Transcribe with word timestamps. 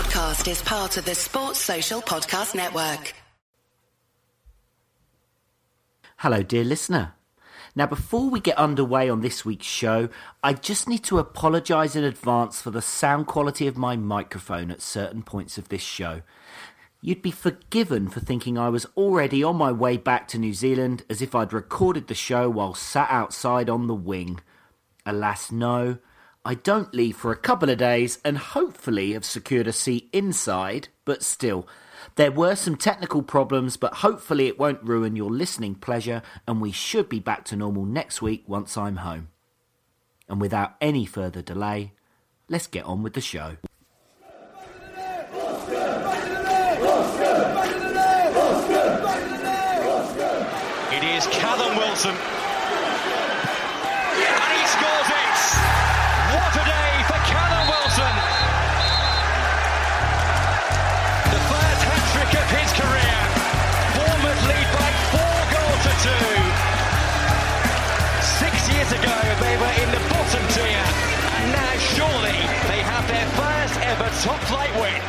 podcast 0.00 0.50
is 0.50 0.62
part 0.62 0.96
of 0.96 1.04
the 1.04 1.14
Sports 1.14 1.58
Social 1.58 2.00
Podcast 2.00 2.54
Network. 2.54 3.12
Hello, 6.16 6.42
dear 6.42 6.64
listener. 6.64 7.12
Now, 7.76 7.84
before 7.84 8.30
we 8.30 8.40
get 8.40 8.56
underway 8.56 9.10
on 9.10 9.20
this 9.20 9.44
week's 9.44 9.66
show, 9.66 10.08
I 10.42 10.54
just 10.54 10.88
need 10.88 11.04
to 11.04 11.18
apologise 11.18 11.96
in 11.96 12.04
advance 12.04 12.62
for 12.62 12.70
the 12.70 12.80
sound 12.80 13.26
quality 13.26 13.66
of 13.66 13.76
my 13.76 13.94
microphone 13.94 14.70
at 14.70 14.80
certain 14.80 15.22
points 15.22 15.58
of 15.58 15.68
this 15.68 15.82
show. 15.82 16.22
You'd 17.02 17.20
be 17.20 17.30
forgiven 17.30 18.08
for 18.08 18.20
thinking 18.20 18.56
I 18.56 18.70
was 18.70 18.86
already 18.96 19.44
on 19.44 19.56
my 19.56 19.70
way 19.70 19.98
back 19.98 20.28
to 20.28 20.38
New 20.38 20.54
Zealand 20.54 21.04
as 21.10 21.20
if 21.20 21.34
I'd 21.34 21.52
recorded 21.52 22.06
the 22.06 22.14
show 22.14 22.48
while 22.48 22.72
sat 22.72 23.10
outside 23.10 23.68
on 23.68 23.86
the 23.86 23.94
wing. 23.94 24.40
Alas, 25.04 25.52
no. 25.52 25.98
I 26.42 26.54
don't 26.54 26.94
leave 26.94 27.16
for 27.16 27.32
a 27.32 27.36
couple 27.36 27.68
of 27.68 27.76
days 27.76 28.18
and 28.24 28.38
hopefully 28.38 29.12
have 29.12 29.26
secured 29.26 29.66
a 29.66 29.72
seat 29.72 30.08
inside, 30.10 30.88
but 31.04 31.22
still, 31.22 31.68
there 32.16 32.32
were 32.32 32.54
some 32.54 32.76
technical 32.76 33.22
problems, 33.22 33.76
but 33.76 33.94
hopefully 33.94 34.46
it 34.46 34.58
won't 34.58 34.82
ruin 34.82 35.16
your 35.16 35.30
listening 35.30 35.74
pleasure, 35.74 36.22
and 36.48 36.58
we 36.58 36.72
should 36.72 37.10
be 37.10 37.20
back 37.20 37.44
to 37.46 37.56
normal 37.56 37.84
next 37.84 38.22
week 38.22 38.44
once 38.46 38.78
I'm 38.78 38.96
home. 38.96 39.28
And 40.30 40.40
without 40.40 40.76
any 40.80 41.04
further 41.04 41.42
delay, 41.42 41.92
let's 42.48 42.66
get 42.66 42.86
on 42.86 43.02
with 43.02 43.12
the 43.12 43.20
show. 43.20 43.56
It 50.92 51.04
is 51.04 51.26
Callum 51.26 51.76
Wilson. 51.76 52.39
They 69.50 69.56
were 69.56 69.76
in 69.82 69.90
the 69.90 69.98
bottom 70.08 70.46
tier. 70.54 70.84
And 71.34 71.52
now, 71.52 71.72
surely, 71.78 72.38
they 72.70 72.80
have 72.86 73.04
their 73.08 73.26
first 73.34 73.80
ever 73.80 74.08
top 74.22 74.38
flight 74.46 74.72
win. 74.80 75.02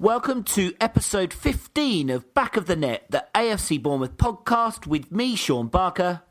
Welcome 0.00 0.42
to 0.42 0.74
episode 0.80 1.32
15 1.32 2.10
of 2.10 2.34
Back 2.34 2.56
of 2.56 2.66
the 2.66 2.74
Net, 2.74 3.06
the 3.10 3.24
AFC 3.36 3.80
Bournemouth 3.80 4.16
podcast 4.16 4.88
with 4.88 5.12
me, 5.12 5.36
Sean 5.36 5.68
Barker. 5.68 6.22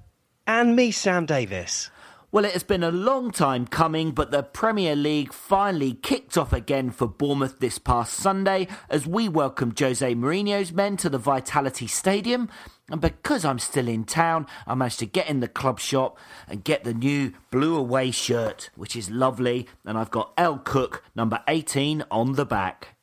And 0.47 0.75
me, 0.75 0.91
Sam 0.91 1.25
Davis. 1.25 1.91
Well, 2.31 2.45
it 2.45 2.53
has 2.53 2.63
been 2.63 2.83
a 2.83 2.91
long 2.91 3.31
time 3.31 3.67
coming, 3.67 4.11
but 4.11 4.31
the 4.31 4.41
Premier 4.41 4.95
League 4.95 5.33
finally 5.33 5.93
kicked 5.93 6.37
off 6.37 6.53
again 6.53 6.89
for 6.89 7.05
Bournemouth 7.05 7.59
this 7.59 7.77
past 7.77 8.13
Sunday 8.13 8.67
as 8.89 9.05
we 9.05 9.27
welcomed 9.27 9.77
Jose 9.77 10.15
Mourinho's 10.15 10.71
men 10.71 10.95
to 10.97 11.09
the 11.09 11.17
Vitality 11.17 11.87
Stadium. 11.87 12.49
And 12.89 13.01
because 13.01 13.43
I'm 13.43 13.59
still 13.59 13.87
in 13.87 14.05
town, 14.05 14.47
I 14.65 14.75
managed 14.75 14.99
to 14.99 15.05
get 15.05 15.27
in 15.27 15.41
the 15.41 15.47
club 15.49 15.79
shop 15.79 16.17
and 16.47 16.63
get 16.63 16.85
the 16.85 16.93
new 16.93 17.33
blue 17.51 17.75
away 17.75 18.11
shirt, 18.11 18.69
which 18.75 18.95
is 18.95 19.11
lovely. 19.11 19.67
And 19.85 19.97
I've 19.97 20.11
got 20.11 20.33
L 20.37 20.57
Cook 20.57 21.03
number 21.13 21.41
18 21.49 22.05
on 22.09 22.33
the 22.33 22.45
back. 22.45 22.95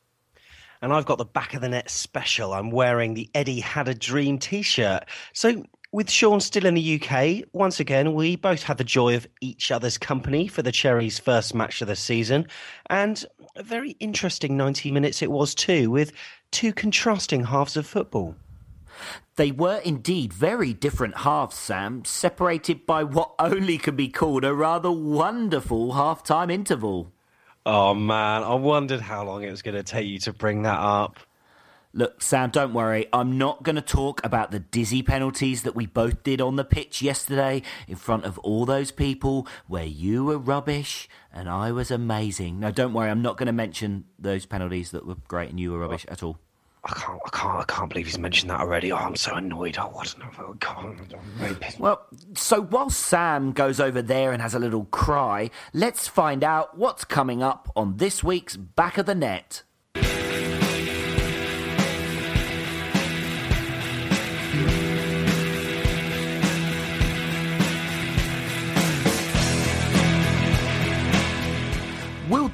And 0.81 0.91
I've 0.91 1.05
got 1.05 1.17
the 1.17 1.25
back 1.25 1.53
of 1.53 1.61
the 1.61 1.69
net 1.69 1.89
special. 1.89 2.53
I'm 2.53 2.71
wearing 2.71 3.13
the 3.13 3.29
Eddie 3.35 3.59
Had 3.59 3.87
a 3.87 3.93
Dream 3.93 4.39
t 4.39 4.61
shirt. 4.61 5.05
So, 5.33 5.65
with 5.91 6.09
Sean 6.09 6.39
still 6.39 6.65
in 6.65 6.75
the 6.75 7.01
UK, 7.01 7.45
once 7.51 7.79
again, 7.79 8.13
we 8.13 8.35
both 8.35 8.63
had 8.63 8.77
the 8.77 8.83
joy 8.83 9.15
of 9.15 9.27
each 9.41 9.71
other's 9.71 9.97
company 9.97 10.47
for 10.47 10.61
the 10.61 10.71
Cherries' 10.71 11.17
first 11.17 11.55
match 11.55 11.81
of 11.81 11.87
the 11.87 11.95
season. 11.95 12.47
And 12.89 13.25
a 13.55 13.63
very 13.63 13.91
interesting 13.99 14.55
90 14.55 14.91
minutes 14.91 15.21
it 15.21 15.31
was, 15.31 15.55
too, 15.55 15.89
with 15.89 16.11
two 16.51 16.73
contrasting 16.73 17.45
halves 17.45 17.75
of 17.75 17.87
football. 17.87 18.35
They 19.35 19.51
were 19.51 19.77
indeed 19.77 20.33
very 20.33 20.73
different 20.73 21.17
halves, 21.17 21.55
Sam, 21.55 22.03
separated 22.05 22.85
by 22.85 23.03
what 23.03 23.33
only 23.39 23.77
can 23.77 23.95
be 23.95 24.09
called 24.09 24.43
a 24.43 24.53
rather 24.53 24.91
wonderful 24.91 25.93
half 25.93 26.23
time 26.23 26.49
interval. 26.49 27.11
Oh, 27.65 27.93
man, 27.93 28.43
I 28.43 28.55
wondered 28.55 29.01
how 29.01 29.23
long 29.23 29.43
it 29.43 29.51
was 29.51 29.61
going 29.61 29.75
to 29.75 29.83
take 29.83 30.07
you 30.07 30.19
to 30.19 30.33
bring 30.33 30.63
that 30.63 30.79
up. 30.79 31.19
Look, 31.91 32.21
Sam, 32.21 32.51
don't 32.51 32.73
worry. 32.73 33.07
I'm 33.11 33.39
not 33.39 33.63
going 33.63 33.75
to 33.75 33.81
talk 33.81 34.23
about 34.23 34.51
the 34.51 34.59
dizzy 34.59 35.01
penalties 35.01 35.63
that 35.63 35.75
we 35.75 35.87
both 35.87 36.21
did 36.21 36.39
on 36.39 36.55
the 36.55 36.63
pitch 36.63 37.01
yesterday 37.01 37.63
in 37.87 37.95
front 37.95 38.25
of 38.25 38.37
all 38.39 38.65
those 38.65 38.91
people 38.91 39.47
where 39.67 39.85
you 39.85 40.23
were 40.23 40.37
rubbish 40.37 41.09
and 41.33 41.49
I 41.49 41.71
was 41.71 41.89
amazing. 41.89 42.59
No, 42.59 42.69
don't 42.69 42.93
worry. 42.93 43.09
I'm 43.09 43.23
not 43.23 43.37
going 43.37 43.47
to 43.47 43.53
mention 43.53 44.05
those 44.19 44.45
penalties 44.45 44.91
that 44.91 45.07
were 45.07 45.15
great 45.27 45.49
and 45.49 45.59
you 45.59 45.71
were 45.71 45.79
rubbish 45.79 46.05
at 46.09 46.21
all. 46.21 46.37
I 46.83 46.93
can't, 46.93 47.19
I 47.25 47.29
can't, 47.29 47.59
I 47.59 47.63
can't 47.63 47.89
believe 47.89 48.05
he's 48.05 48.19
mentioned 48.19 48.51
that 48.51 48.59
already. 48.59 48.91
Oh, 48.91 48.97
I'm 48.97 49.15
so 49.15 49.33
annoyed. 49.33 49.77
Oh, 49.79 49.87
what 49.87 50.15
an 50.15 50.21
I 50.21 50.53
can't. 50.59 51.13
I'm 51.13 51.21
very 51.37 51.55
pissed. 51.55 51.79
Well, 51.79 52.05
so 52.35 52.61
while 52.61 52.91
Sam 52.91 53.51
goes 53.51 53.79
over 53.79 54.01
there 54.03 54.31
and 54.31 54.43
has 54.43 54.53
a 54.53 54.59
little 54.59 54.85
cry, 54.85 55.49
let's 55.73 56.07
find 56.07 56.43
out 56.43 56.77
what's 56.77 57.03
coming 57.03 57.41
up 57.41 57.69
on 57.75 57.97
this 57.97 58.23
week's 58.23 58.55
Back 58.55 58.99
of 58.99 59.07
the 59.07 59.15
Net. 59.15 59.63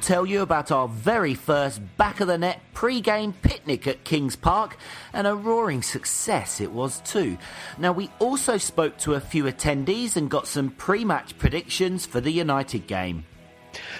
Tell 0.06 0.24
you 0.24 0.40
about 0.40 0.70
our 0.70 0.86
very 0.86 1.34
first 1.34 1.80
back 1.96 2.20
of 2.20 2.28
the 2.28 2.38
net 2.38 2.60
pre 2.72 3.00
game 3.00 3.32
picnic 3.32 3.88
at 3.88 4.04
Kings 4.04 4.36
Park, 4.36 4.76
and 5.12 5.26
a 5.26 5.34
roaring 5.34 5.82
success 5.82 6.60
it 6.60 6.70
was 6.70 7.00
too. 7.00 7.36
Now, 7.76 7.90
we 7.90 8.08
also 8.20 8.56
spoke 8.56 8.96
to 8.98 9.14
a 9.14 9.20
few 9.20 9.44
attendees 9.44 10.14
and 10.14 10.30
got 10.30 10.46
some 10.46 10.70
pre 10.70 11.04
match 11.04 11.36
predictions 11.38 12.06
for 12.06 12.20
the 12.20 12.30
United 12.30 12.86
game. 12.86 13.24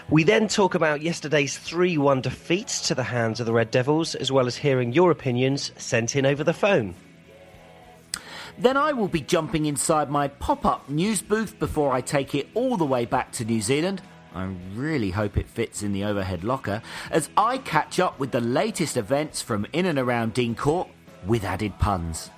We 0.09 0.22
then 0.22 0.47
talk 0.47 0.77
about 0.77 1.03
yesterday's 1.03 1.59
3 1.59 1.99
1 1.99 2.21
defeat 2.21 2.69
to 2.84 2.94
the 2.94 3.03
hands 3.03 3.41
of 3.41 3.47
the 3.47 3.53
Red 3.53 3.73
Devils, 3.73 4.15
as 4.15 4.31
well 4.31 4.47
as 4.47 4.56
hearing 4.56 4.93
your 4.93 5.11
opinions 5.11 5.73
sent 5.77 6.15
in 6.15 6.25
over 6.25 6.44
the 6.44 6.55
phone. 6.55 6.94
Then 8.59 8.77
I 8.77 8.93
will 8.93 9.09
be 9.09 9.23
jumping 9.23 9.67
inside 9.67 10.09
my 10.09 10.28
pop 10.28 10.65
up 10.65 10.88
news 10.88 11.21
booth 11.21 11.59
before 11.59 11.93
I 11.93 12.00
take 12.00 12.33
it 12.37 12.47
all 12.55 12.77
the 12.77 12.87
way 12.87 13.06
back 13.06 13.33
to 13.33 13.44
New 13.44 13.61
Zealand. 13.61 14.03
I 14.37 14.55
really 14.75 15.11
hope 15.11 15.39
it 15.39 15.49
fits 15.49 15.83
in 15.83 15.95
the 15.95 16.05
overhead 16.05 16.45
locker 16.45 16.83
as 17.11 17.31
I 17.39 17.57
catch 17.57 17.99
up 17.99 18.19
with 18.19 18.33
the 18.33 18.41
latest 18.41 18.99
events 18.99 19.41
from 19.41 19.67
in 19.73 19.87
and 19.87 19.99
around 19.99 20.35
Dean 20.35 20.55
Court 20.55 20.89
with 21.27 21.43
added 21.43 21.79
puns. 21.79 22.31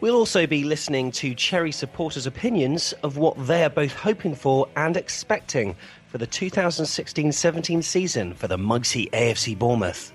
We'll 0.00 0.16
also 0.16 0.48
be 0.48 0.64
listening 0.64 1.12
to 1.12 1.32
Cherry 1.32 1.70
supporters' 1.70 2.26
opinions 2.26 2.92
of 3.04 3.18
what 3.18 3.46
they 3.46 3.62
are 3.62 3.70
both 3.70 3.92
hoping 3.92 4.34
for 4.34 4.68
and 4.74 4.96
expecting 4.96 5.76
for 6.08 6.18
the 6.18 6.26
2016 6.26 7.30
17 7.30 7.80
season 7.80 8.34
for 8.34 8.48
the 8.48 8.58
Mugsy 8.58 9.08
AFC 9.12 9.56
Bournemouth. 9.56 10.12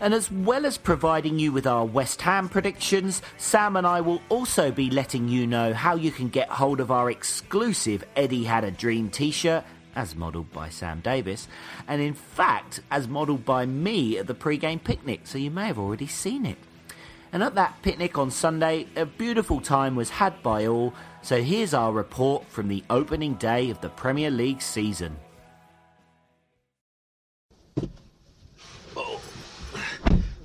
And 0.00 0.14
as 0.14 0.32
well 0.32 0.64
as 0.64 0.78
providing 0.78 1.38
you 1.38 1.52
with 1.52 1.66
our 1.66 1.84
West 1.84 2.22
Ham 2.22 2.48
predictions, 2.48 3.20
Sam 3.36 3.76
and 3.76 3.86
I 3.86 4.00
will 4.00 4.22
also 4.30 4.70
be 4.70 4.88
letting 4.88 5.28
you 5.28 5.46
know 5.46 5.74
how 5.74 5.94
you 5.94 6.10
can 6.10 6.30
get 6.30 6.48
hold 6.48 6.80
of 6.80 6.90
our 6.90 7.10
exclusive 7.10 8.02
Eddie 8.16 8.44
Had 8.44 8.64
a 8.64 8.70
Dream 8.70 9.10
t 9.10 9.30
shirt, 9.30 9.62
as 9.94 10.16
modelled 10.16 10.50
by 10.52 10.70
Sam 10.70 11.00
Davis, 11.00 11.48
and 11.86 12.00
in 12.00 12.14
fact, 12.14 12.80
as 12.90 13.08
modelled 13.08 13.44
by 13.44 13.66
me 13.66 14.16
at 14.16 14.26
the 14.26 14.34
pre 14.34 14.56
game 14.56 14.78
picnic, 14.78 15.20
so 15.24 15.36
you 15.36 15.50
may 15.50 15.66
have 15.66 15.78
already 15.78 16.06
seen 16.06 16.46
it. 16.46 16.56
And 17.30 17.42
at 17.42 17.54
that 17.56 17.82
picnic 17.82 18.16
on 18.16 18.30
Sunday, 18.30 18.86
a 18.96 19.04
beautiful 19.04 19.60
time 19.60 19.96
was 19.96 20.08
had 20.08 20.42
by 20.42 20.66
all, 20.66 20.94
so 21.20 21.42
here's 21.42 21.74
our 21.74 21.92
report 21.92 22.46
from 22.46 22.68
the 22.68 22.82
opening 22.88 23.34
day 23.34 23.68
of 23.68 23.82
the 23.82 23.90
Premier 23.90 24.30
League 24.30 24.62
season. 24.62 25.16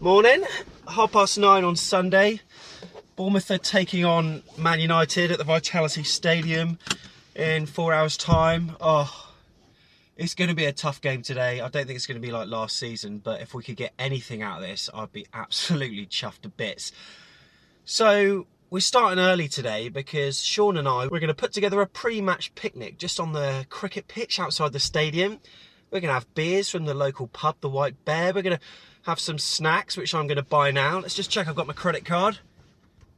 Morning, 0.05 0.43
half 0.87 1.13
past 1.13 1.39
nine 1.39 1.63
on 1.63 1.75
Sunday. 1.75 2.39
Bournemouth 3.15 3.49
are 3.49 3.57
taking 3.57 4.05
on 4.05 4.43
Man 4.55 4.79
United 4.79 5.31
at 5.31 5.39
the 5.39 5.43
Vitality 5.43 6.03
Stadium 6.03 6.77
in 7.35 7.65
four 7.65 7.91
hours' 7.91 8.15
time. 8.15 8.73
Oh, 8.79 9.31
it's 10.15 10.35
going 10.35 10.49
to 10.49 10.55
be 10.55 10.65
a 10.65 10.71
tough 10.71 11.01
game 11.01 11.23
today. 11.23 11.59
I 11.59 11.69
don't 11.69 11.87
think 11.87 11.95
it's 11.95 12.05
going 12.05 12.21
to 12.21 12.25
be 12.25 12.31
like 12.31 12.47
last 12.47 12.77
season, 12.77 13.17
but 13.17 13.41
if 13.41 13.55
we 13.55 13.63
could 13.63 13.77
get 13.77 13.93
anything 13.97 14.43
out 14.43 14.61
of 14.61 14.67
this, 14.67 14.91
I'd 14.93 15.11
be 15.11 15.25
absolutely 15.33 16.05
chuffed 16.05 16.41
to 16.41 16.49
bits. 16.49 16.91
So 17.83 18.45
we're 18.69 18.81
starting 18.81 19.17
early 19.17 19.47
today 19.47 19.89
because 19.89 20.39
Sean 20.39 20.77
and 20.77 20.87
I 20.87 21.07
we're 21.07 21.19
going 21.19 21.29
to 21.29 21.33
put 21.33 21.51
together 21.51 21.81
a 21.81 21.87
pre-match 21.87 22.53
picnic 22.53 22.99
just 22.99 23.19
on 23.19 23.33
the 23.33 23.65
cricket 23.71 24.07
pitch 24.07 24.39
outside 24.39 24.71
the 24.71 24.79
stadium. 24.79 25.39
We're 25.89 26.01
going 26.01 26.09
to 26.09 26.13
have 26.13 26.31
beers 26.35 26.69
from 26.69 26.85
the 26.85 26.93
local 26.93 27.25
pub, 27.25 27.55
the 27.61 27.69
White 27.69 28.05
Bear. 28.05 28.33
We're 28.33 28.43
going 28.43 28.57
to 28.57 28.63
have 29.05 29.19
some 29.19 29.37
snacks, 29.37 29.95
which 29.97 30.15
I'm 30.15 30.27
going 30.27 30.37
to 30.37 30.43
buy 30.43 30.71
now. 30.71 30.99
Let's 30.99 31.13
just 31.13 31.29
check 31.29 31.47
I've 31.47 31.55
got 31.55 31.67
my 31.67 31.73
credit 31.73 32.05
card. 32.05 32.39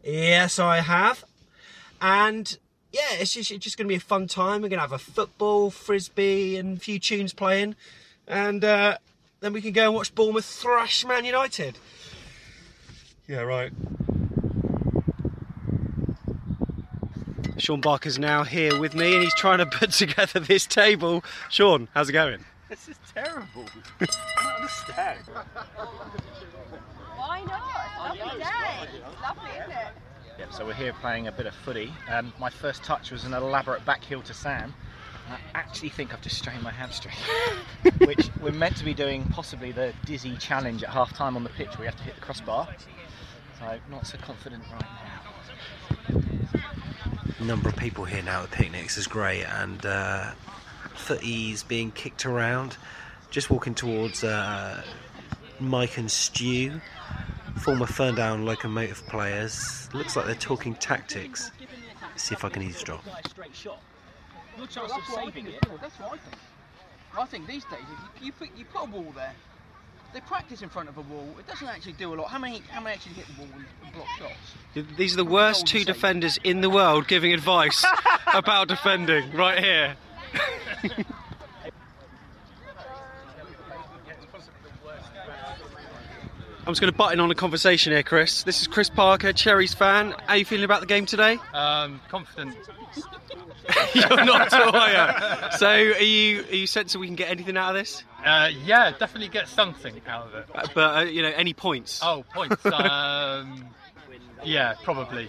Yes, 0.04 0.60
I 0.60 0.82
have. 0.82 1.24
And 2.02 2.58
yeah, 2.92 3.14
it's 3.14 3.34
just, 3.34 3.52
it's 3.52 3.64
just 3.64 3.78
going 3.78 3.88
to 3.88 3.92
be 3.92 3.96
a 3.96 4.00
fun 4.00 4.28
time. 4.28 4.62
We're 4.62 4.70
going 4.70 4.80
to 4.80 4.82
have 4.82 4.92
a 4.92 5.00
football, 5.00 5.70
frisbee, 5.70 6.58
and 6.58 6.78
a 6.78 6.80
few 6.80 7.00
tunes 7.00 7.34
playing. 7.34 7.76
And 8.28 8.66
uh, 8.66 8.98
then 9.40 9.54
we 9.54 9.62
can 9.62 9.72
go 9.72 9.86
and 9.86 9.94
watch 9.94 10.14
Bournemouth 10.14 10.46
thrash 10.46 11.06
Man 11.06 11.24
United. 11.24 11.78
Yeah, 13.28 13.42
right. 13.42 13.72
Sean 17.58 17.82
Barker's 17.82 18.20
now 18.20 18.44
here 18.44 18.80
with 18.80 18.94
me 18.94 19.14
and 19.14 19.24
he's 19.24 19.34
trying 19.36 19.58
to 19.60 19.66
put 19.66 19.92
together 19.94 20.40
this 20.42 20.66
table. 20.66 21.24
Sean, 21.50 21.88
how's 21.94 22.10
it 22.10 22.14
going? 22.14 22.44
This 22.70 22.90
is 22.90 22.98
terrible. 23.14 23.66
I 24.02 24.08
don't 24.44 24.56
understand. 24.56 25.20
Why 27.16 27.42
not? 27.46 28.20
Lovely 28.20 28.40
day. 28.40 28.90
Lovely, 29.22 29.52
isn't 29.52 29.72
it? 29.72 29.88
Yep, 30.40 30.54
so 30.54 30.66
we're 30.66 30.74
here 30.74 30.94
playing 31.00 31.28
a 31.28 31.32
bit 31.32 31.46
of 31.46 31.56
footy. 31.56 31.94
Um, 32.10 32.34
my 32.38 32.50
first 32.50 32.84
touch 32.84 33.10
was 33.12 33.24
an 33.24 33.34
elaborate 33.34 33.86
back 33.86 34.04
heel 34.04 34.22
to 34.22 34.34
Sam. 34.34 34.74
And 35.28 35.36
I 35.36 35.40
actually 35.58 35.90
think 35.90 36.14
I've 36.14 36.22
just 36.22 36.38
strained 36.38 36.62
my 36.62 36.72
hamstring, 36.72 37.16
which 38.00 38.30
we're 38.42 38.52
meant 38.52 38.76
to 38.78 38.86
be 38.86 38.94
doing 38.94 39.24
possibly 39.30 39.72
the 39.72 39.94
dizzy 40.06 40.36
challenge 40.36 40.84
at 40.84 40.90
half 40.90 41.14
time 41.14 41.38
on 41.38 41.44
the 41.44 41.50
pitch 41.52 41.70
where 41.78 41.86
you 41.86 41.86
have 41.86 41.98
to 41.98 42.04
hit 42.04 42.16
the 42.16 42.22
crossbar. 42.22 42.68
So 43.60 43.80
not 43.90 44.06
so 44.06 44.18
confident 44.18 44.64
right 44.74 44.86
now. 46.10 47.46
number 47.46 47.70
of 47.70 47.78
people 47.78 48.04
here 48.04 48.24
now 48.24 48.44
at 48.44 48.52
picnics 48.52 48.98
is 48.98 49.08
great, 49.08 49.44
and 49.44 49.86
uh, 49.86 50.32
footy's 50.98 51.64
being 51.64 51.92
kicked 51.92 52.26
around. 52.26 52.78
Just 53.30 53.50
walking 53.50 53.76
towards 53.76 54.24
uh, 54.24 54.82
Mike 55.60 55.98
and 55.98 56.10
Stu, 56.10 56.80
former 57.58 57.86
Ferndown 57.86 58.46
locomotive 58.46 59.06
players. 59.08 59.90
Looks 59.94 60.16
like 60.16 60.26
they're 60.26 60.36
talking 60.36 60.76
tactics. 60.76 61.52
See 62.16 62.34
if 62.34 62.44
I 62.44 62.50
can 62.50 62.64
eavesdrop. 62.64 63.04
Straight 63.28 63.56
shot. 63.56 63.82
Your 64.58 64.68
chance 64.68 64.92
of 64.92 65.04
saving 65.14 65.48
it. 65.48 65.66
That's 65.82 66.00
what 66.00 66.14
I 66.14 66.18
think. 66.18 66.36
I 67.18 67.26
think 67.26 67.48
these 67.48 67.64
days, 67.66 67.82
if 67.82 68.22
you, 68.22 68.28
you 68.28 68.32
put 68.32 68.50
you 68.58 68.66
put 68.66 68.84
a 68.84 68.92
wall 68.92 69.12
there, 69.16 69.34
they 70.14 70.20
practice 70.22 70.62
in 70.62 70.70
front 70.70 70.90
of 70.90 70.98
a 70.98 71.02
wall. 71.02 71.28
It 71.40 71.48
doesn't 71.48 71.68
actually 71.68 71.94
do 71.94 72.14
a 72.14 72.16
lot. 72.16 72.30
How 72.30 72.40
many 72.40 72.62
how 72.70 72.82
many 72.82 72.96
actually 72.96 73.14
hit 73.14 73.26
the 73.28 73.42
wall 73.42 73.50
and, 73.56 73.66
and 73.84 73.94
block 73.94 74.08
shots? 74.18 74.88
These 74.98 75.14
are 75.14 75.18
the 75.18 75.26
worst 75.26 75.68
two 75.68 75.84
defenders 75.84 76.40
in 76.44 76.62
the 76.62 76.70
world 76.70 77.08
giving 77.08 77.34
advice 77.34 77.86
about 78.34 78.68
defending 78.68 79.32
right 79.32 79.60
here. 79.64 79.96
I'm 86.66 86.74
just 86.74 86.82
going 86.82 86.92
to 86.92 86.98
butt 86.98 87.14
in 87.14 87.22
on 87.22 87.32
a 87.32 87.36
conversation 87.36 87.94
here, 87.94 88.04
Chris. 88.04 88.44
This 88.44 88.62
is 88.62 88.68
Chris 88.68 88.90
Parker, 88.90 89.32
Cherries 89.32 89.74
fan. 89.74 90.12
How 90.12 90.34
are 90.34 90.38
you 90.38 90.44
feeling 90.44 90.66
about 90.66 90.82
the 90.82 90.86
game 90.86 91.06
today? 91.06 91.40
Um, 91.54 92.02
confident. 92.10 92.58
You're 93.94 94.26
not 94.26 94.52
are 94.54 94.90
you? 94.90 95.58
So, 95.58 95.68
are 95.70 96.02
you 96.02 96.42
are 96.42 96.56
you 96.56 96.68
sensing 96.68 97.00
we 97.00 97.08
can 97.08 97.16
get 97.16 97.30
anything 97.30 97.56
out 97.58 97.70
of 97.70 97.76
this? 97.76 98.04
Uh, 98.26 98.50
yeah, 98.66 98.92
definitely 98.92 99.30
get 99.30 99.48
something 99.48 100.02
out 100.08 100.28
of 100.28 100.36
it. 100.36 100.46
Uh, 100.54 100.68
But 100.74 100.98
uh, 100.98 101.02
you 101.04 101.22
know, 101.22 101.32
any 101.36 101.54
points? 101.54 102.02
Oh, 102.04 102.26
points. 102.34 102.66
Um, 102.66 103.66
yeah, 104.44 104.76
probably. 104.84 105.28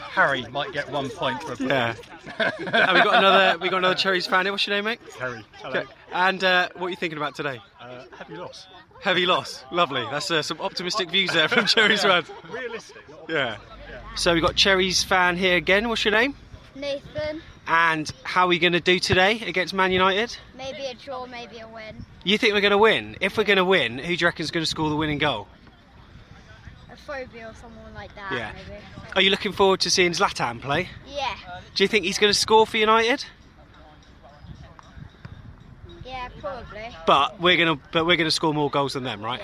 Harry 0.00 0.42
might 0.48 0.72
get 0.72 0.90
one 0.90 1.08
point 1.08 1.42
for 1.42 1.52
a 1.52 1.56
point. 1.56 1.70
Yeah. 1.70 1.94
and 2.38 2.58
we 2.96 3.02
got 3.02 3.14
another 3.16 3.58
we 3.58 3.68
got 3.68 3.78
another 3.78 3.94
Cherries 3.94 4.26
fan 4.26 4.44
here. 4.44 4.52
What's 4.52 4.66
your 4.66 4.76
name, 4.76 4.84
mate? 4.84 5.00
Harry. 5.18 5.44
Hello. 5.54 5.80
Okay. 5.80 5.92
And 6.12 6.42
uh, 6.44 6.68
what 6.76 6.86
are 6.88 6.90
you 6.90 6.96
thinking 6.96 7.16
about 7.16 7.34
today? 7.34 7.58
Uh, 7.80 8.04
heavy 8.16 8.36
loss. 8.36 8.66
Heavy 9.00 9.26
loss. 9.26 9.64
Lovely. 9.72 10.02
That's 10.10 10.30
uh, 10.30 10.42
some 10.42 10.60
optimistic 10.60 11.10
views 11.10 11.32
there 11.32 11.48
from 11.48 11.66
Cherries 11.66 12.02
fan. 12.02 12.24
Realistic. 12.50 13.02
Yeah. 13.28 13.56
So 14.16 14.34
we 14.34 14.40
got 14.40 14.54
Cherries 14.54 15.02
fan 15.02 15.36
here 15.36 15.56
again. 15.56 15.88
What's 15.88 16.04
your 16.04 16.12
name? 16.12 16.34
Nathan, 16.74 17.42
And 17.66 18.10
how 18.22 18.44
are 18.44 18.48
we 18.48 18.58
going 18.58 18.72
to 18.72 18.80
do 18.80 18.98
today 18.98 19.40
against 19.42 19.74
Man 19.74 19.92
United? 19.92 20.36
maybe 20.56 20.86
a 20.86 20.94
draw, 20.94 21.26
maybe 21.26 21.58
a 21.58 21.68
win. 21.68 22.04
You 22.24 22.38
think 22.38 22.54
we're 22.54 22.62
going 22.62 22.70
to 22.70 22.78
win? 22.78 23.16
If 23.20 23.36
we're 23.36 23.44
going 23.44 23.58
to 23.58 23.64
win, 23.64 23.98
who 23.98 24.16
do 24.16 24.22
you 24.22 24.26
reckon 24.26 24.44
is 24.44 24.50
going 24.50 24.62
to 24.64 24.70
score 24.70 24.88
the 24.88 24.96
winning 24.96 25.18
goal? 25.18 25.48
Afobe 27.06 27.50
or 27.50 27.54
someone 27.54 27.94
like 27.94 28.14
that, 28.14 28.32
Yeah. 28.32 28.52
maybe. 28.52 28.80
Are 29.16 29.22
you 29.22 29.30
looking 29.30 29.52
forward 29.52 29.80
to 29.80 29.90
seeing 29.90 30.12
Zlatan 30.12 30.60
play? 30.60 30.88
Yeah, 31.06 31.34
Do 31.74 31.84
you 31.84 31.88
think 31.88 32.04
he's 32.04 32.18
going 32.18 32.32
to 32.32 32.38
score 32.38 32.66
for 32.66 32.76
United? 32.76 33.24
yeah, 36.04 36.28
probably. 36.40 36.94
But 37.06 37.40
we're 37.40 37.56
going 37.56 37.76
to 37.78 37.84
but 37.92 38.06
we're 38.06 38.16
going 38.16 38.26
to 38.26 38.30
score 38.30 38.52
more 38.54 38.70
goals 38.70 38.92
than 38.94 39.04
them, 39.04 39.22
right? 39.22 39.40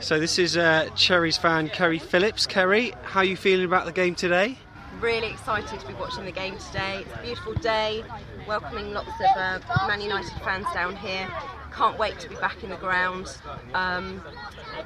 So 0.00 0.18
this 0.20 0.38
is 0.38 0.56
uh, 0.56 0.90
Cherries 0.94 1.36
fan 1.38 1.68
Kerry 1.70 1.98
Phillips. 1.98 2.46
Kerry, 2.46 2.92
how 3.02 3.20
are 3.20 3.24
you 3.24 3.36
feeling 3.36 3.64
about 3.64 3.86
the 3.86 3.92
game 3.92 4.14
today? 4.14 4.58
Really 5.00 5.28
excited 5.28 5.78
to 5.80 5.86
be 5.86 5.94
watching 5.94 6.24
the 6.24 6.32
game 6.32 6.56
today. 6.58 7.00
It's 7.06 7.14
a 7.14 7.22
beautiful 7.22 7.54
day, 7.54 8.04
welcoming 8.46 8.92
lots 8.92 9.08
of 9.08 9.36
uh, 9.36 9.86
Man 9.86 10.00
United 10.00 10.32
fans 10.42 10.66
down 10.74 10.96
here. 10.96 11.28
Can't 11.76 11.98
wait 11.98 12.18
to 12.20 12.28
be 12.28 12.34
back 12.36 12.64
in 12.64 12.70
the 12.70 12.76
ground. 12.76 13.36
Um, 13.74 14.22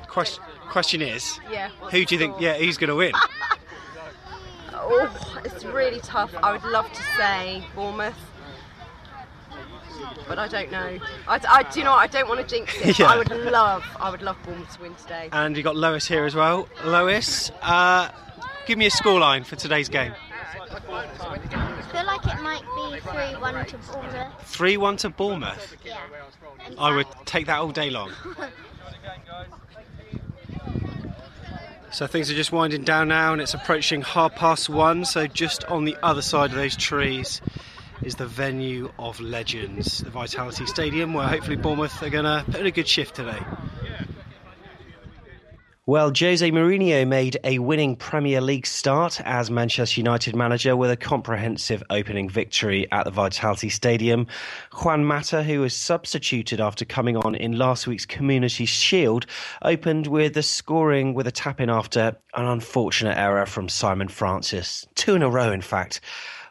Question 0.08 0.42
question 0.68 1.02
is, 1.02 1.38
yeah. 1.50 1.68
who 1.90 2.04
do 2.04 2.14
you 2.14 2.18
think? 2.18 2.40
Yeah, 2.40 2.54
who's 2.58 2.76
going 2.78 2.88
to 2.90 2.96
win? 2.96 3.12
Oh, 4.82 5.40
it's 5.44 5.64
really 5.64 6.00
tough. 6.00 6.34
I 6.42 6.50
would 6.52 6.64
love 6.64 6.90
to 6.92 7.02
say 7.16 7.62
Bournemouth. 7.76 8.16
But 10.26 10.38
I 10.38 10.48
don't 10.48 10.70
know. 10.72 10.98
I, 11.28 11.40
I 11.48 11.62
do 11.64 11.78
you 11.80 11.84
know 11.84 11.92
what? 11.92 11.98
I 12.00 12.06
don't 12.08 12.28
want 12.28 12.40
to 12.40 12.46
jinx 12.46 12.74
it. 12.80 12.98
Yeah. 12.98 13.06
I 13.06 13.16
would 13.18 13.28
love, 13.30 13.84
I 14.00 14.10
would 14.10 14.22
love 14.22 14.36
Bournemouth 14.44 14.74
to 14.76 14.82
win 14.82 14.94
today. 14.96 15.28
And 15.32 15.56
you 15.56 15.62
got 15.62 15.76
Lois 15.76 16.08
here 16.08 16.24
as 16.24 16.34
well. 16.34 16.68
Lois, 16.84 17.52
uh, 17.62 18.08
give 18.66 18.78
me 18.78 18.86
a 18.86 18.90
scoreline 18.90 19.44
for 19.44 19.54
today's 19.54 19.88
game. 19.88 20.12
I 20.72 21.82
feel 21.92 22.06
like 22.06 22.26
it 22.26 22.42
might 22.42 22.62
be 22.62 23.00
3 23.00 23.40
1 23.40 23.66
to 23.66 23.76
Bournemouth. 23.78 24.32
Three-one 24.44 24.96
to 24.98 25.10
Bournemouth. 25.10 25.76
Yeah. 25.84 25.98
I 26.78 26.94
would 26.94 27.06
take 27.24 27.46
that 27.46 27.58
all 27.58 27.70
day 27.70 27.90
long. 27.90 28.12
So 31.92 32.06
things 32.06 32.30
are 32.30 32.34
just 32.34 32.52
winding 32.52 32.84
down 32.84 33.08
now, 33.08 33.32
and 33.32 33.42
it's 33.42 33.52
approaching 33.52 34.02
half 34.02 34.34
past 34.36 34.68
one. 34.68 35.04
So 35.04 35.26
just 35.26 35.64
on 35.64 35.84
the 35.84 35.96
other 36.02 36.22
side 36.22 36.50
of 36.50 36.56
those 36.56 36.76
trees 36.76 37.40
is 38.02 38.14
the 38.14 38.26
venue 38.26 38.92
of 38.98 39.20
legends, 39.20 39.98
the 39.98 40.10
Vitality 40.10 40.66
Stadium, 40.66 41.14
where 41.14 41.26
hopefully 41.26 41.56
Bournemouth 41.56 42.02
are 42.02 42.08
going 42.08 42.24
to 42.24 42.44
put 42.46 42.60
in 42.60 42.66
a 42.66 42.70
good 42.70 42.88
shift 42.88 43.16
today. 43.16 43.40
Well, 45.90 46.12
Jose 46.16 46.48
Mourinho 46.48 47.04
made 47.04 47.36
a 47.42 47.58
winning 47.58 47.96
Premier 47.96 48.40
League 48.40 48.64
start 48.64 49.20
as 49.22 49.50
Manchester 49.50 50.00
United 50.00 50.36
manager 50.36 50.76
with 50.76 50.88
a 50.88 50.96
comprehensive 50.96 51.82
opening 51.90 52.28
victory 52.28 52.86
at 52.92 53.06
the 53.06 53.10
Vitality 53.10 53.70
Stadium. 53.70 54.28
Juan 54.84 55.04
Mata, 55.04 55.42
who 55.42 55.62
was 55.62 55.74
substituted 55.74 56.60
after 56.60 56.84
coming 56.84 57.16
on 57.16 57.34
in 57.34 57.58
last 57.58 57.88
week's 57.88 58.06
Community 58.06 58.66
Shield, 58.66 59.26
opened 59.62 60.06
with 60.06 60.34
the 60.34 60.44
scoring 60.44 61.12
with 61.12 61.26
a 61.26 61.32
tap 61.32 61.60
in 61.60 61.68
after 61.68 62.16
an 62.34 62.46
unfortunate 62.46 63.18
error 63.18 63.44
from 63.44 63.68
Simon 63.68 64.06
Francis. 64.06 64.86
Two 64.94 65.16
in 65.16 65.22
a 65.22 65.28
row, 65.28 65.50
in 65.50 65.60
fact. 65.60 66.00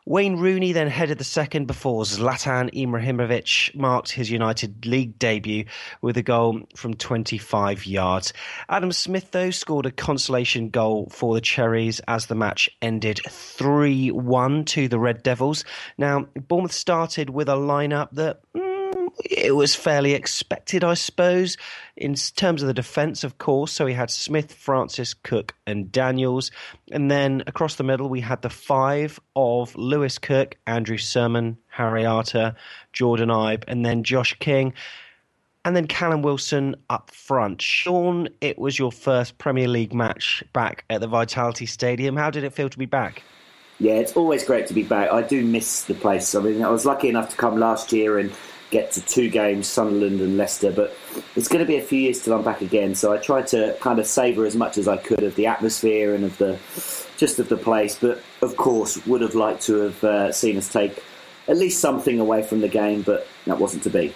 Wayne 0.09 0.37
Rooney 0.37 0.71
then 0.71 0.87
headed 0.87 1.19
the 1.19 1.23
second 1.23 1.67
before 1.67 2.01
Zlatan 2.01 2.73
Ibrahimovic 2.73 3.75
marked 3.75 4.11
his 4.11 4.31
United 4.31 4.87
League 4.87 5.19
debut 5.19 5.65
with 6.01 6.17
a 6.17 6.23
goal 6.23 6.61
from 6.75 6.95
25 6.95 7.85
yards. 7.85 8.33
Adam 8.69 8.91
Smith, 8.91 9.29
though, 9.29 9.51
scored 9.51 9.85
a 9.85 9.91
consolation 9.91 10.71
goal 10.71 11.09
for 11.11 11.35
the 11.35 11.41
Cherries 11.41 12.01
as 12.07 12.25
the 12.25 12.33
match 12.33 12.71
ended 12.81 13.21
3 13.29 14.09
1 14.09 14.65
to 14.65 14.87
the 14.87 14.97
Red 14.97 15.21
Devils. 15.21 15.63
Now, 15.99 16.25
Bournemouth 16.47 16.71
started 16.71 17.29
with 17.29 17.47
a 17.47 17.53
lineup 17.53 18.09
that. 18.13 18.39
mm, 18.55 18.68
it 19.25 19.55
was 19.55 19.75
fairly 19.75 20.13
expected, 20.13 20.83
I 20.83 20.93
suppose, 20.93 21.57
in 21.97 22.15
terms 22.15 22.61
of 22.61 22.67
the 22.67 22.73
defence, 22.73 23.23
of 23.23 23.37
course. 23.37 23.71
So 23.71 23.85
we 23.85 23.93
had 23.93 24.09
Smith, 24.09 24.53
Francis, 24.53 25.13
Cook, 25.13 25.55
and 25.67 25.91
Daniels. 25.91 26.51
And 26.91 27.11
then 27.11 27.43
across 27.45 27.75
the 27.75 27.83
middle, 27.83 28.09
we 28.09 28.21
had 28.21 28.41
the 28.41 28.49
five 28.49 29.19
of 29.35 29.75
Lewis 29.75 30.17
Cook, 30.17 30.55
Andrew 30.65 30.97
Surman, 30.97 31.57
Harry 31.67 32.05
Arter, 32.05 32.55
Jordan 32.93 33.29
Ibe, 33.29 33.63
and 33.67 33.85
then 33.85 34.03
Josh 34.03 34.37
King. 34.39 34.73
And 35.65 35.75
then 35.75 35.87
Callum 35.87 36.21
Wilson 36.21 36.75
up 36.89 37.11
front. 37.11 37.61
Sean, 37.61 38.29
it 38.39 38.57
was 38.57 38.79
your 38.79 38.91
first 38.91 39.37
Premier 39.37 39.67
League 39.67 39.93
match 39.93 40.43
back 40.53 40.85
at 40.89 41.01
the 41.01 41.07
Vitality 41.07 41.65
Stadium. 41.65 42.15
How 42.15 42.29
did 42.29 42.45
it 42.45 42.53
feel 42.53 42.69
to 42.69 42.77
be 42.77 42.85
back? 42.85 43.23
Yeah, 43.79 43.93
it's 43.93 44.13
always 44.13 44.43
great 44.43 44.67
to 44.67 44.73
be 44.73 44.83
back. 44.83 45.11
I 45.11 45.21
do 45.21 45.43
miss 45.45 45.83
the 45.83 45.93
place. 45.93 46.33
I 46.35 46.41
mean, 46.41 46.63
I 46.63 46.69
was 46.69 46.85
lucky 46.85 47.09
enough 47.09 47.29
to 47.31 47.37
come 47.37 47.57
last 47.59 47.91
year 47.91 48.19
and 48.19 48.31
get 48.71 48.91
to 48.93 49.01
two 49.01 49.29
games, 49.29 49.67
Sunderland 49.67 50.21
and 50.21 50.37
Leicester, 50.37 50.71
but 50.71 50.95
it's 51.35 51.47
going 51.47 51.59
to 51.59 51.65
be 51.65 51.77
a 51.77 51.81
few 51.81 51.99
years 51.99 52.21
till 52.21 52.33
I'm 52.33 52.43
back 52.43 52.61
again. 52.61 52.95
So 52.95 53.11
I 53.11 53.17
tried 53.17 53.47
to 53.47 53.75
kind 53.81 53.99
of 53.99 54.05
savour 54.05 54.45
as 54.45 54.55
much 54.55 54.77
as 54.77 54.87
I 54.87 54.97
could 54.97 55.23
of 55.23 55.35
the 55.35 55.47
atmosphere 55.47 56.13
and 56.13 56.23
of 56.23 56.37
the 56.37 56.59
just 57.17 57.39
of 57.39 57.49
the 57.49 57.57
place. 57.57 57.97
But 57.99 58.21
of 58.41 58.55
course, 58.57 59.05
would 59.07 59.21
have 59.21 59.35
liked 59.35 59.63
to 59.63 59.75
have 59.81 60.03
uh, 60.03 60.31
seen 60.31 60.57
us 60.57 60.71
take 60.71 61.03
at 61.47 61.57
least 61.57 61.81
something 61.81 62.19
away 62.19 62.43
from 62.43 62.61
the 62.61 62.67
game, 62.67 63.01
but 63.01 63.27
that 63.45 63.59
wasn't 63.59 63.83
to 63.83 63.89
be. 63.89 64.13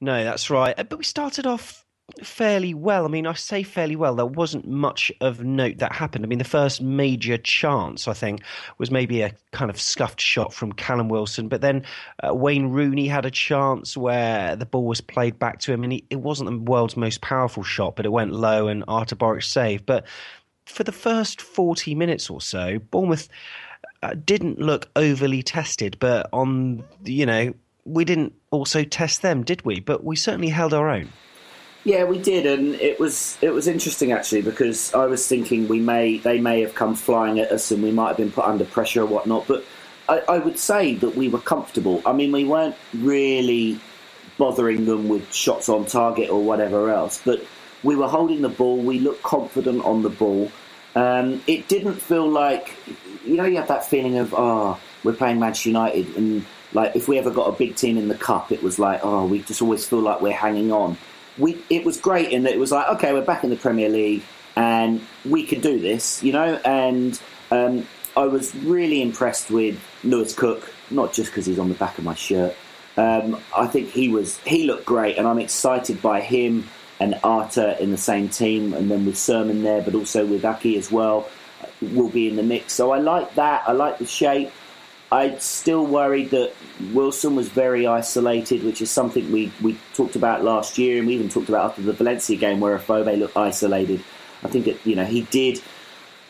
No, 0.00 0.24
that's 0.24 0.50
right. 0.50 0.78
Uh, 0.78 0.82
but 0.82 0.98
we 0.98 1.04
started 1.04 1.46
off 1.46 1.83
fairly 2.22 2.74
well. 2.74 3.04
I 3.04 3.08
mean, 3.08 3.26
I 3.26 3.32
say 3.32 3.62
fairly 3.62 3.96
well. 3.96 4.14
There 4.14 4.26
wasn't 4.26 4.66
much 4.68 5.10
of 5.20 5.42
note 5.42 5.78
that 5.78 5.92
happened. 5.92 6.24
I 6.24 6.28
mean, 6.28 6.38
the 6.38 6.44
first 6.44 6.82
major 6.82 7.38
chance, 7.38 8.06
I 8.06 8.12
think, 8.12 8.42
was 8.78 8.90
maybe 8.90 9.22
a 9.22 9.34
kind 9.52 9.70
of 9.70 9.80
scuffed 9.80 10.20
shot 10.20 10.52
from 10.52 10.72
Callum 10.72 11.08
Wilson. 11.08 11.48
But 11.48 11.62
then 11.62 11.84
uh, 12.22 12.34
Wayne 12.34 12.68
Rooney 12.68 13.08
had 13.08 13.24
a 13.24 13.30
chance 13.30 13.96
where 13.96 14.54
the 14.54 14.66
ball 14.66 14.86
was 14.86 15.00
played 15.00 15.38
back 15.38 15.60
to 15.60 15.72
him, 15.72 15.82
and 15.82 15.92
he, 15.92 16.04
it 16.10 16.20
wasn't 16.20 16.50
the 16.50 16.70
world's 16.70 16.96
most 16.96 17.20
powerful 17.20 17.62
shot, 17.62 17.96
but 17.96 18.06
it 18.06 18.12
went 18.12 18.32
low, 18.32 18.68
and 18.68 18.84
Artur 18.86 19.16
Boruc 19.16 19.44
saved. 19.44 19.86
But 19.86 20.06
for 20.66 20.84
the 20.84 20.92
first 20.92 21.40
40 21.40 21.94
minutes 21.94 22.28
or 22.28 22.40
so, 22.40 22.78
Bournemouth 22.78 23.28
uh, 24.02 24.14
didn't 24.24 24.58
look 24.58 24.90
overly 24.94 25.42
tested, 25.42 25.96
but 26.00 26.28
on, 26.32 26.84
you 27.04 27.24
know, 27.24 27.54
we 27.86 28.04
didn't 28.04 28.34
also 28.50 28.84
test 28.84 29.22
them, 29.22 29.42
did 29.42 29.64
we? 29.64 29.80
But 29.80 30.04
we 30.04 30.16
certainly 30.16 30.48
held 30.48 30.74
our 30.74 30.88
own. 30.88 31.10
Yeah, 31.84 32.04
we 32.04 32.18
did, 32.18 32.46
and 32.46 32.74
it 32.76 32.98
was 32.98 33.36
it 33.42 33.50
was 33.50 33.68
interesting 33.68 34.10
actually 34.10 34.40
because 34.40 34.92
I 34.94 35.04
was 35.04 35.26
thinking 35.26 35.68
we 35.68 35.80
may 35.80 36.16
they 36.16 36.40
may 36.40 36.62
have 36.62 36.74
come 36.74 36.94
flying 36.94 37.38
at 37.38 37.52
us 37.52 37.70
and 37.70 37.82
we 37.82 37.90
might 37.90 38.08
have 38.08 38.16
been 38.16 38.32
put 38.32 38.46
under 38.46 38.64
pressure 38.64 39.02
or 39.02 39.06
whatnot. 39.06 39.46
But 39.46 39.64
I, 40.08 40.22
I 40.26 40.38
would 40.38 40.58
say 40.58 40.94
that 40.94 41.14
we 41.14 41.28
were 41.28 41.40
comfortable. 41.40 42.00
I 42.06 42.14
mean, 42.14 42.32
we 42.32 42.44
weren't 42.44 42.76
really 42.94 43.78
bothering 44.38 44.86
them 44.86 45.08
with 45.08 45.30
shots 45.32 45.68
on 45.68 45.84
target 45.84 46.30
or 46.30 46.42
whatever 46.42 46.90
else, 46.90 47.20
but 47.22 47.44
we 47.82 47.96
were 47.96 48.08
holding 48.08 48.40
the 48.40 48.48
ball. 48.48 48.78
We 48.78 48.98
looked 48.98 49.22
confident 49.22 49.84
on 49.84 50.02
the 50.02 50.10
ball. 50.10 50.50
Um, 50.96 51.42
it 51.46 51.68
didn't 51.68 51.96
feel 51.96 52.26
like 52.26 52.74
you 53.26 53.36
know 53.36 53.44
you 53.44 53.56
have 53.58 53.68
that 53.68 53.84
feeling 53.84 54.16
of 54.16 54.32
oh 54.34 54.80
we're 55.02 55.12
playing 55.12 55.38
Manchester 55.38 55.68
United 55.68 56.16
and 56.16 56.46
like 56.72 56.96
if 56.96 57.08
we 57.08 57.18
ever 57.18 57.30
got 57.30 57.48
a 57.48 57.52
big 57.52 57.76
team 57.76 57.98
in 57.98 58.08
the 58.08 58.14
cup, 58.14 58.52
it 58.52 58.62
was 58.62 58.78
like 58.78 59.00
oh 59.02 59.26
we 59.26 59.42
just 59.42 59.60
always 59.60 59.84
feel 59.84 60.00
like 60.00 60.22
we're 60.22 60.32
hanging 60.32 60.72
on 60.72 60.96
we 61.38 61.62
it 61.70 61.84
was 61.84 62.00
great 62.00 62.30
in 62.30 62.44
that 62.44 62.52
it 62.52 62.58
was 62.58 62.72
like 62.72 62.88
okay 62.88 63.12
we're 63.12 63.24
back 63.24 63.44
in 63.44 63.50
the 63.50 63.56
Premier 63.56 63.88
League 63.88 64.22
and 64.56 65.00
we 65.24 65.44
can 65.44 65.60
do 65.60 65.78
this 65.78 66.22
you 66.22 66.32
know? 66.32 66.60
And 66.64 67.20
um, 67.50 67.86
I 68.16 68.24
was 68.26 68.54
really 68.54 69.02
impressed 69.02 69.50
with 69.50 69.80
Lewis 70.02 70.34
Cook 70.34 70.72
not 70.90 71.12
just 71.12 71.30
because 71.30 71.46
he's 71.46 71.58
on 71.58 71.68
the 71.68 71.74
back 71.74 71.98
of 71.98 72.04
my 72.04 72.14
shirt. 72.14 72.54
Um, 72.96 73.40
I 73.56 73.66
think 73.66 73.90
he 73.90 74.08
was 74.08 74.38
he 74.40 74.64
looked 74.64 74.84
great 74.84 75.18
and 75.18 75.26
I'm 75.26 75.38
excited 75.38 76.00
by 76.00 76.20
him 76.20 76.68
and 77.00 77.18
Arter 77.24 77.76
in 77.80 77.90
the 77.90 77.98
same 77.98 78.28
team 78.28 78.72
and 78.72 78.90
then 78.90 79.04
with 79.04 79.16
Surman 79.16 79.62
there 79.62 79.82
but 79.82 79.94
also 79.94 80.24
with 80.24 80.42
Aké 80.42 80.78
as 80.78 80.92
well 80.92 81.28
will 81.82 82.08
be 82.08 82.28
in 82.28 82.36
the 82.36 82.42
mix. 82.42 82.72
So 82.72 82.92
I 82.92 82.98
like 82.98 83.34
that. 83.34 83.64
I 83.66 83.72
like 83.72 83.98
the 83.98 84.06
shape 84.06 84.52
I 85.14 85.38
still 85.38 85.86
worried 85.86 86.30
that 86.30 86.52
Wilson 86.92 87.36
was 87.36 87.48
very 87.48 87.86
isolated, 87.86 88.64
which 88.64 88.82
is 88.82 88.90
something 88.90 89.30
we, 89.30 89.52
we 89.62 89.78
talked 89.94 90.16
about 90.16 90.42
last 90.42 90.76
year, 90.76 90.98
and 90.98 91.06
we 91.06 91.14
even 91.14 91.28
talked 91.28 91.48
about 91.48 91.66
after 91.66 91.82
the 91.82 91.92
Valencia 91.92 92.36
game 92.36 92.58
where 92.58 92.76
Afobe 92.76 93.16
looked 93.16 93.36
isolated. 93.36 94.02
I 94.42 94.48
think 94.48 94.64
that 94.64 94.84
you 94.84 94.96
know 94.96 95.04
he 95.04 95.22
did 95.22 95.62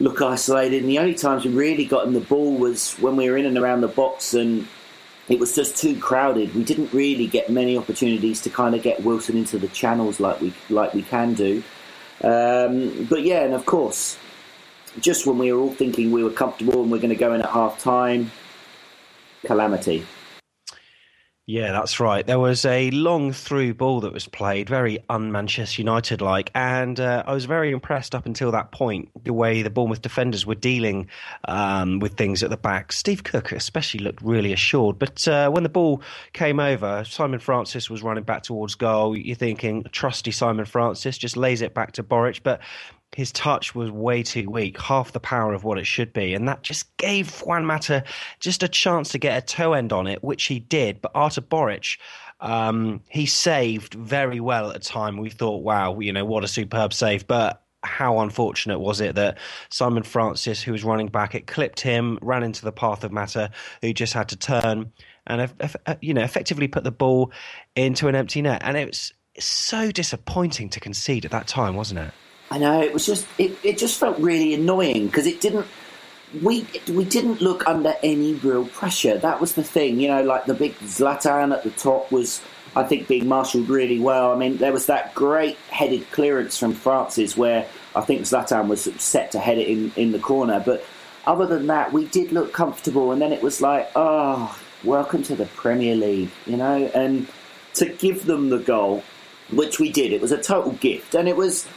look 0.01 0.21
isolated, 0.21 0.83
and 0.83 0.91
the 0.91 0.99
only 0.99 1.15
times 1.15 1.47
we 1.47 1.51
really 1.53 1.87
got 1.87 2.07
him 2.07 2.13
the 2.13 2.21
ball 2.21 2.59
was 2.59 2.93
when 2.97 3.17
we 3.17 3.31
were 3.31 3.39
in 3.39 3.47
and 3.47 3.57
around 3.57 3.81
the 3.81 3.89
box, 3.89 4.35
and 4.35 4.69
it 5.31 5.41
was 5.41 5.55
just 5.55 5.79
too 5.79 5.99
crowded. 5.99 6.55
We 6.55 6.63
didn't 6.63 6.93
really 6.93 7.27
get 7.27 7.49
many 7.49 7.79
opportunities 7.79 8.43
to 8.43 8.51
kind 8.51 8.75
of 8.75 8.83
get 8.83 9.03
Wilson 9.03 9.39
into 9.39 9.59
the 9.59 9.69
channels 9.69 10.21
like 10.21 10.43
we 10.43 10.53
like 10.69 10.93
we 10.93 11.05
can 11.05 11.33
do. 11.33 11.63
Um, 12.23 13.07
but 13.09 13.23
yeah, 13.23 13.45
and 13.45 13.55
of 13.55 13.65
course, 13.65 14.19
just 15.01 15.27
when 15.27 15.39
we 15.39 15.51
were 15.55 15.61
all 15.61 15.73
thinking 15.73 16.13
we 16.13 16.23
were 16.23 16.37
comfortable 16.43 16.83
and 16.83 16.93
we're 16.93 16.99
going 16.99 17.09
to 17.09 17.25
go 17.27 17.33
in 17.33 17.41
at 17.41 17.49
half 17.49 17.81
time 17.81 18.31
calamity. 19.45 20.05
Yeah, 21.47 21.73
that's 21.73 22.01
right. 22.01 22.27
There 22.27 22.39
was 22.39 22.65
a 22.65 22.91
long 22.91 23.33
through 23.33 23.75
ball 23.75 24.01
that 24.01 24.15
was 24.15 24.27
played, 24.27 24.67
very 24.67 25.05
un 25.11 25.31
Manchester 25.31 25.83
United 25.83 26.23
like, 26.23 26.51
and 26.55 26.99
uh, 26.99 27.23
I 27.27 27.35
was 27.35 27.45
very 27.45 27.71
impressed 27.71 28.15
up 28.15 28.25
until 28.25 28.51
that 28.53 28.73
point 28.73 29.11
the 29.25 29.35
way 29.35 29.61
the 29.61 29.69
Bournemouth 29.69 30.01
defenders 30.01 30.47
were 30.47 30.55
dealing 30.55 31.11
um, 31.47 31.99
with 31.99 32.17
things 32.17 32.43
at 32.43 32.49
the 32.49 32.57
back. 32.57 32.93
Steve 32.93 33.25
Cook 33.25 33.53
especially 33.53 34.01
looked 34.01 34.23
really 34.23 34.55
assured, 34.55 34.99
but 34.99 35.29
uh, 35.29 35.51
when 35.51 35.65
the 35.65 35.69
ball 35.69 36.01
came 36.33 36.59
over, 36.59 37.05
Simon 37.05 37.41
Francis 37.41 37.91
was 37.91 38.03
running 38.03 38.25
back 38.25 38.45
towards 38.45 38.75
goal. 38.75 39.15
You're 39.15 39.37
thinking, 39.37 39.85
trusty 39.93 40.31
Simon 40.31 40.65
Francis 40.65 41.19
just 41.19 41.37
lays 41.37 41.61
it 41.61 41.75
back 41.75 41.93
to 41.93 42.03
Boruc, 42.03 42.41
but 42.43 42.63
his 43.15 43.33
touch 43.33 43.75
was 43.75 43.91
way 43.91 44.23
too 44.23 44.51
weak, 44.51 44.81
half 44.81 45.13
the 45.13 45.21
power 45.21 45.53
of 45.53 45.65
what 45.65 45.79
it 45.79 45.87
should 45.87 46.13
be. 46.13 46.35
And 46.35 46.49
that 46.49 46.63
just 46.63 46.97
gave 46.97 47.41
Juan 47.43 47.65
Mata 47.65 48.05
just 48.41 48.63
a 48.63 48.69
chance 48.69 49.11
to 49.11 49.19
get 49.19 49.43
a 49.43 49.47
toe 49.47 49.73
end 49.73 49.93
on 49.93 50.07
it, 50.07 50.23
which 50.25 50.45
he 50.45 50.59
did. 50.59 51.01
But 51.01 51.13
Artur 51.15 51.43
Boruc, 51.43 51.99
um, 52.41 53.01
he 53.09 53.27
saved 53.27 53.95
very 53.95 54.41
well 54.41 54.69
at 54.71 54.75
the 54.75 54.89
time. 54.89 55.17
We 55.17 55.31
thought, 55.31 55.63
wow, 55.63 55.99
you 56.01 56.13
know, 56.13 56.25
what 56.25 56.45
a 56.45 56.49
superb 56.49 56.93
save. 56.93 57.27
But 57.27 57.63
how 57.83 58.21
unfortunate 58.21 58.79
was 58.79 59.01
it 59.01 59.15
that 59.15 59.39
Simon 59.69 60.03
Francis, 60.03 60.63
who 60.63 60.73
was 60.73 60.85
running 60.85 61.09
back, 61.09 61.35
it 61.35 61.47
clipped 61.47 61.81
him, 61.81 62.19
ran 62.23 62.43
into 62.43 62.65
the 62.65 62.73
path 62.73 63.05
of 63.05 63.13
Mata, 63.13 63.51
who 63.83 63.93
just 63.93 64.13
had 64.13 64.29
to 64.31 64.37
turn 64.37 64.93
and, 65.27 65.53
you 66.01 66.15
know, 66.15 66.23
effectively 66.23 66.69
put 66.69 66.85
the 66.85 66.91
ball 66.91 67.33
into 67.77 68.09
an 68.09 68.15
empty 68.15 68.43
net. 68.43 68.63
And 68.65 68.77
it 68.77 68.87
was 68.89 69.13
so 69.39 69.91
disappointing 69.91 70.69
to 70.71 70.81
concede 70.81 71.25
at 71.25 71.31
that 71.31 71.47
time, 71.47 71.77
wasn't 71.77 72.01
it? 72.01 72.13
I 72.51 72.59
know 72.59 72.81
it 72.81 72.93
was 72.93 73.07
just 73.07 73.27
it, 73.39 73.57
it 73.63 73.79
just 73.79 73.99
felt 73.99 74.19
really 74.19 74.55
annoying 74.55 75.07
because 75.07 75.27
it 75.27 75.41
didn't 75.41 75.67
we 76.43 76.67
we 76.89 77.05
didn't 77.05 77.41
look 77.41 77.67
under 77.67 77.95
any 78.03 78.35
real 78.35 78.67
pressure. 78.67 79.19
That 79.19 79.41
was 79.41 79.55
the 79.55 79.65
thing, 79.65 80.01
you 80.01 80.09
know, 80.09 80.23
like 80.23 80.47
the 80.47 80.55
big 80.55 80.77
Zlatan 80.79 81.53
at 81.53 81.63
the 81.63 81.71
top 81.71 82.11
was 82.11 82.41
I 82.77 82.83
think 82.83 83.07
being 83.07 83.29
marshalled 83.29 83.69
really 83.69 84.01
well. 84.01 84.33
I 84.33 84.37
mean, 84.37 84.57
there 84.57 84.73
was 84.73 84.87
that 84.87 85.15
great 85.15 85.57
headed 85.71 86.11
clearance 86.11 86.59
from 86.59 86.73
Francis 86.73 87.37
where 87.37 87.67
I 87.95 88.01
think 88.01 88.23
Zlatan 88.23 88.67
was 88.67 88.85
set 88.99 89.33
to 89.33 89.39
head 89.39 89.59
it 89.59 89.69
in, 89.69 89.93
in 89.97 90.13
the 90.13 90.19
corner. 90.19 90.61
But 90.65 90.85
other 91.27 91.47
than 91.47 91.69
that, 91.69 91.93
we 91.93 92.07
did 92.07 92.33
look 92.33 92.53
comfortable. 92.53 93.13
And 93.13 93.23
then 93.23 93.33
it 93.33 93.43
was 93.43 93.61
like, 93.61 93.91
oh, 93.95 94.59
welcome 94.83 95.23
to 95.25 95.37
the 95.37 95.47
Premier 95.47 95.95
League, 95.95 96.31
you 96.47 96.57
know? 96.57 96.91
And 96.95 97.29
to 97.75 97.87
give 97.87 98.27
them 98.27 98.51
the 98.51 98.59
goal, 98.59 99.05
which 99.53 99.79
we 99.79 99.93
did, 99.93 100.13
it 100.13 100.21
was 100.21 100.33
a 100.33 100.43
total 100.43 100.73
gift. 100.73 101.15
And 101.15 101.29
it 101.29 101.37
was 101.37 101.69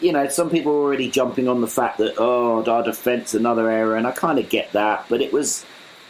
you 0.00 0.12
know, 0.12 0.28
some 0.28 0.50
people 0.50 0.72
were 0.72 0.82
already 0.82 1.10
jumping 1.10 1.48
on 1.48 1.60
the 1.60 1.66
fact 1.66 1.98
that 1.98 2.14
oh, 2.18 2.64
our 2.64 2.82
defence 2.82 3.34
another 3.34 3.70
error, 3.70 3.96
and 3.96 4.06
I 4.06 4.12
kind 4.12 4.38
of 4.38 4.48
get 4.48 4.72
that, 4.72 5.06
but 5.08 5.20
it 5.20 5.32
was 5.32 5.64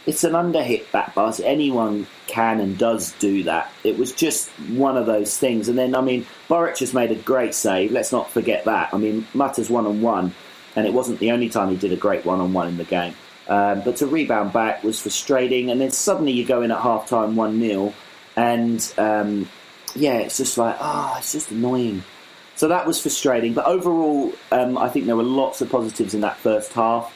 it's 0.07 0.23
an 0.23 0.31
underhit 0.31 0.89
back 0.91 1.13
pass. 1.13 1.39
Anyone 1.41 2.07
can 2.27 2.61
and 2.61 2.77
does 2.77 3.11
do 3.19 3.43
that. 3.43 3.71
It 3.83 3.97
was 3.97 4.13
just 4.13 4.49
one 4.69 4.95
of 4.95 5.05
those 5.05 5.37
things. 5.37 5.67
And 5.67 5.77
then, 5.77 5.93
I 5.93 6.01
mean, 6.01 6.25
Boruc 6.47 6.79
has 6.79 6.93
made 6.93 7.11
a 7.11 7.15
great 7.15 7.53
save. 7.53 7.91
Let's 7.91 8.13
not 8.13 8.31
forget 8.31 8.63
that. 8.65 8.93
I 8.93 8.97
mean, 8.97 9.27
Mata's 9.33 9.69
one 9.69 9.85
on 9.85 10.01
one, 10.01 10.33
and 10.77 10.87
it 10.87 10.93
wasn't 10.93 11.19
the 11.19 11.31
only 11.31 11.49
time 11.49 11.69
he 11.69 11.75
did 11.75 11.91
a 11.91 11.97
great 11.97 12.25
one 12.25 12.39
on 12.39 12.53
one 12.53 12.69
in 12.69 12.77
the 12.77 12.85
game. 12.85 13.13
Um, 13.49 13.81
but 13.81 13.97
to 13.97 14.07
rebound 14.07 14.53
back 14.53 14.81
was 14.81 15.01
frustrating. 15.01 15.71
And 15.71 15.79
then 15.79 15.91
suddenly 15.91 16.31
you 16.31 16.45
go 16.45 16.61
in 16.61 16.71
at 16.71 16.79
half 16.79 17.07
time 17.09 17.35
1 17.35 17.59
0, 17.59 17.93
and 18.37 18.93
um, 18.97 19.49
yeah, 19.93 20.19
it's 20.19 20.37
just 20.37 20.57
like, 20.57 20.77
oh, 20.79 21.15
it's 21.17 21.33
just 21.33 21.51
annoying. 21.51 22.03
So 22.57 22.67
that 22.67 22.85
was 22.85 22.99
frustrating. 22.99 23.53
But 23.53 23.65
overall, 23.65 24.33
um, 24.51 24.77
I 24.77 24.89
think 24.89 25.05
there 25.05 25.15
were 25.15 25.23
lots 25.23 25.61
of 25.61 25.69
positives 25.69 26.13
in 26.13 26.21
that 26.21 26.37
first 26.37 26.73
half. 26.73 27.13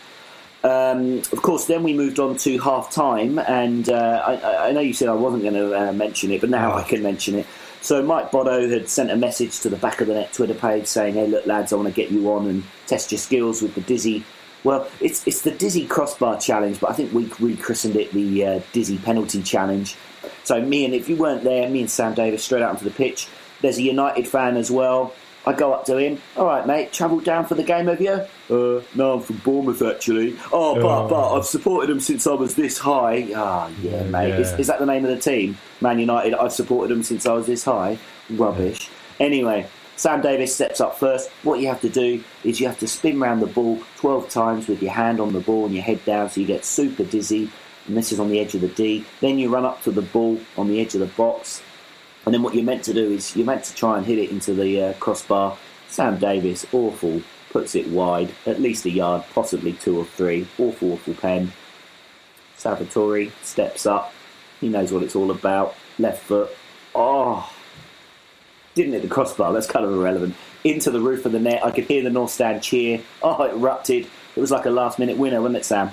Um, 0.63 1.17
of 1.31 1.41
course, 1.41 1.65
then 1.65 1.81
we 1.81 1.93
moved 1.93 2.19
on 2.19 2.37
to 2.37 2.59
half 2.59 2.91
time, 2.91 3.39
and 3.39 3.89
uh, 3.89 4.23
I, 4.23 4.67
I, 4.67 4.71
know 4.71 4.79
you 4.79 4.93
said 4.93 5.09
I 5.09 5.13
wasn't 5.13 5.41
going 5.41 5.55
to 5.55 5.89
uh, 5.89 5.91
mention 5.91 6.29
it, 6.29 6.39
but 6.39 6.51
now 6.51 6.73
oh. 6.73 6.75
I 6.75 6.83
can 6.83 7.01
mention 7.01 7.33
it. 7.33 7.47
So 7.81 8.03
Mike 8.03 8.29
Bodo 8.29 8.69
had 8.69 8.87
sent 8.87 9.09
a 9.09 9.15
message 9.15 9.59
to 9.61 9.69
the 9.69 9.77
back 9.77 10.01
of 10.01 10.07
the 10.07 10.13
net 10.13 10.31
Twitter 10.31 10.53
page 10.53 10.85
saying, 10.85 11.15
"Hey, 11.15 11.25
look, 11.25 11.47
lads, 11.47 11.73
I 11.73 11.77
want 11.77 11.87
to 11.87 11.93
get 11.93 12.11
you 12.11 12.31
on 12.31 12.45
and 12.45 12.63
test 12.85 13.11
your 13.11 13.17
skills 13.17 13.63
with 13.63 13.73
the 13.73 13.81
dizzy." 13.81 14.23
Well, 14.63 14.87
it's 14.99 15.25
it's 15.25 15.41
the 15.41 15.49
dizzy 15.49 15.87
crossbar 15.87 16.39
challenge, 16.39 16.79
but 16.79 16.91
I 16.91 16.93
think 16.93 17.11
we 17.11 17.25
rechristened 17.39 17.95
it 17.95 18.11
the 18.11 18.45
uh, 18.45 18.59
dizzy 18.71 18.99
penalty 18.99 19.41
challenge. 19.41 19.95
So 20.43 20.61
me 20.61 20.85
and 20.85 20.93
if 20.93 21.09
you 21.09 21.15
weren't 21.15 21.43
there, 21.43 21.67
me 21.67 21.81
and 21.81 21.89
Sam 21.89 22.13
Davis 22.13 22.43
straight 22.43 22.61
out 22.61 22.69
onto 22.69 22.85
the 22.85 22.91
pitch. 22.91 23.27
There's 23.61 23.79
a 23.79 23.83
United 23.83 24.27
fan 24.27 24.57
as 24.57 24.69
well. 24.69 25.13
I 25.45 25.53
go 25.53 25.73
up 25.73 25.85
to 25.85 25.97
him. 25.97 26.21
All 26.37 26.45
right, 26.45 26.65
mate. 26.67 26.93
Travelled 26.93 27.23
down 27.23 27.45
for 27.45 27.55
the 27.55 27.63
game, 27.63 27.87
have 27.87 27.99
you? 27.99 28.11
Uh, 28.49 28.83
no, 28.93 29.13
I'm 29.13 29.21
from 29.21 29.37
Bournemouth 29.37 29.81
actually. 29.81 30.37
Oh, 30.51 30.75
but 30.75 31.07
but 31.07 31.35
I've 31.35 31.45
supported 31.45 31.89
them 31.89 31.99
since 31.99 32.27
I 32.27 32.33
was 32.33 32.55
this 32.55 32.77
high. 32.77 33.27
Ah, 33.35 33.67
oh, 33.67 33.81
yeah, 33.81 34.03
mate. 34.03 34.29
Yeah. 34.29 34.39
Is, 34.39 34.53
is, 34.59 34.67
that 34.67 34.79
the 34.79 34.85
name 34.85 35.03
of 35.03 35.09
the 35.11 35.19
team? 35.19 35.57
Man 35.79 35.97
United. 35.97 36.35
I've 36.35 36.53
supported 36.53 36.93
them 36.93 37.03
since 37.03 37.25
I 37.25 37.33
was 37.33 37.47
this 37.47 37.63
high. 37.63 37.97
Rubbish. 38.29 38.89
Yeah. 39.19 39.25
Anyway, 39.25 39.67
Sam 39.95 40.21
Davis 40.21 40.53
steps 40.53 40.79
up 40.79 40.97
first. 40.97 41.29
What 41.43 41.59
you 41.59 41.67
have 41.67 41.81
to 41.81 41.89
do 41.89 42.23
is 42.43 42.59
you 42.59 42.67
have 42.67 42.79
to 42.79 42.87
spin 42.87 43.19
round 43.19 43.41
the 43.41 43.47
ball 43.47 43.79
12 43.97 44.29
times 44.29 44.67
with 44.67 44.81
your 44.81 44.91
hand 44.91 45.19
on 45.19 45.33
the 45.33 45.39
ball 45.39 45.65
and 45.65 45.73
your 45.73 45.83
head 45.83 46.03
down, 46.05 46.29
so 46.29 46.41
you 46.41 46.47
get 46.47 46.65
super 46.65 47.03
dizzy. 47.03 47.49
And 47.87 47.97
this 47.97 48.11
is 48.11 48.19
on 48.19 48.29
the 48.29 48.39
edge 48.39 48.53
of 48.53 48.61
the 48.61 48.67
D. 48.67 49.05
Then 49.21 49.39
you 49.39 49.49
run 49.49 49.65
up 49.65 49.81
to 49.83 49.91
the 49.91 50.03
ball 50.03 50.39
on 50.55 50.67
the 50.67 50.79
edge 50.79 50.93
of 50.93 51.01
the 51.01 51.07
box 51.07 51.63
and 52.25 52.33
then 52.33 52.43
what 52.43 52.53
you're 52.53 52.63
meant 52.63 52.83
to 52.83 52.93
do 52.93 53.11
is 53.11 53.35
you're 53.35 53.45
meant 53.45 53.63
to 53.65 53.75
try 53.75 53.97
and 53.97 54.05
hit 54.05 54.19
it 54.19 54.29
into 54.29 54.53
the 54.53 54.81
uh, 54.81 54.93
crossbar. 54.93 55.57
Sam 55.89 56.17
Davis, 56.17 56.65
awful, 56.71 57.21
puts 57.49 57.75
it 57.75 57.87
wide, 57.87 58.33
at 58.45 58.61
least 58.61 58.85
a 58.85 58.89
yard, 58.89 59.23
possibly 59.33 59.73
two 59.73 59.97
or 59.97 60.05
three. 60.05 60.47
Awful, 60.57 60.93
awful 60.93 61.13
pen. 61.15 61.51
Salvatore 62.57 63.31
steps 63.41 63.85
up. 63.85 64.13
He 64.59 64.69
knows 64.69 64.91
what 64.91 65.03
it's 65.03 65.15
all 65.15 65.31
about. 65.31 65.75
Left 65.97 66.23
foot. 66.23 66.49
Oh, 66.93 67.51
didn't 68.75 68.93
hit 68.93 69.01
the 69.01 69.07
crossbar. 69.07 69.51
That's 69.51 69.67
kind 69.67 69.85
of 69.85 69.91
irrelevant. 69.91 70.35
Into 70.63 70.91
the 70.91 71.01
roof 71.01 71.25
of 71.25 71.31
the 71.31 71.39
net. 71.39 71.65
I 71.65 71.71
could 71.71 71.85
hear 71.85 72.03
the 72.03 72.11
North 72.11 72.31
Stand 72.31 72.61
cheer. 72.61 73.01
Oh, 73.23 73.43
it 73.43 73.53
erupted. 73.53 74.07
It 74.35 74.39
was 74.39 74.51
like 74.51 74.65
a 74.65 74.69
last 74.69 74.99
minute 74.99 75.17
winner, 75.17 75.41
wasn't 75.41 75.57
it, 75.57 75.65
Sam? 75.65 75.91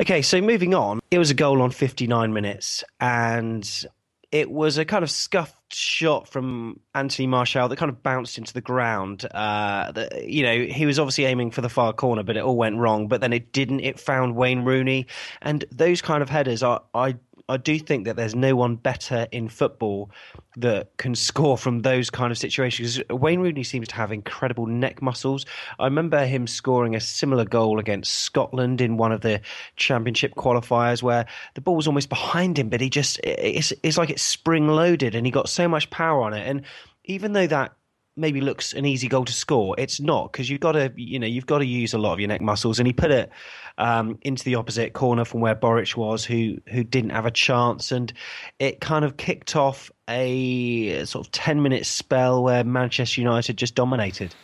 Okay, 0.00 0.22
so 0.22 0.40
moving 0.40 0.74
on, 0.74 1.00
it 1.12 1.18
was 1.18 1.30
a 1.30 1.34
goal 1.34 1.62
on 1.62 1.70
59 1.70 2.32
minutes, 2.32 2.82
and 2.98 3.86
it 4.34 4.50
was 4.50 4.78
a 4.78 4.84
kind 4.84 5.04
of 5.04 5.10
scuffed 5.12 5.72
shot 5.72 6.26
from 6.26 6.80
Anthony 6.92 7.28
Martial 7.28 7.68
that 7.68 7.76
kind 7.76 7.88
of 7.88 8.02
bounced 8.02 8.36
into 8.36 8.52
the 8.52 8.60
ground. 8.60 9.24
Uh, 9.32 9.92
the, 9.92 10.24
you 10.26 10.42
know, 10.42 10.64
he 10.64 10.86
was 10.86 10.98
obviously 10.98 11.24
aiming 11.24 11.52
for 11.52 11.60
the 11.60 11.68
far 11.68 11.92
corner, 11.92 12.24
but 12.24 12.36
it 12.36 12.40
all 12.40 12.56
went 12.56 12.76
wrong. 12.76 13.06
But 13.06 13.20
then 13.20 13.32
it 13.32 13.52
didn't. 13.52 13.78
It 13.80 14.00
found 14.00 14.34
Wayne 14.34 14.64
Rooney, 14.64 15.06
and 15.40 15.64
those 15.70 16.02
kind 16.02 16.20
of 16.20 16.28
headers 16.28 16.64
are 16.64 16.82
I 16.94 17.14
I 17.48 17.58
do 17.58 17.78
think 17.78 18.06
that 18.06 18.16
there's 18.16 18.34
no 18.34 18.56
one 18.56 18.76
better 18.76 19.26
in 19.30 19.48
football 19.48 20.10
that 20.56 20.96
can 20.96 21.14
score 21.14 21.58
from 21.58 21.82
those 21.82 22.10
kind 22.10 22.30
of 22.30 22.38
situations. 22.38 23.00
Wayne 23.10 23.40
Rooney 23.40 23.64
seems 23.64 23.88
to 23.88 23.94
have 23.96 24.12
incredible 24.12 24.66
neck 24.66 25.02
muscles. 25.02 25.44
I 25.78 25.84
remember 25.84 26.24
him 26.24 26.46
scoring 26.46 26.94
a 26.94 27.00
similar 27.00 27.44
goal 27.44 27.78
against 27.78 28.14
Scotland 28.20 28.80
in 28.80 28.96
one 28.96 29.12
of 29.12 29.20
the 29.20 29.40
championship 29.76 30.34
qualifiers 30.34 31.02
where 31.02 31.26
the 31.54 31.60
ball 31.60 31.76
was 31.76 31.86
almost 31.86 32.08
behind 32.08 32.58
him, 32.58 32.68
but 32.68 32.80
he 32.80 32.88
just, 32.88 33.20
it's, 33.22 33.72
it's 33.82 33.98
like 33.98 34.10
it's 34.10 34.22
spring 34.22 34.68
loaded 34.68 35.14
and 35.14 35.26
he 35.26 35.30
got 35.30 35.48
so 35.48 35.68
much 35.68 35.90
power 35.90 36.22
on 36.22 36.32
it. 36.32 36.46
And 36.48 36.62
even 37.04 37.32
though 37.32 37.46
that 37.46 37.72
maybe 38.16 38.40
looks 38.40 38.72
an 38.72 38.84
easy 38.84 39.08
goal 39.08 39.24
to 39.24 39.32
score. 39.32 39.74
It's 39.78 40.00
not 40.00 40.32
because 40.32 40.48
you've 40.48 40.60
got 40.60 40.72
to, 40.72 40.92
you 40.96 41.18
know, 41.18 41.26
you've 41.26 41.46
got 41.46 41.58
to 41.58 41.66
use 41.66 41.94
a 41.94 41.98
lot 41.98 42.12
of 42.12 42.20
your 42.20 42.28
neck 42.28 42.40
muscles. 42.40 42.78
And 42.78 42.86
he 42.86 42.92
put 42.92 43.10
it 43.10 43.30
um, 43.78 44.18
into 44.22 44.44
the 44.44 44.54
opposite 44.54 44.92
corner 44.92 45.24
from 45.24 45.40
where 45.40 45.54
Boruc 45.54 45.96
was, 45.96 46.24
who 46.24 46.58
who 46.68 46.84
didn't 46.84 47.10
have 47.10 47.26
a 47.26 47.30
chance, 47.30 47.92
and 47.92 48.12
it 48.58 48.80
kind 48.80 49.04
of 49.04 49.16
kicked 49.16 49.56
off 49.56 49.90
a 50.08 51.04
sort 51.04 51.26
of 51.26 51.32
ten 51.32 51.62
minute 51.62 51.86
spell 51.86 52.42
where 52.42 52.64
Manchester 52.64 53.20
United 53.20 53.56
just 53.56 53.74
dominated. 53.74 54.34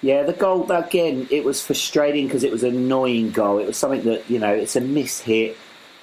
Yeah, 0.00 0.24
the 0.24 0.32
goal 0.32 0.70
again. 0.72 1.28
It 1.30 1.44
was 1.44 1.62
frustrating 1.64 2.26
because 2.26 2.44
it 2.44 2.50
was 2.50 2.64
an 2.64 2.74
annoying 2.74 3.30
goal. 3.30 3.58
It 3.58 3.66
was 3.66 3.76
something 3.76 4.02
that 4.04 4.28
you 4.30 4.38
know, 4.38 4.52
it's 4.52 4.76
a 4.76 4.80
miss 4.80 5.20
hit. 5.20 5.56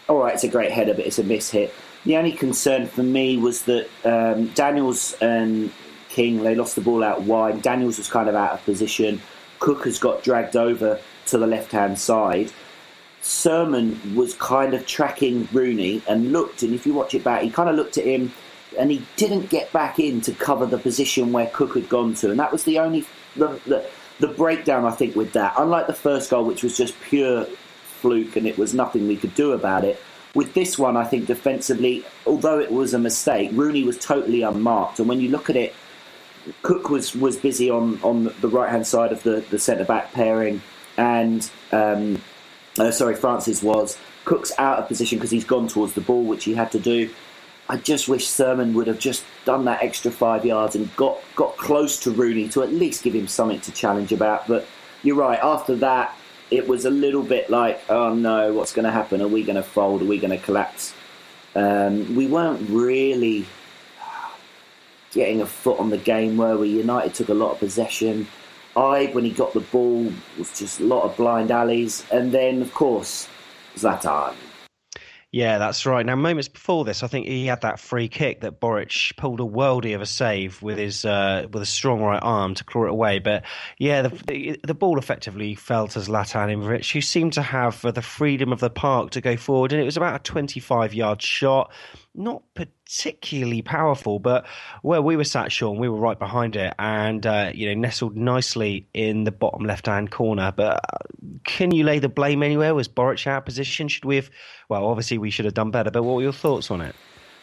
All 0.08 0.18
right, 0.18 0.34
it's 0.34 0.44
a 0.44 0.48
great 0.48 0.72
header, 0.72 0.94
but 0.94 1.06
it's 1.06 1.20
a 1.20 1.24
miss 1.24 1.50
hit. 1.50 1.74
The 2.06 2.16
only 2.18 2.32
concern 2.32 2.88
for 2.88 3.04
me 3.04 3.38
was 3.38 3.64
that 3.64 3.90
um, 4.06 4.48
Daniels 4.50 5.14
and 5.22 5.72
King. 6.20 6.44
They 6.44 6.54
lost 6.54 6.76
the 6.76 6.82
ball 6.82 7.02
out 7.02 7.22
wide. 7.22 7.62
Daniels 7.62 7.98
was 7.98 8.10
kind 8.10 8.28
of 8.28 8.36
out 8.36 8.52
of 8.52 8.66
position. 8.66 9.22
Cook 9.60 9.86
has 9.86 10.00
got 10.00 10.22
dragged 10.22 10.58
over 10.58 11.00
to 11.28 11.38
the 11.38 11.48
left 11.48 11.72
hand 11.72 11.98
side. 11.98 12.52
Surman 13.22 14.16
was 14.16 14.34
kind 14.34 14.74
of 14.74 14.86
tracking 14.86 15.48
Rooney 15.54 16.02
and 16.10 16.34
looked, 16.34 16.62
and 16.62 16.74
if 16.74 16.86
you 16.86 16.94
watch 16.94 17.16
it 17.16 17.24
back, 17.24 17.42
he 17.42 17.50
kind 17.50 17.70
of 17.70 17.78
looked 17.78 17.98
at 17.98 18.04
him 18.04 18.34
and 18.78 18.92
he 18.92 19.02
didn't 19.16 19.50
get 19.50 19.72
back 19.72 19.98
in 19.98 20.20
to 20.22 20.34
cover 20.34 20.66
the 20.66 20.78
position 20.78 21.32
where 21.32 21.48
Cook 21.48 21.76
had 21.76 21.88
gone 21.88 22.14
to. 22.16 22.32
And 22.32 22.40
that 22.40 22.52
was 22.52 22.64
the 22.66 22.80
only 22.80 23.06
the, 23.38 23.58
the, 23.66 23.90
the 24.20 24.28
breakdown, 24.28 24.84
I 24.84 24.92
think, 24.92 25.16
with 25.16 25.32
that. 25.34 25.54
Unlike 25.58 25.88
the 25.88 25.94
first 25.94 26.30
goal, 26.30 26.44
which 26.44 26.64
was 26.64 26.76
just 26.76 27.00
pure 27.00 27.46
fluke 28.02 28.36
and 28.36 28.46
it 28.46 28.58
was 28.58 28.74
nothing 28.74 29.08
we 29.08 29.16
could 29.16 29.36
do 29.36 29.54
about 29.54 29.86
it. 29.86 30.02
With 30.36 30.54
this 30.54 30.78
one, 30.78 30.98
I 30.98 31.06
think 31.06 31.28
defensively, 31.28 32.04
although 32.28 32.60
it 32.60 32.72
was 32.72 32.94
a 32.94 33.00
mistake, 33.00 33.52
Rooney 33.54 33.84
was 33.84 33.98
totally 33.98 34.42
unmarked. 34.42 35.00
And 35.00 35.08
when 35.08 35.22
you 35.22 35.30
look 35.30 35.50
at 35.50 35.56
it 35.56 35.74
Cook 36.62 36.90
was, 36.90 37.16
was 37.16 37.38
busy 37.38 37.70
on, 37.70 38.00
on 38.04 38.34
the 38.42 38.48
right 38.48 38.70
hand 38.70 38.88
side 38.88 39.12
of 39.12 39.24
the, 39.24 39.44
the 39.50 39.60
centre 39.60 39.86
back 39.86 40.14
pairing, 40.14 40.62
and 40.98 41.50
um, 41.72 42.22
uh, 42.78 42.92
sorry, 42.92 43.16
Francis 43.16 43.62
was. 43.62 43.98
Cook's 44.26 44.52
out 44.58 44.80
of 44.80 44.88
position 44.88 45.18
because 45.18 45.32
he's 45.32 45.46
gone 45.46 45.68
towards 45.68 45.94
the 45.94 46.02
ball, 46.02 46.24
which 46.24 46.44
he 46.44 46.54
had 46.54 46.72
to 46.72 46.80
do. 46.80 47.10
I 47.68 47.78
just 47.78 48.08
wish 48.08 48.28
Surman 48.28 48.74
would 48.74 48.88
have 48.88 49.00
just 49.00 49.24
done 49.46 49.66
that 49.66 49.84
extra 49.84 50.12
five 50.12 50.44
yards 50.46 50.76
and 50.76 50.94
got, 50.96 51.20
got 51.36 51.56
close 51.58 52.00
to 52.02 52.12
Rooney 52.12 52.50
to 52.50 52.64
at 52.64 52.74
least 52.74 53.04
give 53.04 53.14
him 53.14 53.28
something 53.28 53.60
to 53.62 53.72
challenge 53.72 54.12
about. 54.12 54.48
But 54.48 54.66
you're 55.04 55.16
right, 55.16 55.40
after 55.42 55.76
that, 55.78 56.16
it 56.52 56.68
was 56.68 56.86
a 56.86 56.90
little 56.90 57.22
bit 57.22 57.50
like, 57.50 57.80
oh 57.90 58.14
no, 58.14 58.54
what's 58.54 58.74
going 58.74 58.86
to 58.86 58.92
happen? 58.92 59.22
Are 59.22 59.28
we 59.28 59.44
going 59.44 59.56
to 59.56 59.64
fold? 59.64 60.02
Are 60.02 60.06
we 60.06 60.18
going 60.18 60.38
to 60.38 60.44
collapse? 60.44 60.94
Um, 61.56 62.16
we 62.16 62.26
weren't 62.26 62.68
really 62.70 63.46
getting 65.12 65.42
a 65.42 65.46
foot 65.46 65.80
on 65.80 65.90
the 65.90 65.98
game, 65.98 66.38
were 66.38 66.58
we? 66.58 66.70
United 66.70 67.14
took 67.14 67.30
a 67.30 67.34
lot 67.34 67.52
of 67.52 67.60
possession. 67.60 68.28
I, 68.76 69.08
when 69.08 69.26
he 69.26 69.32
got 69.32 69.54
the 69.54 69.62
ball, 69.62 70.12
was 70.38 70.58
just 70.58 70.80
a 70.80 70.84
lot 70.84 71.04
of 71.04 71.18
blind 71.18 71.52
alleys. 71.52 72.06
And 72.12 72.32
then, 72.32 72.62
of 72.62 72.74
course, 72.74 73.28
Zlatan. 73.76 74.36
Yeah, 75.32 75.60
that's 75.60 75.86
right. 75.86 76.04
Now, 76.04 76.16
moments 76.16 76.48
before 76.48 76.86
this, 76.86 77.04
I 77.04 77.08
think 77.08 77.28
he 77.28 77.46
had 77.46 77.62
that 77.62 77.80
free 77.80 78.08
kick 78.08 78.42
that 78.42 78.60
Boruc 78.60 79.16
pulled 79.16 79.40
a 79.40 79.44
worldie 79.44 79.94
of 79.94 80.02
a 80.02 80.06
save 80.08 80.60
with 80.64 80.80
his 80.80 81.06
uh, 81.06 81.46
with 81.54 81.62
a 81.62 81.68
strong 81.68 82.02
right 82.02 82.22
arm 82.22 82.56
to 82.56 82.64
claw 82.64 82.86
it 82.86 82.90
away. 82.90 83.20
But 83.20 83.44
yeah, 83.78 84.02
the, 84.02 84.10
the, 84.26 84.60
the 84.64 84.74
ball 84.74 84.98
effectively 84.98 85.54
fell 85.54 85.88
to 85.90 86.00
Zlatan 86.00 86.52
Ibrahimovic, 86.52 86.92
who 86.92 87.02
seemed 87.02 87.34
to 87.34 87.44
have 87.44 87.86
uh, 87.86 87.92
the 87.92 88.02
freedom 88.02 88.52
of 88.52 88.60
the 88.60 88.72
park 88.72 89.12
to 89.12 89.22
go 89.22 89.38
forward, 89.38 89.72
and 89.72 89.80
it 89.80 89.86
was 89.86 89.98
about 89.98 90.20
a 90.20 90.24
25 90.24 90.96
yard 90.96 91.22
shot 91.22 91.72
not 92.16 92.44
particularly 92.54 93.62
powerful, 93.62 94.20
but 94.20 94.46
where 94.82 95.02
we 95.02 95.16
were 95.16 95.24
sat, 95.24 95.52
Sean, 95.52 95.78
we 95.78 95.88
were 95.88 95.98
right 95.98 96.18
behind 96.18 96.56
it, 96.56 96.74
and 96.80 97.26
uh, 97.26 97.52
you 97.54 97.68
know, 97.68 97.80
nestled 97.80 98.16
nicely 98.16 98.88
in 98.94 99.24
the 99.24 99.32
bottom 99.32 99.66
left-hand 99.66 100.12
corner. 100.12 100.52
But 100.56 100.84
uh, 100.84 100.98
can 101.46 101.72
you 101.72 101.84
lay 101.84 102.00
the 102.00 102.10
blame 102.10 102.44
anywhere? 102.44 102.74
Was 102.76 102.88
Boruc 102.88 103.26
out 103.28 103.46
position? 103.46 103.88
Should 103.88 104.06
we 104.06 104.18
have? 104.18 104.30
Well, 104.68 104.86
obviously 104.86 105.18
we 105.18 105.30
should 105.30 105.46
have 105.46 105.54
done 105.54 105.72
better. 105.72 105.92
But 105.92 106.04
what 106.04 106.16
were 106.16 106.22
your 106.22 106.34
thoughts 106.34 106.72
on 106.72 106.82
it? 106.82 106.96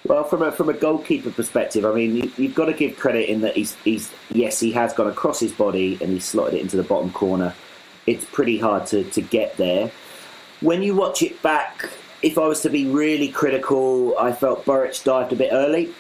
Well, 0.05 0.25
from 0.25 0.43
a 0.43 0.53
from 0.53 0.69
a 0.69 0.75
goalkeeper 0.75 1.31
perspective, 1.31 1.85
I 1.85 1.93
mean, 1.93 2.17
you, 2.37 2.47
have 2.47 2.55
got 2.55 2.67
to 2.67 2.73
give 2.73 2.97
credit 2.97 3.29
in 3.29 3.41
that 3.41 3.57
he's 3.57 3.75
he's 3.77 4.13
yes, 4.31 4.61
he 4.61 4.73
has 4.73 4.93
gone 4.93 5.09
across 5.09 5.41
his 5.41 5.53
body 5.53 5.99
and 6.01 6.11
he 6.11 6.21
slotted 6.21 6.55
it 6.55 6.61
into 6.61 6.77
the 6.77 6.85
bottom 6.85 7.11
corner. 7.13 7.55
It's 8.07 8.25
pretty 8.25 8.59
hard 8.59 8.87
to 8.89 9.05
to 9.05 9.21
get 9.21 9.57
there. 9.57 9.91
When 10.61 10.83
you 10.83 10.95
watch 10.95 11.23
it 11.23 11.41
back 11.43 11.91
if 12.23 12.39
I 12.39 12.47
was 12.47 12.63
to 12.63 12.71
be 12.71 12.87
really 12.87 13.29
critical, 13.29 14.17
I 14.19 14.33
felt 14.33 14.65
Boruc 14.65 15.03
dived 15.05 15.33
a 15.33 15.37
bit 15.37 15.51
early. 15.53 15.93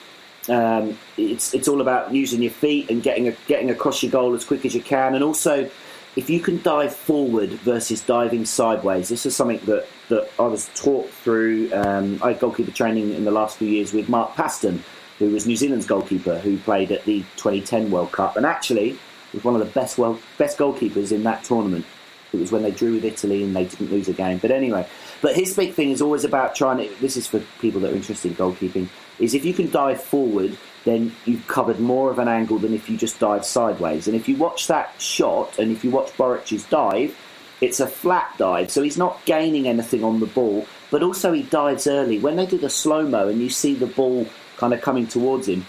Um, 0.49 0.97
it's 1.17 1.55
it's 1.55 1.67
all 1.67 1.81
about 1.81 2.15
using 2.15 2.41
your 2.41 2.53
feet 2.53 2.91
and 2.91 3.03
getting 3.03 3.29
a, 3.29 3.33
getting 3.49 3.71
across 3.71 4.03
your 4.03 4.13
goal 4.13 4.35
as 4.35 4.45
quick 4.45 4.65
as 4.65 4.75
you 4.75 4.83
can, 4.83 5.15
and 5.15 5.25
also 5.25 5.69
if 6.17 6.31
you 6.31 6.41
can 6.41 6.63
dive 6.63 6.95
forward 6.95 7.51
versus 7.51 8.01
diving 8.01 8.47
sideways. 8.47 9.09
This 9.09 9.27
is 9.27 9.37
something 9.37 9.59
that, 9.67 9.87
that 10.09 10.31
I 10.39 10.47
was 10.47 10.71
taught 10.75 11.11
through. 11.11 11.71
Um, 11.75 12.19
I 12.23 12.29
had 12.29 12.41
goalkeeper 12.41 12.71
training 12.71 13.13
in 13.13 13.25
the 13.25 13.31
last 13.31 13.59
few 13.59 13.69
years 13.69 13.93
with 13.93 14.09
Mark 14.09 14.35
Paston, 14.35 14.83
who 15.19 15.31
was 15.31 15.47
New 15.47 15.57
Zealand's 15.57 15.85
goalkeeper, 15.85 16.39
who 16.39 16.57
played 16.59 16.91
at 16.91 17.05
the 17.05 17.21
2010 17.37 17.91
World 17.91 18.13
Cup, 18.13 18.37
and 18.37 18.47
actually 18.47 18.99
was 19.35 19.45
one 19.45 19.55
of 19.55 19.61
the 19.61 19.73
best 19.73 19.99
best 20.39 20.59
goalkeepers 20.59 21.13
in 21.13 21.23
that 21.25 21.45
tournament. 21.45 21.85
It 22.33 22.41
was 22.41 22.51
when 22.51 22.63
they 22.63 22.71
drew 22.71 22.95
with 22.95 23.05
Italy 23.05 23.43
and 23.45 23.55
they 23.55 23.65
didn't 23.65 23.91
lose 23.91 24.09
a 24.09 24.13
game. 24.13 24.39
But 24.39 24.51
anyway, 24.51 24.87
but 25.23 25.35
his 25.35 25.55
big 25.57 25.75
thing 25.75 25.91
is 25.91 26.03
always 26.03 26.25
about 26.25 26.55
trying 26.55 26.79
to. 26.79 26.95
This 27.01 27.17
is 27.17 27.27
for 27.27 27.41
people 27.61 27.81
that 27.81 27.93
are 27.93 27.97
interested 27.97 28.33
in 28.33 28.37
goalkeeping. 28.37 28.89
Is 29.19 29.35
if 29.35 29.45
you 29.45 29.55
can 29.55 29.71
dive 29.71 30.03
forward, 30.03 30.57
then 30.85 31.15
you've 31.25 31.47
covered 31.49 31.81
more 31.81 32.11
of 32.11 32.19
an 32.19 32.29
angle 32.29 32.59
than 32.59 32.75
if 32.75 32.89
you 32.89 32.97
just 32.97 33.19
dive 33.19 33.45
sideways. 33.45 34.07
And 34.07 34.17
if 34.17 34.29
you 34.29 34.37
watch 34.37 34.67
that 34.69 35.01
shot, 35.01 35.59
and 35.59 35.73
if 35.73 35.85
you 35.85 35.91
watch 35.91 36.13
Boruc's 36.17 36.65
dive, 36.65 37.17
it's 37.61 37.81
a 37.81 37.87
flat 37.87 38.35
dive, 38.37 38.71
so 38.71 38.83
he's 38.83 38.99
not 38.99 39.25
gaining 39.25 39.67
anything 39.67 40.05
on 40.05 40.21
the 40.21 40.27
ball. 40.27 40.67
But 40.91 41.03
also 41.03 41.33
he 41.33 41.43
dives 41.43 41.87
early. 41.87 42.19
When 42.19 42.37
they 42.37 42.47
do 42.47 42.59
the 42.59 42.71
slow 42.71 43.09
mo 43.09 43.29
and 43.29 43.41
you 43.41 43.51
see 43.51 43.75
the 43.75 43.87
ball 43.87 44.27
kind 44.59 44.75
of 44.75 44.83
coming 44.83 45.07
towards 45.07 45.49
him, 45.49 45.67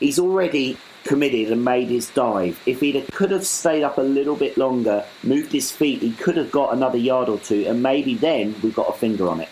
he's 0.00 0.18
already 0.18 0.76
committed 1.04 1.50
and 1.50 1.64
made 1.64 1.88
his 1.88 2.08
dive. 2.10 2.60
If 2.66 2.80
he 2.80 3.00
could 3.12 3.30
have 3.30 3.46
stayed 3.46 3.82
up 3.82 3.98
a 3.98 4.02
little 4.02 4.36
bit 4.36 4.56
longer, 4.56 5.04
moved 5.22 5.52
his 5.52 5.70
feet, 5.70 6.02
he 6.02 6.12
could 6.12 6.36
have 6.36 6.50
got 6.50 6.72
another 6.72 6.98
yard 6.98 7.28
or 7.28 7.38
two, 7.38 7.64
and 7.66 7.82
maybe 7.82 8.14
then 8.14 8.54
we've 8.62 8.74
got 8.74 8.88
a 8.88 8.92
finger 8.92 9.28
on 9.28 9.40
it. 9.40 9.48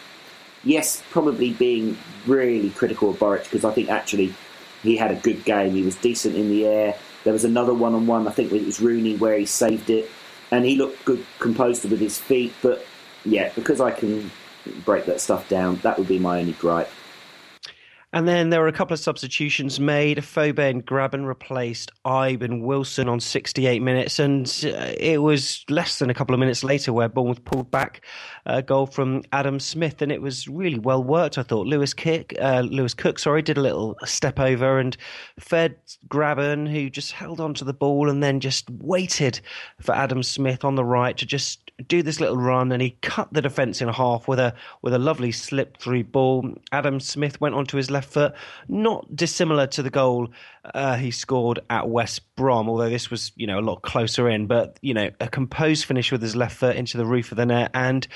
Yes, 0.65 1.03
probably 1.11 1.53
being 1.53 1.97
really 2.27 2.71
critical 2.71 3.11
of 3.11 3.19
Boruc 3.19 3.45
because 3.45 3.65
I 3.65 3.73
think 3.73 3.89
actually 3.89 4.35
he 4.83 4.97
had 4.97 5.11
a 5.11 5.17
good 5.17 5.45
game. 5.45 5.73
He 5.73 5.83
was 5.83 5.97
decent 5.97 6.37
in 6.37 6.49
the 6.49 6.67
air. 6.67 6.97
There 7.25 7.33
was 7.33 7.45
another 7.45 7.75
one 7.75 7.95
on 7.95 8.07
one, 8.07 8.29
I 8.29 8.31
think 8.31 8.53
it 8.53 8.65
was 8.65 8.81
Rooney, 8.81 9.17
where 9.17 9.39
he 9.39 9.47
saved 9.47 9.91
it, 9.91 10.11
and 10.51 10.65
he 10.65 10.77
looked 10.77 11.05
good, 11.05 11.25
composed 11.39 11.85
with 11.89 12.01
his 12.01 12.19
feet. 12.19 12.53
But 12.63 12.85
yeah, 13.25 13.51
because 13.55 13.81
I 13.81 13.91
can 13.91 14.31
break 14.85 15.07
that 15.07 15.21
stuff 15.21 15.49
down, 15.49 15.77
that 15.83 15.99
would 15.99 16.09
be 16.09 16.19
my 16.19 16.41
only 16.41 16.53
gripe. 16.53 16.91
And 18.13 18.27
then 18.27 18.49
there 18.49 18.61
were 18.61 18.69
a 18.69 18.73
couple 18.73 18.95
of 18.95 19.01
substitutions 19.01 19.79
made. 19.79 20.19
Fobe 20.19 20.83
Grabban 20.83 21.27
replaced 21.27 21.93
Ibe 22.07 22.63
Wilson 22.63 23.07
on 23.07 23.21
68 23.21 23.83
minutes, 23.83 24.19
and 24.19 24.47
uh, 24.65 24.95
it 24.99 25.21
was 25.21 25.63
less 25.69 25.99
than 25.99 26.09
a 26.09 26.15
couple 26.15 26.35
of 26.35 26.41
minutes 26.41 26.65
later 26.65 26.93
where 26.93 27.09
Bournemouth 27.11 27.45
pulled 27.45 27.71
back 27.71 28.03
a 28.49 28.63
goal 28.63 28.87
from 28.87 29.23
Adam 29.33 29.61
Smith, 29.61 30.03
and 30.03 30.11
it 30.11 30.23
was 30.23 30.49
really 30.49 30.79
well 30.79 31.05
worked. 31.05 31.39
I 31.39 31.43
thought 31.43 31.67
Lewis 31.67 31.95
Kick, 31.95 32.35
uh, 32.41 32.61
Lewis 32.61 32.95
Cook, 32.95 33.19
sorry, 33.19 33.43
did 33.43 33.59
a 33.59 33.63
little 33.63 33.97
step 34.05 34.41
over 34.41 34.79
and 34.79 34.97
fed 35.39 35.77
Grabban, 36.09 36.71
who 36.71 36.91
just 36.91 37.13
held 37.13 37.41
onto 37.41 37.65
the 37.65 37.75
ball 37.75 38.09
and 38.09 38.23
then 38.23 38.41
just 38.41 38.69
waited 38.71 39.41
for 39.81 39.95
Adam 39.95 40.23
Smith 40.23 40.65
on 40.65 40.75
the 40.75 40.85
right 40.85 41.17
to 41.19 41.27
just 41.27 41.71
do 41.87 42.03
this 42.03 42.19
little 42.19 42.37
run, 42.37 42.73
and 42.73 42.83
he 42.83 42.97
cut 43.03 43.33
the 43.33 43.43
defence 43.43 43.81
in 43.81 43.89
half 43.89 44.27
with 44.27 44.41
a 44.41 44.53
with 44.83 44.95
a 44.95 44.99
lovely 44.99 45.31
slip 45.31 45.77
through 45.77 46.05
ball. 46.05 46.55
Adam 46.73 46.99
Smith 46.99 47.41
went 47.41 47.55
onto 47.55 47.77
his 47.77 47.91
left 47.91 48.11
foot. 48.11 48.35
Not 48.67 49.15
dissimilar 49.15 49.67
to 49.69 49.83
the 49.83 49.91
goal 49.91 50.29
uh, 50.75 50.97
he 50.97 51.11
scored 51.11 51.61
at 51.71 51.89
West 51.89 52.35
Brom, 52.37 52.69
although 52.69 52.91
this 52.91 53.11
was, 53.11 53.33
you 53.37 53.47
know, 53.47 53.59
a 53.59 53.63
lot 53.63 53.83
closer 53.83 54.29
in. 54.29 54.47
But, 54.47 54.79
you 54.83 54.95
know, 54.95 55.11
a 55.21 55.29
composed 55.29 55.85
finish 55.85 56.11
with 56.13 56.23
his 56.23 56.37
left 56.37 56.57
foot 56.57 56.77
into 56.77 56.97
the 56.97 57.07
roof 57.07 57.31
of 57.31 57.37
the 57.37 57.47
net. 57.47 57.71
And 57.75 58.07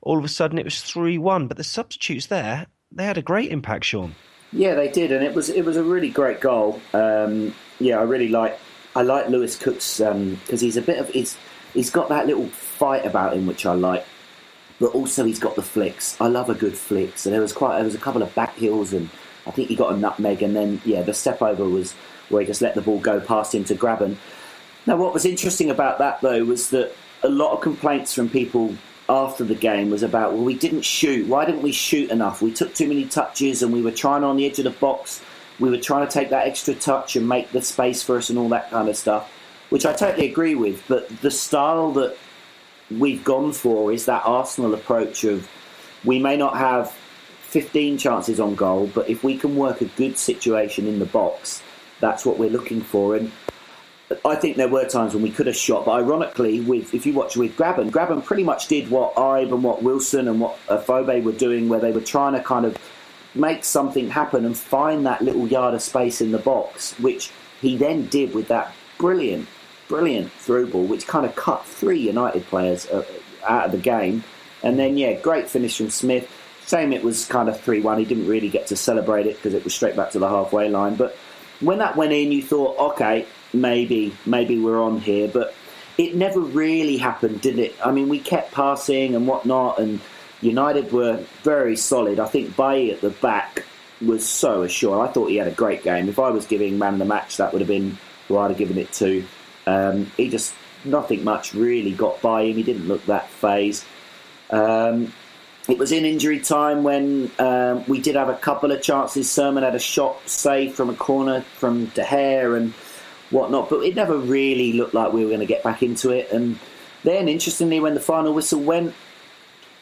all 0.00 0.18
of 0.18 0.24
a 0.24 0.28
sudden 0.28 0.58
it 0.58 0.64
was 0.64 0.80
3 0.80 1.18
1. 1.18 1.48
But 1.48 1.56
the 1.56 1.64
substitutes 1.64 2.26
there, 2.26 2.66
they 2.90 3.04
had 3.04 3.18
a 3.18 3.22
great 3.22 3.50
impact, 3.50 3.84
Sean. 3.84 4.14
Yeah, 4.52 4.74
they 4.74 4.88
did, 4.88 5.12
and 5.12 5.24
it 5.24 5.34
was 5.34 5.48
it 5.48 5.64
was 5.64 5.76
a 5.76 5.82
really 5.82 6.10
great 6.10 6.40
goal. 6.40 6.80
Um, 6.92 7.54
yeah, 7.80 7.98
I 7.98 8.02
really 8.02 8.28
like 8.28 8.58
I 8.94 9.02
like 9.02 9.28
Lewis 9.28 9.56
Cook's 9.56 9.98
because 9.98 10.12
um, 10.12 10.38
he's 10.46 10.76
a 10.76 10.82
bit 10.82 10.98
of 10.98 11.08
he's 11.08 11.36
he's 11.72 11.90
got 11.90 12.10
that 12.10 12.26
little 12.26 12.46
fight 12.48 13.06
about 13.06 13.34
him 13.34 13.46
which 13.46 13.64
I 13.64 13.72
like, 13.72 14.04
but 14.78 14.92
also 14.94 15.24
he's 15.24 15.38
got 15.38 15.56
the 15.56 15.62
flicks. 15.62 16.20
I 16.20 16.26
love 16.26 16.50
a 16.50 16.54
good 16.54 16.76
flick. 16.76 17.16
So 17.16 17.30
there 17.30 17.40
was 17.40 17.52
quite 17.52 17.76
there 17.76 17.84
was 17.84 17.94
a 17.94 17.98
couple 17.98 18.22
of 18.22 18.34
back 18.34 18.54
heels, 18.56 18.92
and 18.92 19.08
I 19.46 19.52
think 19.52 19.68
he 19.68 19.76
got 19.76 19.94
a 19.94 19.96
nutmeg, 19.96 20.42
and 20.42 20.54
then 20.54 20.82
yeah, 20.84 21.02
the 21.02 21.14
step 21.14 21.40
over 21.40 21.64
was 21.64 21.92
where 22.28 22.42
he 22.42 22.46
just 22.46 22.60
let 22.60 22.74
the 22.74 22.82
ball 22.82 22.98
go 22.98 23.20
past 23.20 23.54
him 23.54 23.64
to 23.64 23.74
Grabban. 23.74 24.16
Now, 24.86 24.96
what 24.96 25.14
was 25.14 25.24
interesting 25.24 25.70
about 25.70 25.98
that 25.98 26.20
though 26.20 26.44
was 26.44 26.70
that 26.70 26.92
a 27.22 27.28
lot 27.28 27.52
of 27.52 27.60
complaints 27.60 28.12
from 28.12 28.28
people 28.28 28.76
after 29.12 29.44
the 29.44 29.54
game 29.54 29.90
was 29.90 30.02
about, 30.02 30.32
well, 30.32 30.42
we 30.42 30.54
didn't 30.54 30.82
shoot. 30.82 31.28
Why 31.28 31.44
didn't 31.44 31.60
we 31.60 31.72
shoot 31.72 32.10
enough? 32.10 32.40
We 32.40 32.50
took 32.50 32.74
too 32.74 32.88
many 32.88 33.04
touches 33.04 33.62
and 33.62 33.70
we 33.70 33.82
were 33.82 33.90
trying 33.90 34.24
on 34.24 34.38
the 34.38 34.46
edge 34.46 34.58
of 34.58 34.64
the 34.64 34.70
box. 34.70 35.22
We 35.60 35.68
were 35.68 35.78
trying 35.78 36.06
to 36.06 36.12
take 36.12 36.30
that 36.30 36.46
extra 36.46 36.74
touch 36.74 37.14
and 37.14 37.28
make 37.28 37.52
the 37.52 37.60
space 37.60 38.02
for 38.02 38.16
us 38.16 38.30
and 38.30 38.38
all 38.38 38.48
that 38.48 38.70
kind 38.70 38.88
of 38.88 38.96
stuff, 38.96 39.30
which 39.68 39.84
I 39.84 39.92
totally 39.92 40.30
agree 40.30 40.54
with. 40.54 40.82
But 40.88 41.08
the 41.20 41.30
style 41.30 41.92
that 41.92 42.16
we've 42.90 43.22
gone 43.22 43.52
for 43.52 43.92
is 43.92 44.06
that 44.06 44.22
Arsenal 44.24 44.72
approach 44.72 45.24
of 45.24 45.46
we 46.04 46.18
may 46.18 46.38
not 46.38 46.56
have 46.56 46.90
15 47.42 47.98
chances 47.98 48.40
on 48.40 48.54
goal, 48.54 48.90
but 48.94 49.10
if 49.10 49.22
we 49.22 49.36
can 49.36 49.56
work 49.56 49.82
a 49.82 49.86
good 50.00 50.16
situation 50.16 50.86
in 50.86 50.98
the 50.98 51.04
box, 51.04 51.62
that's 52.00 52.24
what 52.24 52.38
we're 52.38 52.50
looking 52.50 52.80
for. 52.80 53.14
And 53.14 53.30
I 54.24 54.34
think 54.34 54.56
there 54.56 54.68
were 54.68 54.86
times 54.86 55.14
when 55.14 55.22
we 55.22 55.30
could 55.30 55.46
have 55.46 55.56
shot, 55.56 55.84
but 55.84 55.92
ironically, 55.92 56.60
with 56.60 56.94
if 56.94 57.06
you 57.06 57.12
watch 57.12 57.36
with 57.36 57.56
Grabban, 57.56 57.90
Grabban 57.90 58.24
pretty 58.24 58.44
much 58.44 58.68
did 58.68 58.90
what 58.90 59.14
Ibe 59.14 59.52
and 59.52 59.62
what 59.62 59.82
Wilson 59.82 60.28
and 60.28 60.40
what 60.40 60.58
Afobe 60.68 61.22
were 61.22 61.32
doing, 61.32 61.68
where 61.68 61.80
they 61.80 61.92
were 61.92 62.00
trying 62.00 62.32
to 62.34 62.42
kind 62.42 62.66
of 62.66 62.76
make 63.34 63.64
something 63.64 64.10
happen 64.10 64.44
and 64.44 64.56
find 64.56 65.06
that 65.06 65.22
little 65.22 65.46
yard 65.46 65.74
of 65.74 65.82
space 65.82 66.20
in 66.20 66.32
the 66.32 66.38
box, 66.38 66.98
which 66.98 67.30
he 67.60 67.76
then 67.76 68.06
did 68.06 68.34
with 68.34 68.48
that 68.48 68.74
brilliant, 68.98 69.48
brilliant 69.88 70.30
through 70.32 70.68
ball, 70.68 70.84
which 70.84 71.06
kind 71.06 71.24
of 71.24 71.34
cut 71.34 71.64
three 71.64 72.00
United 72.00 72.44
players 72.46 72.86
uh, 72.86 73.04
out 73.46 73.66
of 73.66 73.72
the 73.72 73.78
game. 73.78 74.22
And 74.62 74.78
then, 74.78 74.96
yeah, 74.96 75.14
great 75.14 75.48
finish 75.48 75.76
from 75.76 75.90
Smith. 75.90 76.30
Same, 76.66 76.92
it 76.92 77.02
was 77.02 77.26
kind 77.26 77.48
of 77.48 77.60
3 77.60 77.80
1. 77.80 77.98
He 77.98 78.04
didn't 78.04 78.28
really 78.28 78.48
get 78.48 78.68
to 78.68 78.76
celebrate 78.76 79.26
it 79.26 79.36
because 79.36 79.54
it 79.54 79.64
was 79.64 79.74
straight 79.74 79.96
back 79.96 80.10
to 80.12 80.18
the 80.18 80.28
halfway 80.28 80.68
line. 80.68 80.94
But 80.94 81.16
when 81.60 81.78
that 81.78 81.96
went 81.96 82.12
in, 82.12 82.30
you 82.30 82.42
thought, 82.42 82.78
okay, 82.92 83.26
maybe 83.52 84.14
maybe 84.26 84.58
we're 84.58 84.82
on 84.82 85.00
here, 85.00 85.28
but 85.28 85.54
it 85.98 86.14
never 86.14 86.40
really 86.40 86.96
happened, 86.96 87.40
did 87.40 87.58
it? 87.58 87.74
I 87.84 87.92
mean, 87.92 88.08
we 88.08 88.18
kept 88.18 88.52
passing 88.52 89.14
and 89.14 89.26
whatnot, 89.26 89.78
and 89.78 90.00
United 90.40 90.92
were 90.92 91.24
very 91.42 91.76
solid. 91.76 92.18
I 92.18 92.26
think 92.26 92.56
Bailly 92.56 92.92
at 92.92 93.00
the 93.00 93.10
back 93.10 93.64
was 94.00 94.26
so 94.26 94.62
assured. 94.62 95.08
I 95.08 95.12
thought 95.12 95.26
he 95.26 95.36
had 95.36 95.48
a 95.48 95.52
great 95.52 95.82
game. 95.82 96.08
If 96.08 96.18
I 96.18 96.30
was 96.30 96.46
giving 96.46 96.78
man 96.78 96.98
the 96.98 97.04
match, 97.04 97.36
that 97.36 97.52
would 97.52 97.60
have 97.60 97.68
been 97.68 97.98
who 98.28 98.38
I'd 98.38 98.50
have 98.50 98.58
given 98.58 98.78
it 98.78 98.92
to. 98.94 99.24
Um, 99.66 100.10
he 100.16 100.28
just 100.28 100.54
nothing 100.84 101.22
much 101.22 101.54
really 101.54 101.92
got 101.92 102.20
by 102.20 102.42
him. 102.42 102.56
He 102.56 102.62
didn't 102.62 102.88
look 102.88 103.04
that 103.06 103.28
phased. 103.28 103.84
Um, 104.50 105.12
it 105.68 105.78
was 105.78 105.92
in 105.92 106.04
injury 106.04 106.40
time 106.40 106.82
when 106.82 107.30
um, 107.38 107.84
we 107.86 108.00
did 108.00 108.16
have 108.16 108.28
a 108.28 108.36
couple 108.36 108.72
of 108.72 108.82
chances. 108.82 109.30
Surman 109.30 109.62
had 109.62 109.76
a 109.76 109.80
shot 109.80 110.28
saved 110.28 110.74
from 110.74 110.90
a 110.90 110.94
corner 110.94 111.42
from 111.42 111.86
De 111.86 112.02
Gea 112.02 112.56
and 112.56 112.74
whatnot, 113.32 113.70
but 113.70 113.80
it 113.80 113.94
never 113.94 114.16
really 114.16 114.74
looked 114.74 114.94
like 114.94 115.12
we 115.12 115.24
were 115.24 115.30
going 115.30 115.40
to 115.40 115.46
get 115.46 115.62
back 115.62 115.82
into 115.82 116.10
it. 116.10 116.30
And 116.30 116.58
then, 117.02 117.28
interestingly, 117.28 117.80
when 117.80 117.94
the 117.94 118.00
final 118.00 118.32
whistle 118.32 118.60
went, 118.60 118.94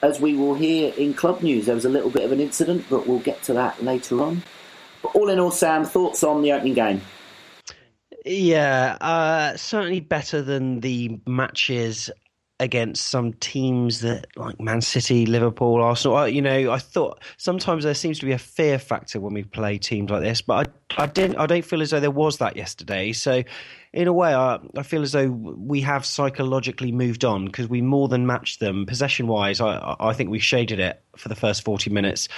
as 0.02 0.20
we 0.20 0.34
will 0.34 0.54
hear 0.54 0.94
in 0.94 1.12
club 1.12 1.42
news, 1.42 1.66
there 1.66 1.74
was 1.74 1.84
a 1.84 1.90
little 1.90 2.10
bit 2.10 2.24
of 2.24 2.32
an 2.32 2.40
incident, 2.40 2.86
but 2.88 3.06
we'll 3.06 3.18
get 3.18 3.42
to 3.44 3.52
that 3.54 3.82
later 3.82 4.22
on. 4.22 4.42
But 5.02 5.14
all 5.14 5.28
in 5.28 5.38
all, 5.38 5.50
Sam, 5.50 5.84
thoughts 5.84 6.22
on 6.22 6.42
the 6.42 6.52
opening 6.52 6.74
game? 6.74 7.02
Yeah, 8.24 8.96
uh, 9.00 9.56
certainly 9.56 10.00
better 10.00 10.42
than 10.42 10.80
the 10.80 11.20
matches 11.26 12.10
against 12.60 13.06
some 13.06 13.32
teams 13.32 14.00
that 14.00 14.26
like 14.36 14.60
Man 14.60 14.80
City, 14.82 15.26
Liverpool, 15.26 15.82
Arsenal. 15.82 16.28
You 16.28 16.42
know, 16.42 16.70
I 16.70 16.78
thought 16.78 17.22
sometimes 17.38 17.84
there 17.84 17.94
seems 17.94 18.18
to 18.20 18.26
be 18.26 18.32
a 18.32 18.38
fear 18.38 18.78
factor 18.78 19.18
when 19.18 19.34
we 19.34 19.42
play 19.42 19.78
teams 19.78 20.10
like 20.10 20.22
this, 20.22 20.42
but 20.42 20.68
I, 20.96 21.02
I 21.02 21.06
didn't. 21.06 21.38
I 21.38 21.46
don't 21.46 21.64
feel 21.64 21.82
as 21.82 21.90
though 21.90 22.00
there 22.00 22.10
was 22.10 22.38
that 22.38 22.56
yesterday. 22.56 23.12
So, 23.12 23.42
in 23.92 24.06
a 24.06 24.12
way, 24.12 24.34
I, 24.34 24.60
I 24.76 24.82
feel 24.82 25.02
as 25.02 25.12
though 25.12 25.30
we 25.30 25.80
have 25.80 26.04
psychologically 26.04 26.92
moved 26.92 27.24
on 27.24 27.46
because 27.46 27.68
we 27.68 27.80
more 27.80 28.06
than 28.06 28.26
matched 28.26 28.60
them 28.60 28.86
possession 28.86 29.26
wise. 29.26 29.60
I, 29.60 29.96
I 29.98 30.12
think 30.12 30.30
we 30.30 30.38
shaded 30.38 30.78
it 30.78 31.02
for 31.16 31.28
the 31.28 31.36
first 31.36 31.64
forty 31.64 31.90
minutes 31.90 32.28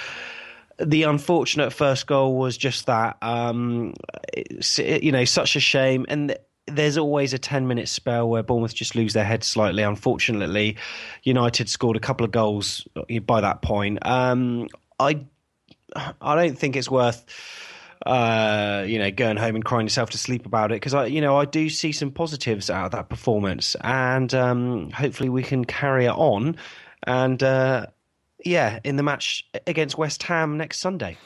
the 0.79 1.03
unfortunate 1.03 1.71
first 1.71 2.07
goal 2.07 2.35
was 2.35 2.57
just 2.57 2.87
that. 2.87 3.17
Um, 3.21 3.93
you 4.77 5.11
know, 5.11 5.23
such 5.23 5.55
a 5.55 5.59
shame. 5.59 6.07
And 6.09 6.35
there's 6.67 6.97
always 6.97 7.33
a 7.33 7.37
10 7.37 7.67
minute 7.67 7.89
spell 7.89 8.29
where 8.29 8.43
Bournemouth 8.43 8.73
just 8.73 8.95
lose 8.95 9.13
their 9.13 9.25
head 9.25 9.43
slightly. 9.43 9.83
Unfortunately, 9.83 10.77
United 11.23 11.69
scored 11.69 11.97
a 11.97 11.99
couple 11.99 12.25
of 12.25 12.31
goals 12.31 12.87
by 13.25 13.41
that 13.41 13.61
point. 13.61 14.05
Um, 14.05 14.67
I, 14.99 15.25
I 16.21 16.35
don't 16.35 16.57
think 16.57 16.75
it's 16.75 16.89
worth. 16.89 17.25
Uh, 18.05 18.83
you 18.85 18.99
know, 18.99 19.09
going 19.09 19.37
home 19.37 19.55
and 19.55 19.63
crying 19.63 19.85
yourself 19.85 20.09
to 20.09 20.17
sleep 20.17 20.45
about 20.45 20.73
it 20.73 20.75
because 20.75 20.93
I, 20.93 21.05
you 21.05 21.21
know, 21.21 21.37
I 21.37 21.45
do 21.45 21.69
see 21.69 21.93
some 21.93 22.11
positives 22.11 22.69
out 22.69 22.87
of 22.87 22.91
that 22.91 23.07
performance, 23.07 23.77
and 23.79 24.33
um, 24.33 24.91
hopefully 24.91 25.29
we 25.29 25.41
can 25.41 25.63
carry 25.63 26.03
it 26.03 26.11
on. 26.11 26.57
And 27.07 27.41
uh, 27.41 27.85
yeah, 28.43 28.79
in 28.83 28.97
the 28.97 29.03
match 29.03 29.47
against 29.67 29.97
West 29.97 30.21
Ham 30.23 30.57
next 30.57 30.79
Sunday. 30.79 31.17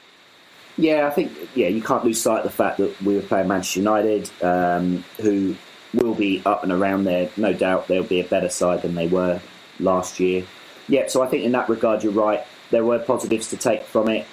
Yeah, 0.78 1.08
I 1.08 1.10
think 1.10 1.32
yeah 1.56 1.68
you 1.68 1.82
can't 1.82 2.06
lose 2.06 2.22
sight 2.22 2.40
of 2.40 2.44
the 2.44 2.50
fact 2.52 2.78
that 2.78 3.02
we 3.02 3.16
were 3.16 3.22
playing 3.22 3.48
Manchester 3.48 3.80
United, 3.80 4.30
um, 4.44 5.04
who 5.20 5.56
will 5.94 6.14
be 6.14 6.42
up 6.46 6.64
and 6.64 6.72
around 6.72 7.06
there. 7.06 7.30
No 7.36 7.54
doubt 7.54 7.88
they'll 7.88 8.04
be 8.04 8.20
a 8.20 8.24
better 8.24 8.50
side 8.50 8.84
than 8.84 8.96
they 8.96 9.08
were 9.08 9.42
last 9.80 10.20
year. 10.20 10.46
Yeah, 10.88 11.08
so 11.08 11.22
I 11.22 11.28
think 11.28 11.44
in 11.44 11.52
that 11.54 11.68
regard 11.70 12.04
you're 12.04 12.14
right. 12.14 12.46
There 12.70 12.84
were 12.84 13.00
positives 13.00 13.50
to 13.50 13.58
take 13.58 13.84
from 13.84 14.10
it. 14.10 14.28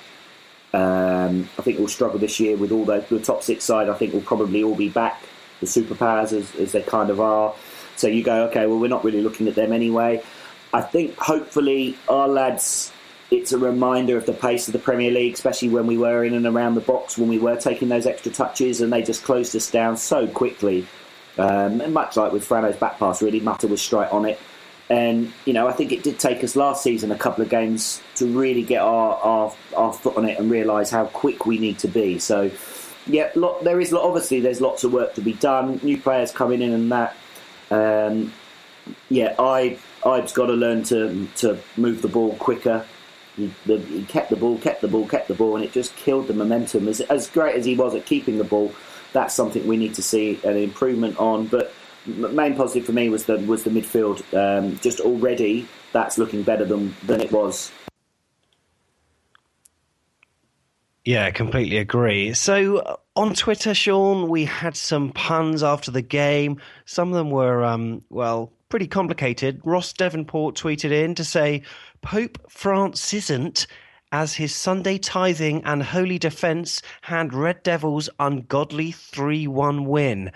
Um, 0.73 1.49
I 1.57 1.63
think 1.63 1.79
we'll 1.79 1.89
struggle 1.89 2.19
this 2.19 2.41
year 2.41 2.57
with 2.57 2.73
all 2.73 2.85
the, 2.85 3.05
the 3.09 3.21
top 3.21 3.45
six 3.45 3.65
side. 3.65 3.89
I 3.89 3.95
think 3.95 4.13
we'll 4.13 4.23
probably 4.23 4.63
all 4.63 4.75
be 4.75 4.89
back 4.89 5.23
the 5.61 5.67
superpowers 5.67 6.33
as, 6.33 6.55
as 6.57 6.73
they 6.73 6.83
kind 6.83 7.11
of 7.11 7.21
are. 7.21 7.55
So 7.97 8.09
you 8.09 8.25
go, 8.25 8.47
okay, 8.49 8.67
well 8.67 8.79
we're 8.79 8.89
not 8.89 9.05
really 9.05 9.23
looking 9.23 9.49
at 9.49 9.55
them 9.55 9.73
anyway. 9.73 10.23
I 10.73 10.83
think 10.83 11.17
hopefully 11.17 11.97
our 12.09 12.27
lads 12.27 12.93
it's 13.35 13.53
a 13.53 13.59
reminder 13.59 14.17
of 14.17 14.27
the 14.27 14.33
pace 14.33 14.69
of 14.69 14.73
the 14.73 14.79
Premier 14.79 15.11
League, 15.11 15.35
especially 15.35 15.69
when 15.69 15.87
we 15.87 15.99
were 15.99 16.25
in 16.25 16.35
and 16.35 16.47
around 16.47 16.75
the 16.75 16.81
box, 16.81 17.19
when 17.19 17.29
we 17.29 17.39
were 17.39 17.57
taking 17.57 17.89
those 17.89 18.07
extra 18.07 18.33
touches, 18.33 18.81
and 18.81 18.93
they 18.93 19.03
just 19.03 19.25
closed 19.25 19.55
us 19.57 19.71
down 19.71 19.97
so 19.97 20.27
quickly. 20.27 20.87
Um, 21.37 21.81
and 21.81 21.93
much 21.93 22.17
like 22.17 22.33
with 22.33 22.49
Frano's 22.49 22.77
back 22.77 22.99
pass, 22.99 23.21
really, 23.21 23.41
Mata 23.41 23.67
was 23.67 23.83
straight 23.83 24.11
on 24.11 24.25
it. 24.25 24.39
And, 24.91 25.33
you 25.47 25.53
know, 25.53 25.67
I 25.67 25.73
think 25.73 25.93
it 25.93 26.03
did 26.03 26.19
take 26.19 26.45
us 26.45 26.57
last 26.57 26.83
season 26.83 27.11
a 27.11 27.17
couple 27.17 27.43
of 27.43 27.49
games 27.51 28.03
to 28.17 28.27
really 28.27 28.63
get 28.63 28.83
our, 28.83 29.17
our, 29.17 29.55
our 29.77 29.93
foot 29.93 30.17
on 30.17 30.29
it 30.29 30.39
and 30.39 30.51
realise 30.51 30.91
how 30.91 31.07
quick 31.07 31.47
we 31.47 31.59
need 31.59 31.79
to 31.81 31.89
be. 31.89 32.19
So, 32.19 32.51
yeah, 33.07 33.31
lot, 33.35 33.65
there 33.65 33.81
is 33.81 33.93
obviously 33.93 34.41
there's 34.41 34.61
lots 34.61 34.85
of 34.85 34.93
work 34.93 35.15
to 35.15 35.21
be 35.21 35.33
done. 35.35 35.81
New 35.83 35.99
players 36.01 36.33
coming 36.33 36.63
in 36.63 36.73
and 36.73 36.93
that. 36.93 37.17
Um, 37.71 38.33
yeah, 39.09 39.35
I 39.39 39.79
I've 40.05 40.33
got 40.35 40.47
to 40.47 40.53
learn 40.53 40.85
to 40.85 41.27
to 41.37 41.59
move 41.77 42.03
the 42.03 42.09
ball 42.09 42.37
quicker. 42.37 42.85
He, 43.37 43.53
the, 43.67 43.79
he, 43.79 44.05
kept 44.05 44.31
the 44.31 44.37
ball, 44.37 44.59
kept 44.59 44.81
the 44.81 44.89
ball, 44.89 45.07
kept 45.07 45.29
the 45.29 45.35
ball, 45.35 45.57
and 45.57 45.65
it 45.65 45.73
just 45.73 45.95
killed 45.97 46.29
the 46.29 46.35
momentum. 46.35 46.89
As, 46.89 47.01
as 47.03 47.29
great 47.29 47.57
as 47.57 47.65
he 47.65 47.75
was 47.75 47.95
at 47.95 48.07
keeping 48.07 48.39
the 48.39 48.45
ball, 48.45 48.73
that's 49.13 49.35
something 49.35 49.67
we 49.67 49.77
need 49.77 49.95
to 49.95 50.03
see 50.03 50.41
an 50.45 50.57
improvement 50.57 51.19
on. 51.19 51.47
But 51.47 51.73
main 52.07 52.55
positive 52.55 52.87
for 52.87 52.93
me 52.93 53.09
was 53.09 53.25
the 53.25 53.39
was 53.39 53.65
the 53.65 53.71
midfield. 53.71 54.23
Um, 54.35 54.79
just 54.79 55.01
already, 55.01 55.69
that's 55.93 56.19
looking 56.19 56.43
better 56.43 56.65
than 56.65 56.95
than 57.05 57.21
it 57.21 57.33
was. 57.33 57.71
Yeah, 61.05 61.31
completely 61.31 61.77
agree. 61.77 62.33
So 62.33 62.79
uh, 62.79 62.97
on 63.15 63.35
Twitter, 63.35 63.75
Sean, 63.75 64.29
we 64.29 64.47
had 64.47 64.75
some 64.75 65.13
puns 65.13 65.63
after 65.63 65.91
the 65.91 66.03
game. 66.03 66.61
Some 66.87 67.09
of 67.09 67.15
them 67.15 67.31
were, 67.31 67.63
um, 67.63 68.03
well, 68.09 68.53
pretty 68.71 68.87
complicated. 68.87 69.61
Ross 69.65 69.93
Devonport 69.93 70.55
tweeted 70.55 70.93
in 70.93 71.15
to 71.15 71.25
say, 71.25 71.63
Pope 72.01 72.39
Francis 72.51 73.13
isn't, 73.13 73.67
as 74.13 74.35
his 74.35 74.55
Sunday 74.55 74.97
tithing 74.97 75.63
and 75.65 75.83
holy 75.83 76.19
defence 76.19 76.81
hand 77.03 77.35
Red 77.35 77.63
Devils' 77.63 78.09
ungodly 78.19 78.93
3 78.93 79.47
1 79.47 79.85
win. 79.85 80.33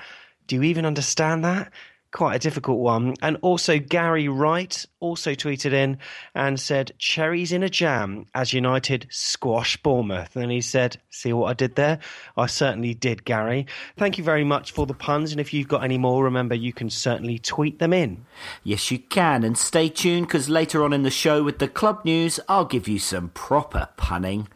Do 0.49 0.57
you 0.57 0.65
even 0.65 0.85
understand 0.85 1.45
that? 1.45 1.73
Quite 2.13 2.37
a 2.37 2.39
difficult 2.39 2.79
one. 2.79 3.15
And 3.23 3.37
also, 3.43 3.79
Gary 3.79 4.29
Wright 4.29 4.87
also 5.01 5.33
tweeted 5.33 5.73
in 5.73 5.99
and 6.35 6.59
said, 6.59 6.93
Cherries 6.99 7.53
in 7.53 7.63
a 7.63 7.69
jam 7.69 8.27
as 8.35 8.53
United 8.53 9.07
squash 9.11 9.77
Bournemouth. 9.83 10.35
And 10.37 10.51
he 10.51 10.61
said, 10.61 10.99
See 11.11 11.33
what 11.33 11.51
I 11.51 11.55
did 11.55 11.75
there? 11.75 11.99
I 12.37 12.47
certainly 12.47 12.95
did, 12.95 13.25
Gary. 13.25 13.67
Thank 13.97 14.19
you 14.19 14.25
very 14.25 14.45
much 14.45 14.73
for 14.73 14.87
the 14.87 14.95
puns. 14.95 15.33
And 15.33 15.41
if 15.41 15.53
you've 15.53 15.69
got 15.69 15.85
any 15.85 15.99
more, 15.99 16.25
remember 16.25 16.55
you 16.55 16.73
can 16.73 16.91
certainly 16.91 17.39
tweet 17.39 17.79
them 17.79 17.93
in. 17.93 18.25
Yes, 18.65 18.91
you 18.91 18.99
can. 18.99 19.45
And 19.45 19.57
stay 19.57 19.89
tuned 19.89 20.27
because 20.27 20.49
later 20.49 20.85
on 20.85 20.93
in 20.93 21.03
the 21.03 21.11
show 21.11 21.43
with 21.43 21.59
the 21.59 21.69
club 21.69 22.05
news, 22.05 22.41
I'll 22.49 22.65
give 22.65 22.89
you 22.89 22.99
some 22.99 23.31
proper 23.31 23.89
punning. 23.97 24.49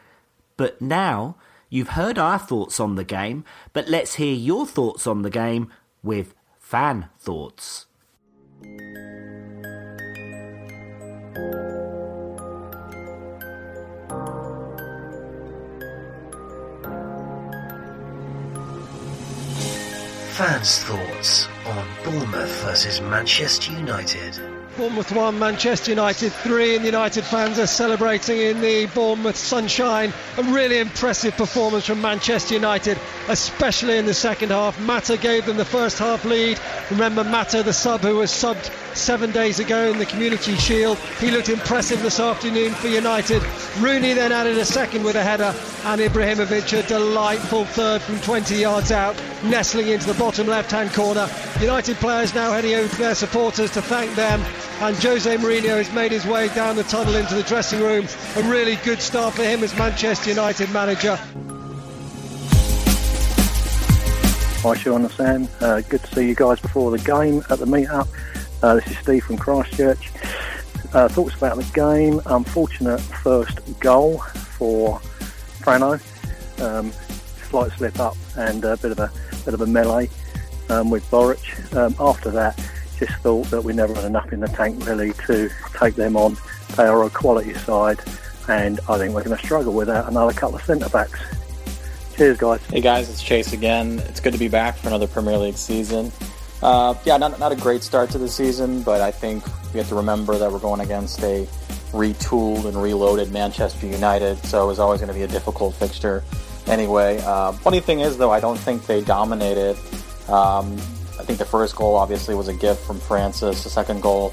But 0.57 0.81
now, 0.81 1.37
you've 1.69 1.91
heard 1.91 2.19
our 2.19 2.39
thoughts 2.39 2.79
on 2.79 2.95
the 2.95 3.05
game, 3.05 3.45
but 3.73 3.89
let's 3.89 4.15
hear 4.15 4.35
your 4.35 4.67
thoughts 4.67 5.07
on 5.07 5.23
the 5.23 5.31
game 5.31 5.71
with 6.03 6.35
fan 6.73 7.07
thoughts. 7.19 7.85
Fans' 20.31 20.79
thoughts 20.79 21.47
on 21.67 21.87
Bournemouth 22.05 22.63
versus 22.63 23.03
Manchester 23.03 23.73
United. 23.73 24.41
Bournemouth 24.79 25.13
1, 25.13 25.39
Manchester 25.39 25.91
United 25.91 26.33
3, 26.33 26.77
and 26.77 26.85
the 26.85 26.89
United 26.89 27.25
fans 27.25 27.59
are 27.59 27.67
celebrating 27.67 28.39
in 28.39 28.63
the 28.63 28.87
Bournemouth 28.95 29.37
sunshine. 29.37 30.11
A 30.39 30.43
really 30.45 30.79
impressive 30.79 31.37
performance 31.37 31.85
from 31.85 32.01
Manchester 32.01 32.55
United, 32.55 32.97
especially 33.29 33.99
in 33.99 34.07
the 34.07 34.15
second 34.15 34.51
half. 34.51 34.81
Mata 34.81 35.17
gave 35.17 35.47
them 35.47 35.57
the 35.57 35.65
first 35.65 35.99
half 35.99 36.25
lead. 36.25 36.59
Remember 36.91 37.25
Mata, 37.25 37.63
the 37.63 37.73
sub 37.73 38.01
who 38.01 38.17
was 38.17 38.31
subbed 38.31 38.71
seven 38.95 39.31
days 39.31 39.59
ago 39.59 39.91
in 39.91 39.99
the 39.99 40.07
Community 40.07 40.55
Shield. 40.57 40.99
He 41.19 41.31
looked 41.31 41.49
impressive 41.49 42.03
this 42.03 42.21
afternoon 42.21 42.73
for 42.75 42.89
United. 42.89 43.43
Rooney 43.79 44.13
then 44.13 44.33
added 44.33 44.59
a 44.59 44.65
second 44.65 45.05
with 45.05 45.17
a 45.17 45.23
header, 45.23 45.55
and 45.85 46.01
Ibrahimovic 46.01 46.79
a 46.79 46.87
delightful 46.87 47.65
third 47.65 48.03
from 48.03 48.21
20 48.21 48.57
yards 48.57 48.93
out, 48.93 49.17
nestling 49.45 49.89
into 49.89 50.07
the 50.07 50.19
bottom 50.19 50.47
left-hand 50.47 50.93
corner. 50.93 51.29
United 51.61 51.97
players 51.97 52.35
now 52.35 52.53
heading 52.53 52.75
over 52.75 52.89
to 52.89 52.99
their 52.99 53.15
supporters 53.15 53.71
to 53.73 53.83
thank 53.83 54.15
them 54.15 54.43
and 54.83 54.97
Jose 54.97 55.37
Mourinho 55.37 55.77
has 55.77 55.93
made 55.93 56.11
his 56.11 56.27
way 56.27 56.49
down 56.49 56.75
the 56.75 56.83
tunnel 56.83 57.15
into 57.15 57.37
the 57.37 57.45
dressing 57.45 57.81
room. 57.81 58.05
A 58.35 58.43
really 58.51 58.75
good 58.77 59.01
start 59.01 59.33
for 59.33 59.45
him 59.45 59.63
as 59.63 59.77
Manchester 59.79 60.31
United 60.31 60.73
manager. 60.73 61.17
Hi 64.63 64.75
Sean 64.75 65.03
and 65.03 65.11
Sam, 65.11 65.49
uh, 65.61 65.81
good 65.81 66.05
to 66.05 66.15
see 66.15 66.29
you 66.29 66.37
guys 66.37 66.61
before 66.61 66.93
the 66.93 66.99
game 67.03 67.43
at 67.51 67.59
the 67.59 67.67
meet-up. 67.67 68.07
Uh, 68.63 68.77
this 68.77 68.87
is 68.87 68.97
Steve 68.99 69.25
from 69.25 69.37
Christchurch. 69.37 70.13
Uh, 70.93 71.09
thoughts 71.09 71.35
about 71.35 71.57
the 71.57 71.69
game, 71.75 72.21
unfortunate 72.27 73.01
first 73.01 73.59
goal 73.81 74.19
for 74.21 75.01
Frano. 75.63 76.01
Um, 76.63 76.93
slight 77.51 77.73
slip 77.73 77.99
up 77.99 78.17
and 78.37 78.65
a 78.65 78.77
bit 78.77 78.93
of 78.93 79.01
a 79.01 79.11
bit 79.45 79.53
of 79.53 79.63
a 79.63 79.67
melee 79.67 80.09
um, 80.69 80.91
with 80.91 81.05
Boruc. 81.11 81.75
Um, 81.75 81.97
after 81.99 82.31
that, 82.31 82.57
just 83.01 83.15
thought 83.15 83.49
that 83.49 83.65
we 83.65 83.73
never 83.73 83.93
had 83.97 84.05
enough 84.05 84.33
in 84.33 84.39
the 84.39 84.47
tank 84.47 84.87
really 84.87 85.13
to 85.27 85.51
take 85.77 85.97
them 85.97 86.17
on. 86.17 86.37
They 86.77 86.85
are 86.85 87.03
a 87.03 87.11
quality 87.11 87.55
side, 87.55 87.99
and 88.49 88.79
I 88.89 88.97
think 88.97 89.13
we're 89.13 89.25
going 89.25 89.37
to 89.37 89.45
struggle 89.45 89.73
without 89.73 90.09
another 90.09 90.33
couple 90.33 90.55
of 90.55 90.63
centre 90.63 90.89
backs. 90.89 91.19
Cheers, 92.23 92.39
guys. 92.39 92.65
Hey 92.67 92.81
guys, 92.81 93.11
it's 93.11 93.21
Chase 93.21 93.53
again. 93.53 93.99
It's 94.07 94.21
good 94.21 94.33
to 94.33 94.39
be 94.39 94.47
back 94.47 94.77
for 94.77 94.87
another 94.87 95.09
Premier 95.09 95.37
League 95.37 95.57
season. 95.57 96.13
Uh, 96.63 96.95
yeah, 97.05 97.17
not, 97.17 97.41
not 97.41 97.51
a 97.51 97.57
great 97.57 97.83
start 97.83 98.11
to 98.11 98.19
the 98.19 98.29
season, 98.29 98.85
but 98.85 99.01
I 99.01 99.11
think 99.11 99.43
we 99.75 99.81
have 99.81 99.89
to 99.89 99.97
remember 99.97 100.39
that 100.39 100.53
we're 100.53 100.61
going 100.61 100.83
against 100.83 101.21
a 101.25 101.49
retooled 101.91 102.65
and 102.67 102.81
reloaded 102.81 103.33
Manchester 103.33 103.89
United, 103.89 104.39
so 104.45 104.71
it's 104.71 104.79
always 104.79 105.01
going 105.01 105.09
to 105.09 105.15
be 105.15 105.25
a 105.25 105.27
difficult 105.27 105.75
fixture 105.75 106.23
anyway. 106.69 107.21
Uh, 107.25 107.51
funny 107.51 107.81
thing 107.81 107.99
is, 107.99 108.17
though, 108.17 108.31
I 108.31 108.39
don't 108.39 108.57
think 108.57 108.87
they 108.87 109.01
dominated. 109.01 109.77
Um, 110.29 110.75
I 111.19 111.25
think 111.25 111.41
the 111.41 111.45
first 111.45 111.75
goal 111.75 111.97
obviously 111.97 112.37
was 112.37 112.47
a 112.47 112.55
gift 112.55 112.87
from 112.87 113.01
Francis. 113.01 113.65
The 113.65 113.71
second 113.71 114.01
goal 114.01 114.33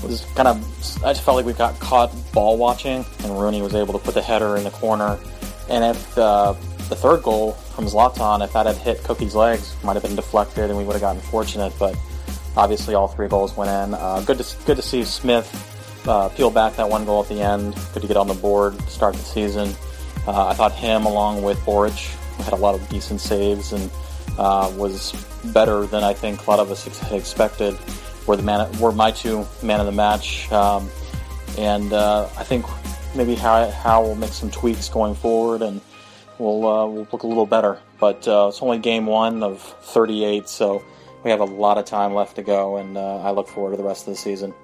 was 0.00 0.24
kind 0.36 0.46
of, 0.46 0.62
I 1.02 1.10
just 1.12 1.24
felt 1.24 1.38
like 1.38 1.46
we 1.46 1.54
got 1.54 1.76
caught 1.80 2.12
ball 2.32 2.56
watching, 2.56 3.04
and 3.24 3.36
Rooney 3.36 3.62
was 3.62 3.74
able 3.74 3.94
to 3.94 3.98
put 3.98 4.14
the 4.14 4.22
header 4.22 4.56
in 4.56 4.62
the 4.62 4.70
corner. 4.70 5.18
And 5.68 5.82
if 5.82 6.16
uh, 6.16 6.54
the 6.88 6.96
third 6.96 7.22
goal 7.22 7.52
from 7.52 7.86
Zlatan, 7.86 8.44
if 8.44 8.52
that 8.52 8.66
had 8.66 8.76
hit 8.76 9.02
Cookie's 9.02 9.34
legs, 9.34 9.76
might 9.82 9.94
have 9.94 10.02
been 10.02 10.16
deflected, 10.16 10.70
and 10.70 10.78
we 10.78 10.84
would 10.84 10.92
have 10.92 11.02
gotten 11.02 11.20
fortunate. 11.22 11.72
But 11.78 11.96
obviously, 12.56 12.94
all 12.94 13.08
three 13.08 13.28
goals 13.28 13.56
went 13.56 13.70
in. 13.70 13.94
Uh, 13.94 14.22
good 14.26 14.38
to 14.38 14.56
good 14.66 14.76
to 14.76 14.82
see 14.82 15.04
Smith 15.04 15.48
uh, 16.08 16.28
peel 16.30 16.50
back 16.50 16.76
that 16.76 16.88
one 16.88 17.04
goal 17.04 17.22
at 17.22 17.28
the 17.28 17.40
end. 17.40 17.74
Good 17.92 18.02
to 18.02 18.08
get 18.08 18.16
on 18.16 18.28
the 18.28 18.34
board, 18.34 18.80
start 18.88 19.14
the 19.14 19.22
season. 19.22 19.74
Uh, 20.26 20.48
I 20.48 20.54
thought 20.54 20.72
him, 20.72 21.04
along 21.06 21.42
with 21.42 21.58
Boruc, 21.60 21.96
had 22.44 22.52
a 22.52 22.56
lot 22.56 22.74
of 22.74 22.88
decent 22.88 23.20
saves 23.20 23.72
and 23.72 23.90
uh, 24.38 24.72
was 24.76 25.12
better 25.46 25.86
than 25.86 26.02
I 26.02 26.12
think 26.12 26.46
a 26.46 26.50
lot 26.50 26.60
of 26.60 26.70
us 26.70 26.86
ex- 26.86 27.12
expected. 27.12 27.76
Were 28.26 28.36
the 28.36 28.42
man, 28.42 28.78
were 28.80 28.92
my 28.92 29.12
two 29.12 29.46
man 29.62 29.78
of 29.78 29.86
the 29.86 29.92
match, 29.92 30.50
um, 30.50 30.88
and 31.58 31.92
uh, 31.92 32.28
I 32.36 32.42
think 32.42 32.66
maybe 33.14 33.36
how 33.36 33.70
how 33.70 34.02
we'll 34.02 34.16
make 34.16 34.32
some 34.32 34.50
tweaks 34.50 34.88
going 34.88 35.14
forward, 35.14 35.62
and 35.62 35.80
we'll 36.38 36.66
uh, 36.66 36.86
we'll 36.86 37.08
look 37.10 37.22
a 37.22 37.26
little 37.26 37.46
better. 37.46 37.78
But 37.98 38.26
uh, 38.28 38.46
it's 38.48 38.62
only 38.62 38.78
game 38.78 39.06
one 39.06 39.42
of 39.42 39.60
38, 39.60 40.48
so 40.48 40.82
we 41.24 41.30
have 41.30 41.40
a 41.40 41.44
lot 41.44 41.78
of 41.78 41.84
time 41.84 42.14
left 42.14 42.36
to 42.36 42.42
go, 42.42 42.76
and 42.76 42.96
uh, 42.96 43.18
I 43.18 43.30
look 43.30 43.48
forward 43.48 43.70
to 43.72 43.76
the 43.76 43.84
rest 43.84 44.06
of 44.06 44.12
the 44.12 44.16
season. 44.16 44.54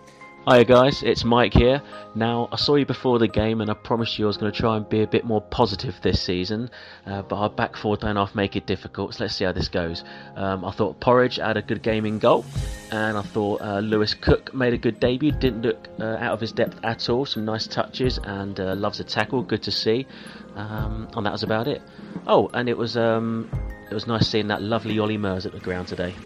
Hiya 0.51 0.65
guys, 0.65 1.05
it's 1.05 1.23
Mike 1.23 1.55
here. 1.55 1.81
Now, 2.17 2.49
I 2.51 2.57
saw 2.57 2.75
you 2.75 2.85
before 2.85 3.21
the 3.21 3.29
game 3.29 3.61
and 3.61 3.71
I 3.71 3.75
promised 3.75 4.19
you 4.19 4.25
I 4.25 4.27
was 4.27 4.37
going 4.37 4.51
to 4.51 4.59
try 4.59 4.77
and 4.77 4.89
be 4.89 5.03
a 5.03 5.07
bit 5.07 5.25
more 5.25 5.41
positive 5.41 5.95
this 6.03 6.21
season, 6.21 6.69
uh, 7.07 7.23
but 7.23 7.37
our 7.37 7.49
back 7.49 7.77
four 7.77 7.97
don't 7.97 8.17
half 8.17 8.35
make 8.35 8.57
it 8.57 8.67
difficult, 8.67 9.15
so 9.15 9.23
let's 9.23 9.37
see 9.37 9.45
how 9.45 9.53
this 9.53 9.69
goes. 9.69 10.03
Um, 10.35 10.65
I 10.65 10.73
thought 10.73 10.99
Porridge 10.99 11.37
had 11.37 11.57
a 11.57 11.63
good 11.63 11.81
game 11.81 12.05
in 12.07 12.19
goal, 12.19 12.45
and 12.91 13.17
I 13.17 13.23
thought 13.23 13.61
uh, 13.61 13.79
Lewis 13.79 14.15
Cook 14.15 14.53
made 14.53 14.75
a 14.75 14.79
good 14.79 14.99
debut, 14.99 15.31
didn't 15.31 15.63
look 15.63 15.87
uh, 16.01 16.17
out 16.17 16.33
of 16.33 16.41
his 16.41 16.51
depth 16.51 16.77
at 16.83 17.09
all, 17.09 17.25
some 17.25 17.45
nice 17.45 17.69
touches, 17.69 18.19
and 18.25 18.59
uh, 18.59 18.75
loves 18.75 18.99
a 18.99 19.05
tackle, 19.05 19.45
good 19.45 19.63
to 19.63 19.71
see. 19.71 20.09
Um, 20.57 21.09
and 21.15 21.25
that 21.25 21.33
was 21.33 21.45
about 21.45 21.69
it. 21.69 21.83
Oh, 22.27 22.51
and 22.53 22.69
it 22.69 22.77
was, 22.77 22.97
um, 22.97 23.49
it 23.89 23.95
was 23.95 24.09
nice 24.09 24.27
seeing 24.27 24.49
that 24.49 24.61
lovely 24.61 24.99
Ollie 24.99 25.19
Murs 25.19 25.47
at 25.47 25.53
the 25.53 25.61
ground 25.61 25.87
today. 25.87 26.17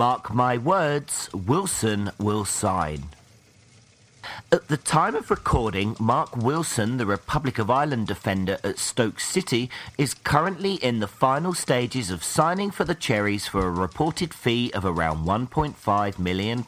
Mark 0.00 0.32
my 0.32 0.56
words, 0.56 1.28
Wilson 1.34 2.10
will 2.18 2.46
sign. 2.46 3.10
At 4.50 4.68
the 4.68 4.78
time 4.78 5.14
of 5.14 5.30
recording, 5.30 5.94
Marc 6.00 6.34
Wilson, 6.34 6.96
the 6.96 7.04
Republic 7.04 7.58
of 7.58 7.68
Ireland 7.68 8.06
defender 8.06 8.56
at 8.64 8.78
Stoke 8.78 9.20
City, 9.20 9.68
is 9.98 10.14
currently 10.14 10.76
in 10.76 11.00
the 11.00 11.06
final 11.06 11.52
stages 11.52 12.10
of 12.10 12.24
signing 12.24 12.70
for 12.70 12.84
the 12.84 12.94
Cherries 12.94 13.46
for 13.46 13.66
a 13.66 13.70
reported 13.70 14.32
fee 14.32 14.72
of 14.72 14.86
around 14.86 15.26
£1.5 15.26 16.18
million. 16.18 16.64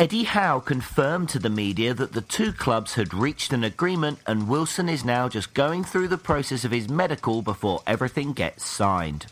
Eddie 0.00 0.24
Howe 0.24 0.58
confirmed 0.58 1.28
to 1.28 1.38
the 1.38 1.48
media 1.48 1.94
that 1.94 2.12
the 2.12 2.22
two 2.22 2.52
clubs 2.52 2.94
had 2.94 3.14
reached 3.14 3.52
an 3.52 3.62
agreement 3.62 4.18
and 4.26 4.48
Wilson 4.48 4.88
is 4.88 5.04
now 5.04 5.28
just 5.28 5.54
going 5.54 5.84
through 5.84 6.08
the 6.08 6.18
process 6.18 6.64
of 6.64 6.72
his 6.72 6.88
medical 6.88 7.40
before 7.40 7.84
everything 7.86 8.32
gets 8.32 8.66
signed. 8.66 9.26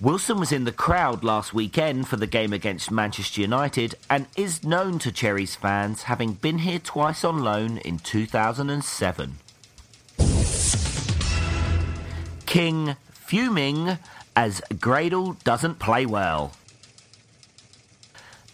Wilson 0.00 0.38
was 0.38 0.52
in 0.52 0.62
the 0.62 0.70
crowd 0.70 1.24
last 1.24 1.52
weekend 1.52 2.06
for 2.06 2.14
the 2.14 2.26
game 2.28 2.52
against 2.52 2.88
Manchester 2.88 3.40
United 3.40 3.96
and 4.08 4.26
is 4.36 4.62
known 4.62 5.00
to 5.00 5.10
Cherries 5.10 5.56
fans, 5.56 6.04
having 6.04 6.34
been 6.34 6.58
here 6.58 6.78
twice 6.78 7.24
on 7.24 7.42
loan 7.42 7.78
in 7.78 7.98
2007. 7.98 9.38
King 12.46 12.94
fuming 13.10 13.98
as 14.36 14.60
Gradel 14.74 15.42
doesn't 15.42 15.80
play 15.80 16.06
well. 16.06 16.52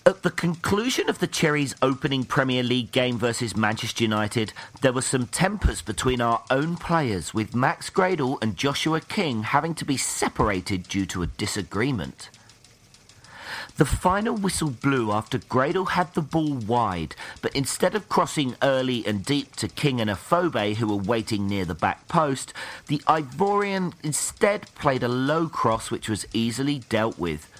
At 0.07 0.23
the 0.23 0.31
conclusion 0.31 1.09
of 1.09 1.19
the 1.19 1.27
Cherries' 1.27 1.75
opening 1.81 2.25
Premier 2.25 2.63
League 2.63 2.93
game 2.93 3.17
versus 3.17 3.57
Manchester 3.57 4.05
United, 4.05 4.53
there 4.83 4.93
were 4.93 5.01
some 5.01 5.27
tempers 5.27 5.81
between 5.81 6.21
our 6.21 6.43
own 6.51 6.77
players, 6.77 7.33
with 7.33 7.55
Max 7.55 7.89
Gradel 7.89 8.37
and 8.43 8.55
Joshua 8.55 9.01
King 9.01 9.45
having 9.45 9.75
to 9.77 9.85
be 9.87 9.97
separated 9.97 10.89
due 10.89 11.07
to 11.07 11.23
a 11.23 11.27
disagreement. 11.27 12.29
The 13.79 13.87
final 13.87 14.37
whistle 14.37 14.69
blew 14.69 15.11
after 15.11 15.39
Gradel 15.39 15.93
had 15.93 16.13
the 16.13 16.21
ball 16.21 16.53
wide, 16.53 17.17
but 17.41 17.57
instead 17.57 17.95
of 17.95 18.11
crossing 18.11 18.57
early 18.63 19.07
and 19.07 19.25
deep 19.25 19.57
to 19.57 19.69
King 19.69 20.03
and 20.03 20.11
Afobe, 20.11 20.75
who 20.75 20.87
were 20.87 21.03
waiting 21.03 21.49
near 21.49 21.65
the 21.65 21.75
back 21.75 22.09
post, 22.09 22.53
the 22.89 22.99
Ivorian 23.09 23.95
instead 24.03 24.67
played 24.75 25.03
a 25.03 25.09
low 25.09 25.49
cross 25.49 25.91
which 25.91 26.11
was 26.11 26.27
easily 26.35 26.81
dealt 26.91 27.19
with. 27.19 27.51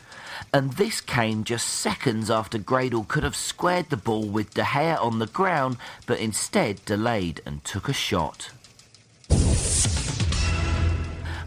And 0.53 0.73
this 0.73 1.01
came 1.01 1.45
just 1.45 1.69
seconds 1.69 2.31
after 2.31 2.59
Gradel 2.59 3.07
could 3.07 3.25
have 3.25 3.37
squared 3.37 3.91
the 3.91 3.97
ball 3.97 4.25
with 4.25 4.55
De 4.55 4.63
Gea 4.63 5.01
on 5.01 5.19
the 5.19 5.27
ground, 5.27 5.77
but 6.07 6.19
instead 6.19 6.85
delayed 6.85 7.41
and 7.45 7.65
took 7.65 7.89
a 7.89 7.93
shot. 7.93 8.51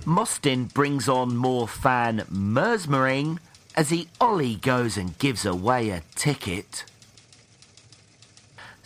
Mostyn 0.05 0.65
brings 0.65 1.09
on 1.09 1.35
more 1.35 1.67
fan 1.67 2.25
Mersmering 2.31 3.39
as 3.75 3.89
he 3.89 4.07
Ollie 4.19 4.55
goes 4.55 4.97
and 4.97 5.17
gives 5.19 5.45
away 5.45 5.89
a 5.89 6.01
ticket. 6.15 6.85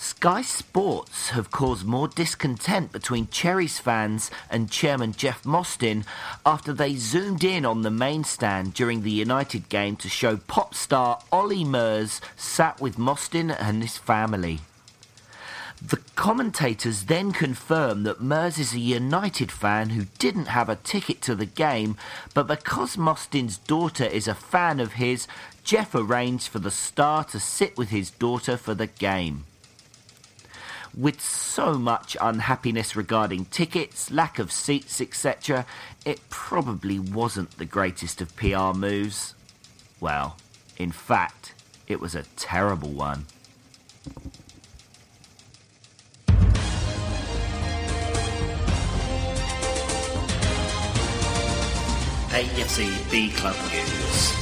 Sky 0.02 0.42
Sports 0.42 1.30
have 1.30 1.52
caused 1.52 1.86
more 1.86 2.08
discontent 2.08 2.92
between 2.92 3.28
Cherries 3.28 3.78
fans 3.78 4.32
and 4.50 4.72
chairman 4.72 5.12
Jeff 5.12 5.46
Mostyn 5.46 6.06
after 6.44 6.74
they 6.74 6.96
zoomed 6.96 7.44
in 7.44 7.68
on 7.68 7.84
the 7.84 7.92
main 7.92 8.24
stand 8.24 8.74
during 8.74 9.04
the 9.04 9.12
United 9.12 9.70
game 9.70 9.96
to 9.98 10.10
show 10.10 10.38
pop 10.38 10.74
star 10.74 11.22
Olly 11.32 11.64
Murs 11.64 12.20
sat 12.36 12.82
with 12.82 12.98
Mostyn 12.98 13.52
and 13.52 13.84
his 13.84 14.00
family. 14.00 14.62
The 15.88 16.02
commentators 16.16 17.04
then 17.04 17.32
confirm 17.32 18.02
that 18.02 18.22
Mers 18.22 18.58
is 18.58 18.74
a 18.74 18.80
United 18.80 19.52
fan 19.52 19.92
who 19.92 20.06
didn't 20.18 20.46
have 20.46 20.68
a 20.68 20.78
ticket 20.78 21.22
to 21.22 21.36
the 21.36 21.46
game, 21.46 21.96
but 22.34 22.48
because 22.48 22.98
Mostyn's 22.98 23.60
daughter 23.60 24.06
is 24.06 24.28
a 24.28 24.34
fan 24.34 24.80
of 24.80 24.94
his, 24.94 25.28
Jeff 25.64 25.94
arranged 25.94 26.48
for 26.48 26.58
the 26.58 26.72
star 26.72 27.24
to 27.26 27.40
sit 27.40 27.78
with 27.78 27.90
his 27.90 28.10
daughter 28.10 28.58
for 28.58 28.74
the 28.74 28.88
game. 28.88 29.46
With 30.98 31.22
so 31.22 31.76
much 31.76 32.18
unhappiness 32.20 32.98
regarding 32.98 33.46
tickets, 33.46 34.12
lack 34.12 34.40
of 34.40 34.52
seats, 34.52 35.00
etc., 35.00 35.66
it 36.06 36.20
probably 36.30 37.00
wasn't 37.00 37.58
the 37.58 37.66
greatest 37.66 38.20
of 38.20 38.36
PR 38.36 38.74
moves. 38.76 39.34
Well, 40.02 40.36
in 40.78 40.92
fact, 40.92 41.54
it 41.88 42.02
was 42.02 42.14
a 42.14 42.24
terrible 42.36 42.90
one. 42.90 43.26
AFC 52.32 53.12
B 53.12 53.30
Club 53.32 53.56
News. 53.72 54.41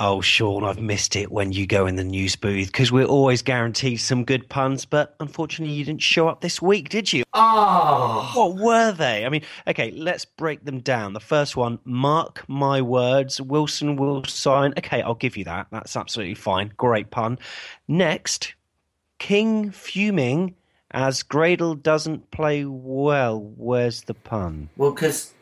Oh, 0.00 0.20
Sean, 0.20 0.62
I've 0.62 0.80
missed 0.80 1.16
it 1.16 1.32
when 1.32 1.50
you 1.50 1.66
go 1.66 1.88
in 1.88 1.96
the 1.96 2.04
news 2.04 2.36
booth 2.36 2.68
because 2.68 2.92
we're 2.92 3.04
always 3.04 3.42
guaranteed 3.42 3.98
some 3.98 4.24
good 4.24 4.48
puns, 4.48 4.84
but 4.84 5.16
unfortunately, 5.18 5.74
you 5.74 5.84
didn't 5.84 6.02
show 6.02 6.28
up 6.28 6.40
this 6.40 6.62
week, 6.62 6.88
did 6.88 7.12
you? 7.12 7.24
Oh! 7.34 8.30
What 8.32 8.54
were 8.54 8.92
they? 8.92 9.26
I 9.26 9.28
mean, 9.28 9.42
okay, 9.66 9.90
let's 9.90 10.24
break 10.24 10.64
them 10.64 10.78
down. 10.78 11.14
The 11.14 11.20
first 11.20 11.56
one, 11.56 11.80
mark 11.84 12.44
my 12.48 12.80
words, 12.80 13.40
Wilson 13.40 13.96
will 13.96 14.22
sign. 14.22 14.72
Okay, 14.78 15.02
I'll 15.02 15.16
give 15.16 15.36
you 15.36 15.42
that. 15.46 15.66
That's 15.72 15.96
absolutely 15.96 16.36
fine. 16.36 16.72
Great 16.76 17.10
pun. 17.10 17.36
Next, 17.88 18.54
King 19.18 19.72
fuming 19.72 20.54
as 20.92 21.24
Gradel 21.24 21.82
doesn't 21.82 22.30
play 22.30 22.64
well. 22.64 23.40
Where's 23.56 24.02
the 24.02 24.14
pun? 24.14 24.70
Well, 24.76 24.92
because 24.92 25.32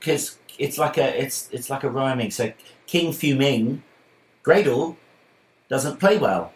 it's 0.58 0.78
like 0.78 0.96
a 0.96 1.22
it's 1.22 1.50
it's 1.52 1.68
like 1.68 1.84
a 1.84 1.90
rhyming. 1.90 2.30
So 2.30 2.54
King 2.86 3.12
Fuming, 3.12 3.82
Gradel 4.46 4.96
doesn't 5.68 5.98
play 5.98 6.18
well. 6.18 6.52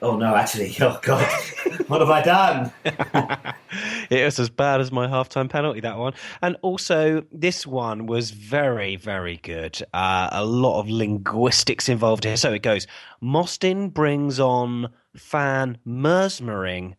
Oh 0.00 0.16
no, 0.16 0.34
actually, 0.34 0.74
oh 0.80 0.98
god, 1.02 1.28
what 1.88 2.00
have 2.00 2.08
I 2.08 2.22
done? 2.22 2.72
it 4.10 4.24
was 4.24 4.38
as 4.38 4.48
bad 4.48 4.80
as 4.80 4.90
my 4.90 5.06
halftime 5.06 5.50
penalty 5.50 5.80
that 5.80 5.98
one, 5.98 6.14
and 6.40 6.56
also 6.62 7.24
this 7.30 7.66
one 7.66 8.06
was 8.06 8.30
very 8.30 8.96
very 8.96 9.36
good. 9.38 9.82
Uh, 9.92 10.28
a 10.32 10.44
lot 10.44 10.80
of 10.80 10.88
linguistics 10.88 11.88
involved 11.88 12.24
here. 12.24 12.36
So 12.36 12.52
it 12.52 12.62
goes. 12.62 12.86
Mostyn 13.20 13.90
brings 13.90 14.40
on 14.40 14.92
fan 15.14 15.78
Mersmering 15.86 16.94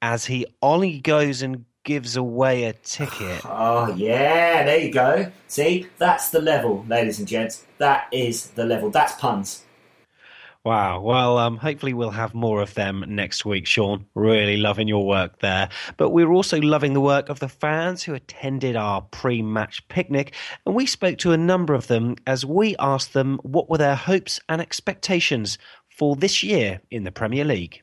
as 0.00 0.26
he 0.26 0.46
only 0.60 0.98
goes 0.98 1.42
and 1.42 1.64
gives 1.84 2.16
away 2.16 2.64
a 2.64 2.72
ticket. 2.72 3.42
Oh, 3.64 3.94
yeah, 3.94 4.64
there 4.64 4.78
you 4.78 4.92
go. 4.92 5.30
See, 5.48 5.86
that's 5.98 6.30
the 6.30 6.40
level, 6.40 6.84
ladies 6.88 7.18
and 7.18 7.28
gents. 7.28 7.64
That 7.78 8.08
is 8.12 8.50
the 8.50 8.64
level. 8.64 8.90
That's 8.90 9.14
puns. 9.14 9.64
Wow. 10.64 11.00
Well, 11.00 11.38
um, 11.38 11.56
hopefully 11.56 11.92
we'll 11.92 12.10
have 12.10 12.34
more 12.34 12.62
of 12.62 12.74
them 12.74 13.04
next 13.08 13.44
week, 13.44 13.66
Sean. 13.66 14.06
Really 14.14 14.56
loving 14.56 14.86
your 14.86 15.04
work 15.04 15.40
there. 15.40 15.68
But 15.96 16.10
we're 16.10 16.30
also 16.30 16.60
loving 16.60 16.92
the 16.92 17.00
work 17.00 17.28
of 17.28 17.40
the 17.40 17.48
fans 17.48 18.04
who 18.04 18.14
attended 18.14 18.76
our 18.76 19.02
pre 19.02 19.42
match 19.42 19.86
picnic. 19.88 20.34
And 20.64 20.76
we 20.76 20.86
spoke 20.86 21.18
to 21.18 21.32
a 21.32 21.36
number 21.36 21.74
of 21.74 21.88
them 21.88 22.14
as 22.28 22.46
we 22.46 22.76
asked 22.78 23.12
them 23.12 23.40
what 23.42 23.68
were 23.68 23.78
their 23.78 23.96
hopes 23.96 24.38
and 24.48 24.60
expectations 24.60 25.58
for 25.88 26.14
this 26.14 26.44
year 26.44 26.80
in 26.92 27.02
the 27.02 27.12
Premier 27.12 27.44
League. 27.44 27.82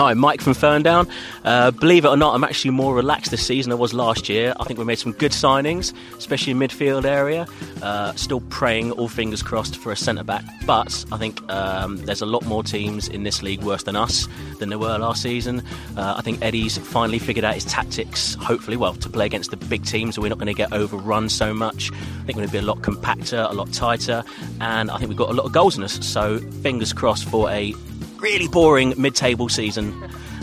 Hi, 0.00 0.14
Mike 0.14 0.40
from 0.40 0.54
Ferndown. 0.54 1.10
Uh, 1.44 1.72
believe 1.72 2.06
it 2.06 2.08
or 2.08 2.16
not, 2.16 2.34
I'm 2.34 2.42
actually 2.42 2.70
more 2.70 2.94
relaxed 2.94 3.30
this 3.30 3.46
season 3.46 3.68
than 3.68 3.78
I 3.78 3.80
was 3.82 3.92
last 3.92 4.30
year. 4.30 4.54
I 4.58 4.64
think 4.64 4.78
we 4.78 4.86
made 4.86 4.98
some 4.98 5.12
good 5.12 5.32
signings, 5.32 5.92
especially 6.16 6.52
in 6.52 6.58
midfield 6.58 7.04
area. 7.04 7.46
Uh, 7.82 8.14
still 8.14 8.40
praying, 8.48 8.92
all 8.92 9.08
fingers 9.08 9.42
crossed, 9.42 9.76
for 9.76 9.92
a 9.92 9.96
centre 9.96 10.24
back. 10.24 10.42
But 10.64 11.04
I 11.12 11.18
think 11.18 11.42
um, 11.50 11.98
there's 12.06 12.22
a 12.22 12.26
lot 12.26 12.46
more 12.46 12.62
teams 12.62 13.08
in 13.08 13.24
this 13.24 13.42
league 13.42 13.62
worse 13.62 13.82
than 13.82 13.94
us 13.94 14.26
than 14.58 14.70
there 14.70 14.78
were 14.78 14.96
last 14.96 15.20
season. 15.20 15.62
Uh, 15.98 16.14
I 16.16 16.22
think 16.22 16.40
Eddie's 16.40 16.78
finally 16.78 17.18
figured 17.18 17.44
out 17.44 17.52
his 17.52 17.66
tactics, 17.66 18.36
hopefully, 18.36 18.78
well, 18.78 18.94
to 18.94 19.10
play 19.10 19.26
against 19.26 19.50
the 19.50 19.58
big 19.58 19.84
teams. 19.84 20.14
So 20.14 20.22
we're 20.22 20.30
not 20.30 20.38
going 20.38 20.46
to 20.46 20.54
get 20.54 20.72
overrun 20.72 21.28
so 21.28 21.52
much. 21.52 21.92
I 21.92 22.24
think 22.24 22.38
we're 22.38 22.46
going 22.46 22.46
to 22.46 22.52
be 22.52 22.58
a 22.58 22.62
lot 22.62 22.78
compacter, 22.78 23.50
a 23.50 23.52
lot 23.52 23.70
tighter, 23.70 24.24
and 24.62 24.90
I 24.90 24.96
think 24.96 25.10
we've 25.10 25.18
got 25.18 25.28
a 25.28 25.34
lot 25.34 25.44
of 25.44 25.52
goals 25.52 25.76
in 25.76 25.84
us. 25.84 26.02
So 26.06 26.38
fingers 26.62 26.94
crossed 26.94 27.28
for 27.28 27.50
a 27.50 27.74
really 28.20 28.48
boring 28.48 28.94
mid-table 28.96 29.48
season 29.48 29.92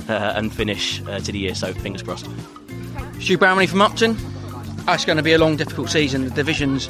uh, 0.10 0.34
and 0.36 0.54
finish 0.54 1.02
uh, 1.08 1.20
to 1.20 1.32
the 1.32 1.40
year. 1.40 1.56
So 1.56 1.74
fingers 1.74 2.04
crossed. 2.04 2.28
Stu 3.20 3.38
Brownlee 3.38 3.68
from 3.68 3.82
Upton. 3.82 4.18
It's 4.88 5.06
going 5.06 5.18
to 5.18 5.24
be 5.24 5.34
a 5.34 5.38
long, 5.38 5.58
difficult 5.58 5.90
season. 5.90 6.24
The 6.24 6.32
division's 6.32 6.90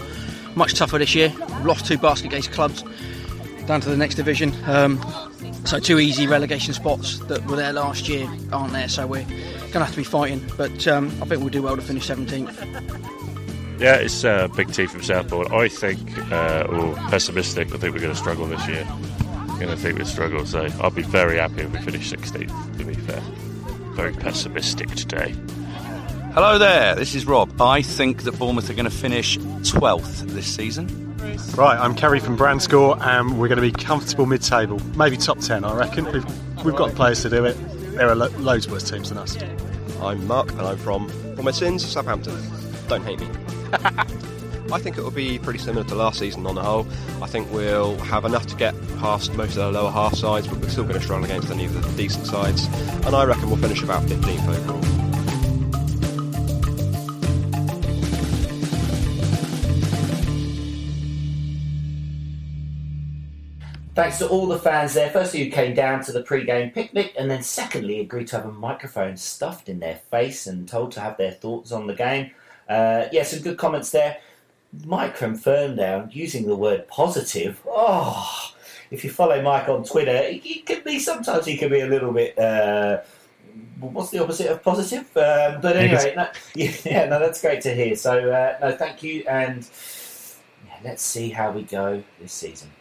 much 0.55 0.75
tougher 0.75 0.97
this 0.97 1.15
year. 1.15 1.33
We've 1.37 1.65
lost 1.65 1.85
two 1.85 1.97
basket 1.97 2.31
case 2.31 2.47
clubs 2.47 2.83
down 3.65 3.81
to 3.81 3.89
the 3.89 3.97
next 3.97 4.15
division. 4.15 4.53
Um, 4.65 4.99
so 5.65 5.79
two 5.79 5.99
easy 5.99 6.27
relegation 6.27 6.73
spots 6.73 7.19
that 7.21 7.45
were 7.47 7.55
there 7.55 7.73
last 7.73 8.07
year 8.07 8.29
aren't 8.51 8.73
there. 8.73 8.87
So 8.87 9.07
we're 9.07 9.23
going 9.23 9.71
to 9.71 9.79
have 9.79 9.91
to 9.91 9.97
be 9.97 10.03
fighting. 10.03 10.45
But 10.57 10.87
um, 10.87 11.07
I 11.21 11.25
think 11.25 11.41
we'll 11.41 11.49
do 11.49 11.63
well 11.63 11.75
to 11.75 11.81
finish 11.81 12.07
17th. 12.07 13.79
Yeah, 13.79 13.95
it's 13.95 14.23
a 14.23 14.49
big 14.55 14.71
team 14.73 14.87
from 14.87 15.03
Southport. 15.03 15.51
I 15.51 15.67
think, 15.67 15.99
uh, 16.31 16.67
or 16.69 16.95
pessimistic, 17.09 17.67
I 17.67 17.77
think 17.77 17.93
we're 17.93 18.01
going 18.01 18.13
to 18.13 18.15
struggle 18.15 18.47
this 18.47 18.67
year 18.67 18.87
going 19.57 19.69
to 19.69 19.77
think 19.77 19.97
we 19.97 20.05
struggle. 20.05 20.45
So 20.45 20.67
I'll 20.79 20.91
be 20.91 21.01
very 21.01 21.37
happy 21.37 21.61
if 21.61 21.71
we 21.71 21.79
finish 21.79 22.11
16th, 22.11 22.77
to 22.77 22.85
be 22.85 22.93
fair. 22.93 23.21
Very 23.95 24.13
pessimistic 24.13 24.89
today. 24.91 25.35
Hello 26.33 26.59
there, 26.59 26.93
this 26.93 27.15
is 27.15 27.25
Rob. 27.25 27.59
I 27.59 27.81
think 27.81 28.23
that 28.23 28.37
Bournemouth 28.37 28.69
are 28.69 28.75
going 28.75 28.85
to 28.85 28.91
finish 28.91 29.39
12th 29.39 30.21
this 30.29 30.45
season. 30.45 30.87
Right, 31.55 31.77
I'm 31.79 31.95
Kerry 31.95 32.19
from 32.19 32.35
Branksome, 32.35 33.01
and 33.01 33.39
we're 33.39 33.47
going 33.47 33.59
to 33.59 33.61
be 33.61 33.71
comfortable 33.71 34.27
mid 34.27 34.43
table, 34.43 34.79
maybe 34.95 35.17
top 35.17 35.39
10, 35.39 35.63
I 35.63 35.75
reckon. 35.75 36.05
We've, 36.11 36.63
we've 36.63 36.75
got 36.75 36.91
the 36.91 36.95
players 36.95 37.23
to 37.23 37.29
do 37.29 37.43
it. 37.45 37.53
There 37.95 38.07
are 38.07 38.15
lo- 38.15 38.29
loads 38.37 38.67
worse 38.69 38.87
teams 38.87 39.09
than 39.09 39.17
us. 39.17 39.35
I'm 39.99 40.27
Mark, 40.27 40.51
and 40.51 40.61
I'm 40.61 40.77
from, 40.77 41.09
for 41.35 41.41
my 41.41 41.51
sins, 41.51 41.83
Southampton. 41.83 42.39
Don't 42.87 43.03
hate 43.03 43.19
me. 43.19 43.27
I 44.71 44.79
think 44.79 44.97
it 44.97 45.01
will 45.01 45.11
be 45.11 45.39
pretty 45.39 45.59
similar 45.59 45.85
to 45.85 45.95
last 45.95 46.19
season 46.19 46.45
on 46.45 46.55
the 46.55 46.63
whole. 46.63 46.85
I 47.21 47.27
think 47.27 47.49
we'll 47.51 47.97
have 47.99 48.25
enough 48.25 48.47
to 48.47 48.55
get 48.55 48.75
past 48.97 49.33
most 49.35 49.51
of 49.51 49.55
the 49.55 49.71
lower 49.71 49.91
half 49.91 50.13
sides, 50.15 50.47
but 50.47 50.57
we're 50.57 50.69
still 50.69 50.83
going 50.83 50.95
to 50.95 51.01
struggle 51.01 51.25
against 51.25 51.49
any 51.49 51.65
of 51.65 51.73
the 51.73 51.97
decent 51.97 52.25
sides. 52.25 52.67
And 53.05 53.15
I 53.15 53.23
reckon 53.23 53.47
we'll 53.47 53.57
finish 53.57 53.81
about 53.81 54.03
15th 54.03 54.47
overall. 54.47 54.97
Thanks 63.95 64.19
to 64.19 64.27
all 64.27 64.45
the 64.45 64.59
fans 64.59 64.93
there. 64.93 65.09
Firstly, 65.09 65.43
who 65.43 65.49
came 65.49 65.73
down 65.73 66.03
to 66.03 66.11
the 66.11 66.21
pre-game 66.21 66.69
picnic, 66.69 67.15
and 67.17 67.31
then 67.31 67.41
secondly, 67.41 67.99
agreed 67.99 68.27
to 68.27 68.35
have 68.35 68.45
a 68.45 68.51
microphone 68.51 69.17
stuffed 69.17 69.69
in 69.69 69.79
their 69.79 69.95
face 70.11 70.45
and 70.45 70.67
told 70.67 70.91
to 70.91 70.99
have 70.99 71.17
their 71.17 71.31
thoughts 71.31 71.71
on 71.71 71.87
the 71.87 71.95
game. 71.95 72.29
Uh, 72.69 73.05
yeah, 73.11 73.23
some 73.23 73.39
good 73.39 73.57
comments 73.57 73.89
there. 73.89 74.17
Mike 74.85 75.15
from 75.15 75.37
Ferndown 75.37 76.13
using 76.13 76.45
the 76.45 76.55
word 76.55 76.87
positive. 76.87 77.61
Oh, 77.67 78.51
if 78.91 79.03
you 79.03 79.09
follow 79.09 79.41
Mike 79.41 79.69
on 79.69 79.83
Twitter, 79.83 80.31
he, 80.31 80.59
can 80.59 80.83
be 80.83 80.99
sometimes 80.99 81.45
he 81.45 81.57
can 81.57 81.69
be 81.69 81.81
a 81.81 81.87
little 81.87 82.11
bit. 82.11 82.37
Uh, 82.37 83.01
what's 83.79 84.11
the 84.11 84.19
opposite 84.19 84.47
of 84.47 84.63
positive? 84.63 85.05
Um, 85.17 85.61
but 85.61 85.75
anyway, 85.75 86.13
no, 86.15 86.27
yeah, 86.55 87.05
no, 87.05 87.19
that's 87.19 87.41
great 87.41 87.61
to 87.61 87.73
hear. 87.73 87.95
So 87.95 88.31
uh, 88.31 88.57
no, 88.61 88.75
thank 88.75 89.03
you, 89.03 89.23
and 89.27 89.67
yeah, 90.65 90.77
let's 90.83 91.03
see 91.03 91.29
how 91.29 91.51
we 91.51 91.63
go 91.63 92.03
this 92.19 92.33
season. 92.33 92.71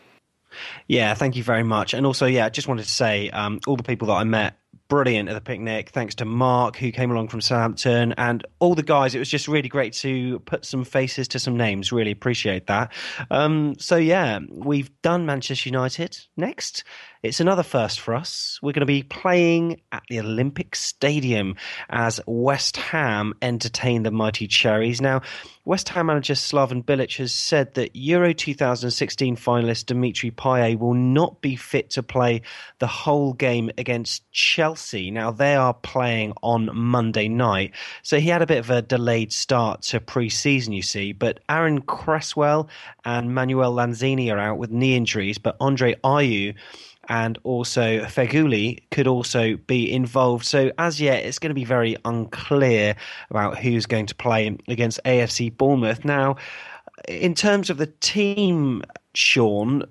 Yeah, 0.86 1.14
thank 1.14 1.36
you 1.36 1.42
very 1.42 1.62
much. 1.62 1.92
And 1.92 2.06
also, 2.06 2.26
yeah, 2.26 2.46
I 2.46 2.48
just 2.48 2.68
wanted 2.68 2.84
to 2.84 2.90
say 2.90 3.28
um, 3.30 3.60
all 3.66 3.76
the 3.76 3.82
people 3.82 4.08
that 4.08 4.14
I 4.14 4.24
met 4.24 4.56
brilliant 4.88 5.28
at 5.28 5.34
the 5.34 5.40
picnic. 5.40 5.90
Thanks 5.90 6.14
to 6.16 6.24
Mark, 6.24 6.76
who 6.76 6.90
came 6.90 7.10
along 7.10 7.28
from 7.28 7.40
Southampton, 7.40 8.12
and 8.18 8.46
all 8.58 8.74
the 8.74 8.82
guys. 8.82 9.14
It 9.14 9.18
was 9.18 9.28
just 9.28 9.48
really 9.48 9.68
great 9.68 9.92
to 9.94 10.38
put 10.40 10.64
some 10.64 10.84
faces 10.84 11.28
to 11.28 11.38
some 11.38 11.56
names. 11.56 11.92
Really 11.92 12.10
appreciate 12.10 12.66
that. 12.66 12.92
Um, 13.30 13.74
so, 13.78 13.96
yeah, 13.96 14.40
we've 14.50 14.90
done 15.02 15.26
Manchester 15.26 15.68
United. 15.68 16.18
Next, 16.36 16.84
it's 17.26 17.40
another 17.40 17.62
first 17.62 18.00
for 18.00 18.14
us. 18.14 18.58
We're 18.62 18.72
going 18.72 18.80
to 18.80 18.86
be 18.86 19.02
playing 19.02 19.80
at 19.92 20.04
the 20.08 20.20
Olympic 20.20 20.76
Stadium 20.76 21.56
as 21.90 22.20
West 22.26 22.76
Ham 22.76 23.34
entertain 23.42 24.04
the 24.04 24.10
mighty 24.10 24.46
Cherries. 24.46 25.00
Now, 25.00 25.22
West 25.64 25.88
Ham 25.88 26.06
manager 26.06 26.34
Slaven 26.34 26.84
Bilic 26.84 27.16
has 27.16 27.32
said 27.32 27.74
that 27.74 27.96
Euro 27.96 28.32
2016 28.32 29.36
finalist 29.36 29.86
Dimitri 29.86 30.30
Payet 30.30 30.78
will 30.78 30.94
not 30.94 31.40
be 31.40 31.56
fit 31.56 31.90
to 31.90 32.02
play 32.02 32.42
the 32.78 32.86
whole 32.86 33.32
game 33.32 33.70
against 33.76 34.30
Chelsea. 34.30 35.10
Now, 35.10 35.32
they 35.32 35.56
are 35.56 35.74
playing 35.74 36.34
on 36.42 36.70
Monday 36.72 37.28
night, 37.28 37.72
so 38.02 38.20
he 38.20 38.28
had 38.28 38.42
a 38.42 38.46
bit 38.46 38.58
of 38.58 38.70
a 38.70 38.82
delayed 38.82 39.32
start 39.32 39.82
to 39.82 40.00
pre 40.00 40.28
season, 40.28 40.72
you 40.72 40.82
see. 40.82 41.12
But 41.12 41.40
Aaron 41.48 41.82
Cresswell 41.82 42.68
and 43.04 43.34
Manuel 43.34 43.74
Lanzini 43.74 44.32
are 44.32 44.38
out 44.38 44.58
with 44.58 44.70
knee 44.70 44.96
injuries, 44.96 45.38
but 45.38 45.56
Andre 45.60 45.96
Ayew 46.04 46.54
and 47.08 47.38
also 47.44 48.00
Feghouli 48.04 48.82
could 48.90 49.06
also 49.06 49.56
be 49.56 49.90
involved. 49.90 50.44
So 50.44 50.72
as 50.78 51.00
yet, 51.00 51.24
it's 51.24 51.38
going 51.38 51.50
to 51.50 51.54
be 51.54 51.64
very 51.64 51.96
unclear 52.04 52.96
about 53.30 53.58
who's 53.58 53.86
going 53.86 54.06
to 54.06 54.14
play 54.14 54.56
against 54.68 55.00
AFC 55.04 55.56
Bournemouth. 55.56 56.04
Now, 56.04 56.36
in 57.08 57.34
terms 57.34 57.70
of 57.70 57.78
the 57.78 57.86
team, 58.00 58.82
Sean, 59.14 59.84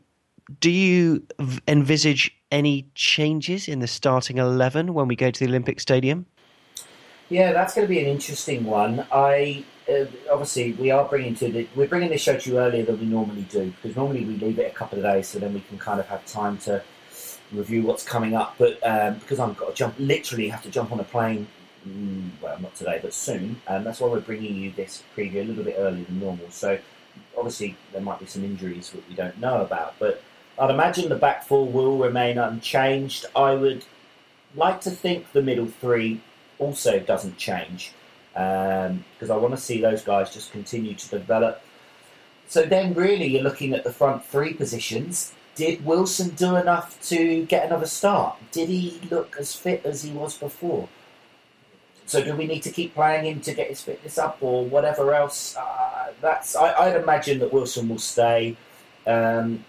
do 0.59 0.70
you 0.70 1.26
envisage 1.68 2.32
any 2.51 2.88
changes 2.95 3.68
in 3.68 3.80
the 3.80 3.88
starting 3.88 4.38
11 4.38 4.93
when 4.93 5.07
we 5.07 5.16
go 5.16 5.32
to 5.32 5.39
the 5.39 5.47
Olympic 5.47 5.80
Stadium? 5.80 6.26
Yeah, 7.30 7.53
that's 7.53 7.74
going 7.74 7.88
to 7.88 7.89
be 7.89 7.99
an 7.99 8.05
interesting 8.05 8.66
one. 8.66 9.05
I 9.11 9.66
uh, 9.89 10.05
obviously 10.32 10.74
we 10.74 10.91
are 10.91 11.05
bringing 11.05 11.36
to 11.36 11.51
the 11.51 11.68
we're 11.76 11.88
bringing 11.88 12.09
this 12.09 12.22
show 12.22 12.38
to 12.38 12.49
you 12.49 12.59
earlier 12.59 12.84
than 12.84 12.99
we 12.99 13.05
normally 13.05 13.43
do 13.43 13.72
because 13.72 13.95
normally 13.95 14.26
we 14.26 14.36
leave 14.38 14.57
it 14.57 14.72
a 14.72 14.74
couple 14.76 14.97
of 14.97 15.03
days 15.03 15.28
so 15.28 15.38
then 15.38 15.53
we 15.53 15.59
can 15.61 15.78
kind 15.78 15.99
of 15.99 16.07
have 16.07 16.26
time 16.26 16.57
to 16.57 16.82
review 17.56 17.84
what's 17.84 18.03
coming 18.03 18.36
up. 18.36 18.56
But 18.58 18.80
um, 18.88 19.16
because 19.20 19.39
I've 19.39 19.56
got 19.58 19.70
to 19.70 19.74
jump, 19.74 19.95
literally 19.97 20.49
have 20.49 20.64
to 20.64 20.70
jump 20.70 20.91
on 20.91 20.99
a 20.99 21.03
plane. 21.03 21.47
Mm, 21.88 22.30
well, 22.41 22.60
not 22.60 22.76
today, 22.76 22.99
but 23.01 23.14
soon. 23.14 23.62
And 23.68 23.78
um, 23.78 23.84
that's 23.84 23.99
why 23.99 24.08
we're 24.08 24.20
bringing 24.20 24.56
you 24.56 24.72
this 24.72 25.03
preview 25.16 25.41
a 25.41 25.43
little 25.43 25.64
bit 25.64 25.76
earlier 25.78 26.03
than 26.03 26.20
normal. 26.20 26.49
So 26.49 26.80
obviously 27.38 27.76
there 27.91 28.01
might 28.01 28.20
be 28.20 28.26
some 28.26 28.43
injuries 28.43 28.89
that 28.91 29.08
we 29.08 29.16
don't 29.16 29.39
know 29.39 29.62
about, 29.62 29.95
but 29.99 30.22
I'd 30.58 30.72
imagine 30.72 31.10
the 31.10 31.16
back 31.16 31.45
four 31.45 31.68
will 31.68 31.97
remain 31.97 32.38
unchanged. 32.38 33.26
I 33.36 33.53
would 33.53 33.86
like 34.56 34.82
to 34.82 34.91
think 34.91 35.32
the 35.32 35.41
middle 35.41 35.68
three 35.68 36.22
also 36.60 36.99
doesn't 36.99 37.38
change 37.38 37.91
because 38.34 38.89
um, 39.30 39.32
I 39.32 39.38
want 39.38 39.53
to 39.53 39.62
see 39.62 39.80
those 39.80 40.01
guys 40.01 40.34
just 40.34 40.51
continue 40.51 40.93
to 40.93 41.10
develop. 41.10 41.62
So 42.47 42.64
then, 42.64 42.93
really, 42.93 43.28
you're 43.28 43.43
looking 43.43 43.74
at 43.74 43.84
the 43.84 43.91
front 43.91 44.24
three 44.26 44.53
positions 44.53 45.34
did 45.56 45.86
Wilson 45.86 46.30
do 46.30 46.56
enough 46.58 47.01
to 47.10 47.45
get 47.45 47.66
another 47.66 47.86
start? 47.86 48.38
Did 48.51 48.70
he 48.70 48.99
look 49.10 49.38
as 49.39 49.56
fit 49.56 49.86
as 49.86 50.03
he 50.03 50.12
was 50.12 50.38
before? 50.38 50.88
So 52.06 52.24
do 52.24 52.36
we 52.36 52.45
need 52.45 52.62
to 52.64 52.72
keep 52.72 52.93
playing 52.93 53.26
him 53.26 53.39
to 53.41 53.53
get 53.53 53.70
his 53.70 53.82
fitness 53.82 54.18
up 54.18 54.38
or 54.41 54.66
whatever 54.66 55.14
else? 55.16 55.56
Uh, 55.58 56.12
that's 56.22 56.56
I, 56.56 56.88
would 56.88 57.01
imagine 57.01 57.39
that 57.39 57.51
Wilson 57.51 57.89
will 57.89 57.99
stay. 57.99 58.56
Um, 59.08 59.66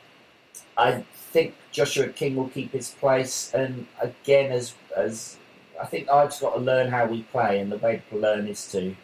I 0.76 1.04
think 1.32 1.54
Joshua 1.72 2.08
King 2.08 2.36
will 2.36 2.48
keep 2.48 2.72
his 2.72 2.90
place, 2.90 3.52
and 3.54 3.86
again, 4.00 4.52
as 4.52 4.74
as 4.94 5.38
I 5.80 5.86
think 5.86 6.10
I've 6.10 6.38
got 6.40 6.54
to 6.54 6.60
learn 6.60 6.90
how 6.90 7.06
we 7.06 7.22
play, 7.22 7.60
and 7.60 7.72
the 7.72 7.78
way 7.78 8.02
to 8.10 8.16
learn 8.16 8.48
is 8.48 8.70
to 8.72 8.94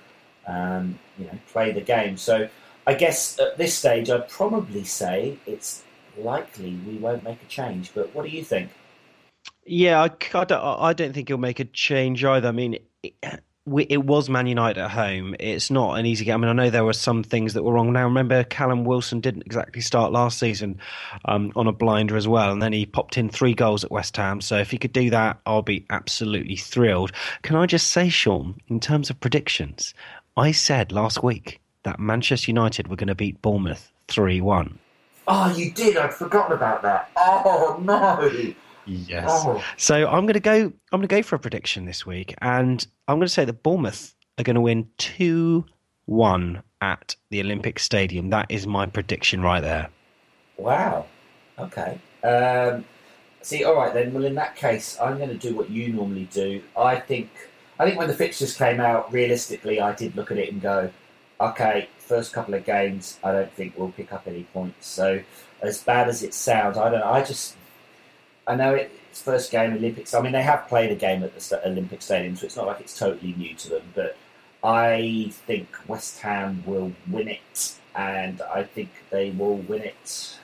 um, 0.47 0.99
you 1.19 1.25
know 1.27 1.39
play 1.53 1.73
the 1.73 1.81
game. 1.81 2.19
So 2.19 2.49
I 2.87 2.95
guess 2.95 3.39
at 3.39 3.57
this 3.57 3.75
stage, 3.75 4.11
I'd 4.11 4.29
probably 4.29 4.85
say 4.85 5.39
it's 5.47 5.85
likely 6.19 6.79
we 6.87 6.97
won't 6.97 7.25
make 7.25 7.43
a 7.43 7.47
change. 7.47 7.93
But 7.95 8.15
what 8.15 8.25
do 8.25 8.31
you 8.31 8.45
think? 8.45 8.71
Yeah, 9.65 10.01
I, 10.01 10.11
I, 10.39 10.45
don't, 10.45 10.63
I 10.63 10.93
don't 10.93 11.13
think 11.13 11.29
he'll 11.29 11.39
make 11.39 11.61
a 11.61 11.65
change 11.65 12.25
either. 12.25 12.49
I 12.49 12.53
mean, 12.53 12.79
it, 13.03 13.15
it, 13.67 14.05
was 14.05 14.29
Man 14.29 14.47
United 14.47 14.81
at 14.81 14.91
home. 14.91 15.37
It's 15.39 15.71
not 15.71 15.99
an 15.99 16.07
easy 16.07 16.25
game. 16.25 16.35
I 16.35 16.39
mean, 16.39 16.49
I 16.49 16.65
know 16.65 16.71
there 16.71 16.85
were 16.85 16.93
some 16.93 17.23
things 17.23 17.55
that 17.55 17.63
were 17.63 17.73
wrong. 17.73 17.93
Now, 17.93 18.05
remember, 18.05 18.43
Callum 18.45 18.85
Wilson 18.85 19.21
didn't 19.21 19.45
exactly 19.47 19.81
start 19.81 20.13
last 20.13 20.39
season 20.39 20.81
um, 21.27 21.53
on 21.55 21.69
a 21.69 21.73
blinder 21.73 22.17
as 22.17 22.27
well, 22.27 22.53
and 22.53 22.61
then 22.61 22.73
he 22.73 22.87
popped 22.87 23.17
in 23.17 23.29
three 23.29 23.55
goals 23.55 23.85
at 23.85 23.93
West 23.93 24.17
Ham. 24.17 24.41
So 24.41 24.59
if 24.59 24.71
he 24.71 24.79
could 24.79 24.93
do 24.93 25.11
that, 25.11 25.41
I'll 25.47 25.63
be 25.63 25.87
absolutely 25.91 26.57
thrilled. 26.57 27.13
Can 27.43 27.55
I 27.55 27.67
just 27.67 27.91
say, 27.91 28.09
Sean, 28.09 28.57
in 28.67 28.81
terms 28.81 29.11
of 29.11 29.21
predictions, 29.21 29.95
I 30.37 30.51
said 30.51 30.91
last 30.91 31.23
week 31.23 31.61
that 31.85 32.01
Manchester 32.01 32.51
United 32.51 32.89
were 32.89 32.97
going 32.97 33.09
to 33.09 33.15
beat 33.15 33.43
Bournemouth 33.43 33.93
3 34.09 34.41
1. 34.41 34.79
Oh, 35.29 35.55
you 35.57 35.71
did. 35.73 35.97
I'd 35.97 36.13
forgotten 36.15 36.57
about 36.57 36.83
that. 36.83 37.11
Oh 37.17 37.79
no. 37.83 38.55
Yes. 38.87 39.29
Oh. 39.29 39.63
So 39.77 40.09
I'm 40.09 40.27
going 40.27 40.35
to 40.35 40.41
go. 40.41 40.57
I'm 40.57 40.73
going 40.91 41.03
to 41.03 41.09
go 41.09 41.23
for 41.23 41.37
a 41.37 41.39
prediction 41.39 41.85
this 41.85 42.05
week, 42.05 42.35
and 42.41 42.85
I'm 43.07 43.17
going 43.19 43.27
to 43.27 43.33
say 43.33 43.45
that 43.45 43.63
Bournemouth 43.63 44.15
are 44.39 44.45
going 44.45 44.55
to 44.55 44.61
win 44.61 44.89
two 44.99 45.65
one 46.07 46.63
at 46.81 47.15
the 47.31 47.41
Olympic 47.41 47.79
Stadium. 47.79 48.31
That 48.31 48.47
is 48.49 48.67
my 48.67 48.87
prediction 48.87 49.41
right 49.43 49.61
there. 49.61 49.89
Wow. 50.57 51.07
Okay. 51.59 52.01
Um, 52.25 52.85
see, 53.43 53.63
all 53.63 53.77
right 53.77 53.95
then. 53.95 54.13
Well, 54.13 54.25
in 54.25 54.35
that 54.35 54.57
case, 54.57 54.99
I'm 55.01 55.19
going 55.19 55.31
to 55.31 55.37
do 55.37 55.55
what 55.55 55.71
you 55.71 55.93
normally 55.93 56.29
do. 56.33 56.63
I 56.77 56.99
think. 56.99 57.31
I 57.79 57.87
think 57.87 57.99
when 57.99 58.07
the 58.09 58.15
fixtures 58.15 58.57
came 58.57 58.81
out, 58.81 59.13
realistically, 59.13 59.81
I 59.81 59.93
did 59.95 60.15
look 60.15 60.31
at 60.31 60.39
it 60.39 60.53
and 60.53 60.61
go, 60.61 60.91
okay, 61.43 61.89
first 61.99 62.33
couple 62.33 62.55
of 62.55 62.65
games, 62.65 63.19
I 63.23 63.33
don't 63.33 63.53
think 63.53 63.75
we'll 63.77 63.91
pick 63.91 64.13
up 64.13 64.27
any 64.27 64.45
points. 64.45 64.87
So, 64.87 65.23
as 65.61 65.83
bad 65.83 66.09
as 66.09 66.23
it 66.23 66.35
sounds, 66.35 66.79
I 66.79 66.91
don't. 66.91 67.01
know. 67.01 67.07
I 67.11 67.23
just, 67.23 67.57
I 68.47 68.55
know 68.55 68.75
it's 68.75 69.23
first 69.23 69.51
game 69.51 69.73
Olympics. 69.73 70.15
I 70.15 70.21
mean, 70.21 70.33
they 70.33 70.43
have 70.43 70.69
played 70.69 70.91
a 70.91 70.97
game 70.97 71.23
at 71.23 71.39
the 71.39 71.69
Olympic 71.69 72.03
Stadium, 72.03 72.37
so 72.37 72.47
it's 72.47 72.57
not 72.57 72.67
like 72.67 72.81
it's 72.81 72.99
totally 72.99 73.35
new 73.35 73.55
to 73.55 73.69
them. 73.71 73.83
But 73.95 74.17
I 74.63 75.33
think 75.47 75.69
West 75.89 76.21
Ham 76.21 76.63
will 76.65 76.93
win 77.11 77.29
it, 77.29 77.75
and 77.95 78.41
I 78.43 78.63
think 78.63 78.91
they 79.11 79.31
will 79.31 79.57
win 79.57 79.83
it 79.83 80.39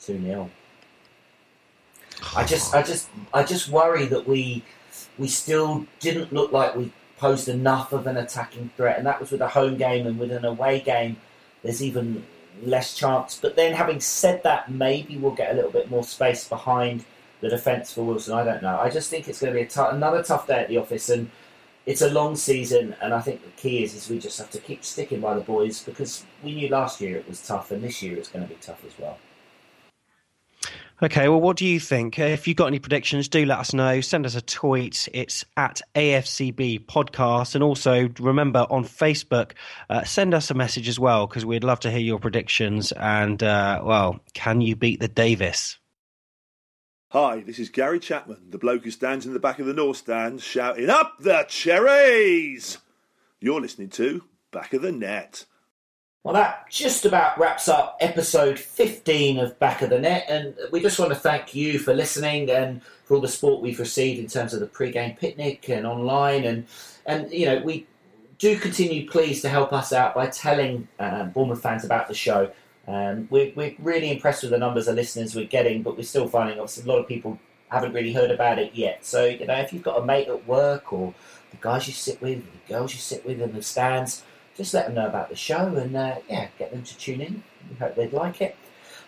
two 0.00 0.20
0 0.20 0.50
I 2.36 2.44
just, 2.44 2.74
I 2.74 2.82
just, 2.82 3.08
I 3.32 3.42
just 3.42 3.68
worry 3.68 4.06
that 4.06 4.26
we, 4.26 4.62
we 5.18 5.28
still 5.28 5.86
didn't 6.00 6.32
look 6.32 6.52
like 6.52 6.74
we 6.76 6.92
posed 7.22 7.48
enough 7.48 7.92
of 7.92 8.08
an 8.08 8.16
attacking 8.16 8.68
threat, 8.76 8.98
and 8.98 9.06
that 9.06 9.20
was 9.20 9.30
with 9.30 9.40
a 9.40 9.46
home 9.46 9.76
game 9.76 10.08
and 10.08 10.18
with 10.18 10.32
an 10.32 10.44
away 10.44 10.80
game. 10.80 11.16
There's 11.62 11.80
even 11.80 12.26
less 12.64 12.96
chance. 12.96 13.38
But 13.40 13.54
then, 13.54 13.74
having 13.74 14.00
said 14.00 14.42
that, 14.42 14.72
maybe 14.72 15.16
we'll 15.16 15.30
get 15.30 15.52
a 15.52 15.54
little 15.54 15.70
bit 15.70 15.88
more 15.88 16.02
space 16.02 16.48
behind 16.48 17.04
the 17.40 17.48
defence 17.48 17.92
for 17.92 18.02
Wilson. 18.02 18.34
I 18.34 18.42
don't 18.42 18.60
know. 18.60 18.76
I 18.76 18.90
just 18.90 19.08
think 19.08 19.28
it's 19.28 19.40
going 19.40 19.54
to 19.54 19.60
be 19.60 19.68
another 19.94 20.24
tough 20.24 20.48
day 20.48 20.62
at 20.62 20.68
the 20.68 20.78
office, 20.78 21.10
and 21.10 21.30
it's 21.86 22.02
a 22.02 22.10
long 22.10 22.34
season. 22.34 22.96
And 23.00 23.14
I 23.14 23.20
think 23.20 23.44
the 23.44 23.50
key 23.50 23.84
is 23.84 23.94
is 23.94 24.10
we 24.10 24.18
just 24.18 24.38
have 24.38 24.50
to 24.50 24.58
keep 24.58 24.84
sticking 24.84 25.20
by 25.20 25.34
the 25.34 25.42
boys 25.42 25.80
because 25.80 26.24
we 26.42 26.56
knew 26.56 26.68
last 26.70 27.00
year 27.00 27.16
it 27.18 27.28
was 27.28 27.46
tough, 27.46 27.70
and 27.70 27.84
this 27.84 28.02
year 28.02 28.16
it's 28.16 28.30
going 28.30 28.44
to 28.44 28.52
be 28.52 28.58
tough 28.60 28.84
as 28.84 28.98
well. 28.98 29.16
Okay, 31.04 31.28
well, 31.28 31.40
what 31.40 31.56
do 31.56 31.66
you 31.66 31.80
think? 31.80 32.20
If 32.20 32.46
you've 32.46 32.56
got 32.56 32.68
any 32.68 32.78
predictions, 32.78 33.26
do 33.26 33.44
let 33.44 33.58
us 33.58 33.74
know. 33.74 34.00
Send 34.00 34.24
us 34.24 34.36
a 34.36 34.40
tweet. 34.40 35.08
It's 35.12 35.44
at 35.56 35.80
AFCB 35.96 36.86
Podcast. 36.86 37.56
And 37.56 37.64
also, 37.64 38.08
remember 38.20 38.68
on 38.70 38.84
Facebook, 38.84 39.54
uh, 39.90 40.04
send 40.04 40.32
us 40.32 40.52
a 40.52 40.54
message 40.54 40.86
as 40.86 41.00
well, 41.00 41.26
because 41.26 41.44
we'd 41.44 41.64
love 41.64 41.80
to 41.80 41.90
hear 41.90 41.98
your 41.98 42.20
predictions. 42.20 42.92
And, 42.92 43.42
uh, 43.42 43.82
well, 43.84 44.20
can 44.32 44.60
you 44.60 44.76
beat 44.76 45.00
the 45.00 45.08
Davis? 45.08 45.76
Hi, 47.10 47.40
this 47.40 47.58
is 47.58 47.68
Gary 47.68 47.98
Chapman, 47.98 48.50
the 48.50 48.58
bloke 48.58 48.84
who 48.84 48.92
stands 48.92 49.26
in 49.26 49.32
the 49.32 49.40
back 49.40 49.58
of 49.58 49.66
the 49.66 49.74
North 49.74 49.96
Stand 49.96 50.40
shouting, 50.40 50.88
Up 50.88 51.16
the 51.18 51.44
cherries! 51.48 52.78
You're 53.40 53.60
listening 53.60 53.90
to 53.90 54.22
Back 54.52 54.72
of 54.72 54.82
the 54.82 54.92
Net. 54.92 55.46
Well, 56.24 56.34
that 56.34 56.70
just 56.70 57.04
about 57.04 57.36
wraps 57.36 57.68
up 57.68 57.96
episode 58.00 58.56
15 58.56 59.40
of 59.40 59.58
Back 59.58 59.82
of 59.82 59.90
the 59.90 59.98
Net, 59.98 60.26
and 60.28 60.54
we 60.70 60.80
just 60.80 61.00
want 61.00 61.10
to 61.10 61.18
thank 61.18 61.52
you 61.52 61.80
for 61.80 61.92
listening 61.92 62.48
and 62.48 62.80
for 63.04 63.14
all 63.14 63.20
the 63.20 63.26
support 63.26 63.60
we've 63.60 63.80
received 63.80 64.20
in 64.20 64.28
terms 64.28 64.54
of 64.54 64.60
the 64.60 64.68
pre-game 64.68 65.16
picnic 65.16 65.68
and 65.68 65.84
online, 65.84 66.44
and 66.44 66.66
and 67.06 67.32
you 67.32 67.46
know 67.46 67.58
we 67.64 67.88
do 68.38 68.56
continue 68.56 69.10
please 69.10 69.42
to 69.42 69.48
help 69.48 69.72
us 69.72 69.92
out 69.92 70.14
by 70.14 70.28
telling 70.28 70.86
uh, 71.00 71.24
Bournemouth 71.24 71.60
fans 71.60 71.84
about 71.84 72.06
the 72.06 72.14
show. 72.14 72.52
Um, 72.86 73.26
we're, 73.28 73.52
we're 73.56 73.74
really 73.80 74.12
impressed 74.12 74.42
with 74.42 74.52
the 74.52 74.58
numbers 74.58 74.86
of 74.86 74.94
listeners 74.94 75.34
we're 75.34 75.46
getting, 75.46 75.82
but 75.82 75.96
we're 75.96 76.04
still 76.04 76.28
finding 76.28 76.60
obviously 76.60 76.84
a 76.84 76.86
lot 76.86 77.00
of 77.00 77.08
people 77.08 77.36
haven't 77.68 77.94
really 77.94 78.12
heard 78.12 78.30
about 78.30 78.60
it 78.60 78.74
yet. 78.74 79.04
So, 79.04 79.24
you 79.24 79.46
know, 79.46 79.54
if 79.54 79.72
you've 79.72 79.82
got 79.82 80.00
a 80.00 80.04
mate 80.04 80.28
at 80.28 80.46
work 80.46 80.92
or 80.92 81.14
the 81.50 81.56
guys 81.60 81.88
you 81.88 81.92
sit 81.92 82.22
with, 82.22 82.44
the 82.44 82.72
girls 82.72 82.92
you 82.92 83.00
sit 83.00 83.26
with 83.26 83.40
in 83.40 83.52
the 83.52 83.62
stands, 83.62 84.22
just 84.62 84.74
let 84.74 84.86
them 84.86 84.94
know 84.94 85.06
about 85.06 85.28
the 85.28 85.36
show 85.36 85.74
and, 85.76 85.96
uh, 85.96 86.16
yeah, 86.28 86.48
get 86.58 86.70
them 86.70 86.82
to 86.82 86.96
tune 86.96 87.20
in. 87.20 87.42
We 87.70 87.76
hope 87.76 87.96
they'd 87.96 88.12
like 88.12 88.40
it. 88.40 88.56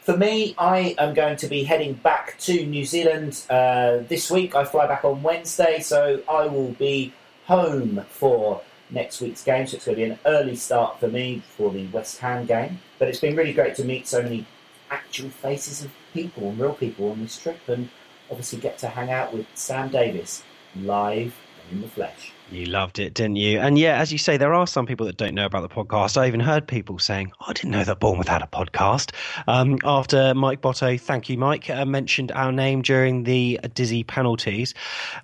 For 0.02 0.16
me, 0.16 0.54
I 0.58 0.94
am 0.98 1.14
going 1.14 1.36
to 1.36 1.46
be 1.46 1.64
heading 1.64 1.94
back 1.94 2.36
to 2.40 2.66
New 2.66 2.84
Zealand 2.84 3.40
uh, 3.48 3.98
this 4.08 4.30
week. 4.30 4.54
I 4.54 4.64
fly 4.64 4.86
back 4.86 5.04
on 5.04 5.22
Wednesday, 5.22 5.80
so 5.80 6.22
I 6.28 6.46
will 6.46 6.72
be 6.72 7.14
home 7.46 8.04
for 8.10 8.60
next 8.90 9.20
week's 9.20 9.42
game. 9.42 9.66
So 9.66 9.76
it's 9.76 9.86
going 9.86 9.96
to 9.96 10.04
be 10.04 10.10
an 10.10 10.18
early 10.26 10.56
start 10.56 11.00
for 11.00 11.08
me 11.08 11.42
for 11.56 11.70
the 11.70 11.86
West 11.86 12.18
Ham 12.18 12.44
game. 12.44 12.80
But 12.98 13.08
it's 13.08 13.20
been 13.20 13.36
really 13.36 13.54
great 13.54 13.76
to 13.76 13.84
meet 13.84 14.06
so 14.06 14.22
many 14.22 14.44
actual 14.90 15.30
faces 15.30 15.84
of 15.84 15.90
people 16.12 16.50
and 16.50 16.58
real 16.58 16.74
people 16.74 17.10
on 17.10 17.20
this 17.20 17.38
trip, 17.38 17.60
and 17.68 17.88
obviously 18.30 18.58
get 18.58 18.76
to 18.78 18.88
hang 18.88 19.10
out 19.10 19.32
with 19.32 19.46
Sam 19.54 19.88
Davis 19.88 20.42
live 20.76 21.34
in 21.70 21.80
the 21.80 21.88
flesh. 21.88 22.32
You 22.50 22.66
loved 22.66 22.98
it, 22.98 23.14
didn't 23.14 23.36
you? 23.36 23.58
And 23.58 23.78
yeah, 23.78 23.98
as 23.98 24.12
you 24.12 24.18
say, 24.18 24.36
there 24.36 24.54
are 24.54 24.66
some 24.66 24.86
people 24.86 25.06
that 25.06 25.16
don't 25.16 25.34
know 25.34 25.46
about 25.46 25.62
the 25.62 25.74
podcast. 25.74 26.16
I 26.16 26.26
even 26.26 26.40
heard 26.40 26.68
people 26.68 26.98
saying, 26.98 27.32
oh, 27.40 27.46
I 27.48 27.52
didn't 27.52 27.70
know 27.70 27.84
that 27.84 28.00
Bournemouth 28.00 28.28
had 28.28 28.42
a 28.42 28.46
podcast. 28.46 29.12
Um, 29.48 29.78
after 29.84 30.34
Mike 30.34 30.60
Botto, 30.60 31.00
thank 31.00 31.28
you, 31.28 31.38
Mike, 31.38 31.70
uh, 31.70 31.84
mentioned 31.84 32.30
our 32.32 32.52
name 32.52 32.82
during 32.82 33.24
the 33.24 33.58
Dizzy 33.74 34.04
penalties. 34.04 34.74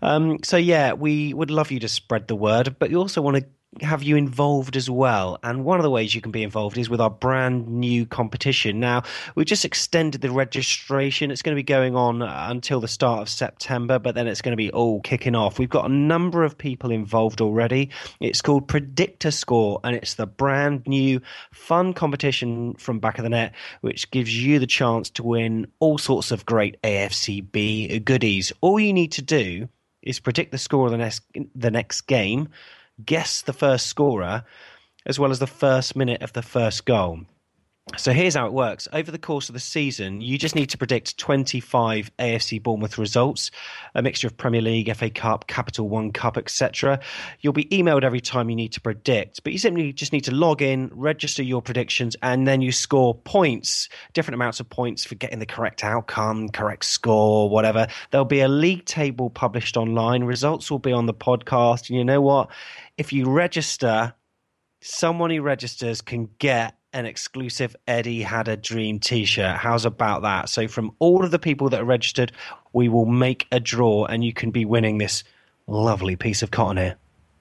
Um, 0.03 0.43
so 0.43 0.57
yeah, 0.57 0.93
we 0.93 1.34
would 1.34 1.51
love 1.51 1.70
you 1.70 1.78
to 1.80 1.88
spread 1.88 2.26
the 2.26 2.36
word, 2.36 2.76
but 2.78 2.91
you 2.91 2.99
also 2.99 3.20
want 3.20 3.36
to 3.36 3.45
have 3.82 4.02
you 4.02 4.16
involved 4.16 4.76
as 4.76 4.90
well. 4.90 5.38
And 5.44 5.64
one 5.64 5.78
of 5.78 5.84
the 5.84 5.90
ways 5.90 6.12
you 6.14 6.20
can 6.20 6.32
be 6.32 6.42
involved 6.42 6.76
is 6.76 6.90
with 6.90 7.00
our 7.00 7.10
brand 7.10 7.68
new 7.68 8.04
competition. 8.04 8.80
Now, 8.80 9.04
we've 9.36 9.46
just 9.46 9.64
extended 9.64 10.22
the 10.22 10.30
registration. 10.30 11.30
It's 11.30 11.40
going 11.40 11.54
to 11.54 11.58
be 11.58 11.62
going 11.62 11.94
on 11.94 12.20
uh, 12.20 12.46
until 12.50 12.80
the 12.80 12.88
start 12.88 13.22
of 13.22 13.28
September, 13.28 14.00
but 14.00 14.16
then 14.16 14.26
it's 14.26 14.42
going 14.42 14.52
to 14.52 14.56
be 14.56 14.72
all 14.72 15.00
kicking 15.02 15.36
off. 15.36 15.58
We've 15.58 15.68
got 15.68 15.84
a 15.88 15.92
number 15.92 16.42
of 16.42 16.58
people 16.58 16.90
involved 16.90 17.40
already. 17.40 17.90
It's 18.18 18.42
called 18.42 18.66
Predictor 18.66 19.30
Score, 19.30 19.78
and 19.84 19.94
it's 19.94 20.14
the 20.14 20.26
brand 20.26 20.82
new 20.86 21.20
fun 21.52 21.94
competition 21.94 22.74
from 22.74 22.98
Back 22.98 23.18
of 23.18 23.22
the 23.22 23.30
Net, 23.30 23.54
which 23.82 24.10
gives 24.10 24.36
you 24.36 24.58
the 24.58 24.66
chance 24.66 25.10
to 25.10 25.22
win 25.22 25.68
all 25.78 25.96
sorts 25.96 26.32
of 26.32 26.44
great 26.44 26.80
AFCB 26.82 28.04
goodies. 28.04 28.52
All 28.62 28.80
you 28.80 28.92
need 28.92 29.12
to 29.12 29.22
do 29.22 29.68
is 30.02 30.18
predict 30.18 30.50
the 30.50 30.58
score 30.58 30.86
of 30.86 30.92
the 30.92 30.98
next 30.98 31.22
the 31.54 31.70
next 31.70 32.02
game 32.02 32.48
guess 33.05 33.42
the 33.42 33.53
first 33.53 33.86
scorer 33.86 34.44
as 35.07 35.18
well 35.18 35.30
as 35.30 35.38
the 35.38 35.46
first 35.46 35.96
minute 35.96 36.22
of 36.22 36.32
the 36.32 36.42
first 36.42 36.84
goal. 36.84 37.20
So 37.96 38.12
here's 38.12 38.36
how 38.36 38.46
it 38.46 38.52
works. 38.52 38.86
Over 38.92 39.10
the 39.10 39.18
course 39.18 39.48
of 39.48 39.52
the 39.52 39.60
season, 39.60 40.20
you 40.20 40.38
just 40.38 40.54
need 40.54 40.70
to 40.70 40.78
predict 40.78 41.18
25 41.18 42.10
AFC 42.18 42.62
Bournemouth 42.62 42.98
results, 42.98 43.50
a 43.96 44.02
mixture 44.02 44.28
of 44.28 44.36
Premier 44.36 44.60
League, 44.60 44.94
FA 44.94 45.10
Cup, 45.10 45.48
Capital 45.48 45.88
One 45.88 46.12
Cup, 46.12 46.38
etc. 46.38 47.00
You'll 47.40 47.52
be 47.52 47.64
emailed 47.64 48.04
every 48.04 48.20
time 48.20 48.48
you 48.48 48.54
need 48.54 48.72
to 48.72 48.80
predict, 48.80 49.42
but 49.42 49.52
you 49.52 49.58
simply 49.58 49.92
just 49.92 50.12
need 50.12 50.24
to 50.24 50.34
log 50.34 50.62
in, 50.62 50.90
register 50.94 51.42
your 51.42 51.62
predictions, 51.62 52.16
and 52.22 52.46
then 52.46 52.62
you 52.62 52.70
score 52.70 53.14
points, 53.14 53.88
different 54.12 54.36
amounts 54.36 54.60
of 54.60 54.70
points 54.70 55.04
for 55.04 55.16
getting 55.16 55.40
the 55.40 55.46
correct 55.46 55.82
outcome, 55.82 56.48
correct 56.48 56.84
score, 56.84 57.50
whatever. 57.50 57.88
There'll 58.12 58.24
be 58.24 58.40
a 58.40 58.48
league 58.48 58.84
table 58.84 59.30
published 59.30 59.76
online. 59.76 60.22
Results 60.22 60.70
will 60.70 60.78
be 60.78 60.92
on 60.92 61.06
the 61.06 61.14
podcast. 61.14 61.88
And 61.88 61.98
you 61.98 62.04
know 62.04 62.20
what? 62.20 62.50
If 62.96 63.12
you 63.12 63.28
register, 63.28 64.14
someone 64.80 65.30
who 65.30 65.42
registers 65.42 66.00
can 66.00 66.28
get 66.38 66.76
an 66.93 67.07
exclusive 67.07 67.76
Eddie 67.86 68.22
Had 68.22 68.49
a 68.49 68.57
Dream 68.57 68.99
t 68.99 69.24
shirt. 69.24 69.57
How's 69.57 69.84
about 69.84 70.22
that? 70.22 70.49
So, 70.49 70.66
from 70.68 70.95
all 70.99 71.24
of 71.24 71.30
the 71.30 71.38
people 71.38 71.68
that 71.70 71.80
are 71.80 71.84
registered, 71.84 72.32
we 72.72 72.88
will 72.88 73.07
make 73.07 73.47
a 73.53 73.61
draw 73.61 74.07
and 74.07 74.24
you 74.24 74.32
can 74.32 74.51
be 74.51 74.64
winning 74.64 74.99
this 74.99 75.22
lovely 75.66 76.16
piece 76.16 76.43
of 76.43 76.51
cotton 76.51 76.76
here. 76.76 76.97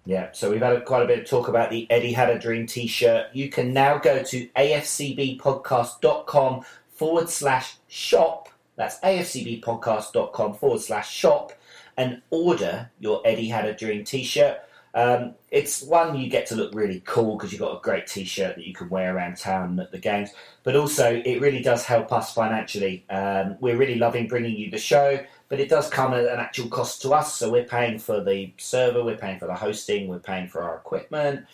Yeah, 0.06 0.30
so 0.32 0.50
we've 0.50 0.62
had 0.62 0.86
quite 0.86 1.04
a 1.04 1.08
bit 1.08 1.20
of 1.20 1.28
talk 1.28 1.50
about 1.50 1.70
the 1.70 1.86
Eddie 1.92 2.14
Had 2.14 2.30
a 2.30 2.40
Dream 2.40 2.66
t 2.66 2.88
shirt. 2.88 3.28
You 3.34 3.50
can 3.50 3.74
now 3.74 3.98
go 3.98 4.24
to 4.24 4.48
afcbpodcast.com 4.48 6.66
forward 6.90 7.30
slash 7.30 7.76
shop. 7.88 8.50
That's 8.76 9.00
afcbpodcast.com 9.00 10.54
forward 10.56 10.82
slash 10.82 11.12
shop 11.12 11.54
and 11.98 12.22
order 12.30 12.92
your 13.00 13.22
Eddie 13.26 13.50
Had 13.50 13.66
a 13.66 13.74
Dream 13.74 14.04
t 14.04 14.24
shirt. 14.24 14.60
Um, 14.94 15.36
it's 15.52 15.82
one 15.82 16.18
you 16.18 16.30
get 16.30 16.48
to 16.48 16.56
look 16.56 16.74
really 16.74 17.02
cool 17.06 17.36
because 17.36 17.52
you've 17.52 17.62
got 17.62 17.78
a 17.78 17.82
great 17.82 18.08
T-shirt 18.08 18.56
that 18.56 18.66
you 18.66 18.74
can 18.74 18.90
wear 18.90 19.16
around 19.16 19.38
town 19.38 19.80
at 19.80 19.92
the 19.92 19.98
games. 19.98 20.30
But 20.64 20.76
also, 20.76 21.22
it 21.26 21.42
really 21.42 21.62
does 21.62 21.86
help 21.86 22.12
us 22.12 22.34
financially. 22.34 23.06
Um, 23.10 23.58
we're 23.60 23.78
really 23.78 23.96
loving 23.96 24.28
bringing 24.28 24.56
you 24.56 24.70
the 24.70 24.78
show, 24.78 25.20
but 25.48 25.60
it 25.60 25.70
does 25.70 25.90
come 25.90 26.14
at 26.14 26.26
an 26.26 26.40
actual 26.40 26.68
cost 26.70 27.02
to 27.04 27.14
us. 27.14 27.36
So 27.36 27.52
we're 27.52 27.64
paying 27.64 27.98
for 27.98 28.22
the 28.22 28.54
server, 28.58 29.04
we're 29.04 29.18
paying 29.18 29.40
for 29.40 29.48
the 29.48 29.56
hosting, 29.56 30.08
we're 30.08 30.20
paying 30.20 30.48
for 30.48 30.62
our 30.62 30.76
equipment 30.76 31.46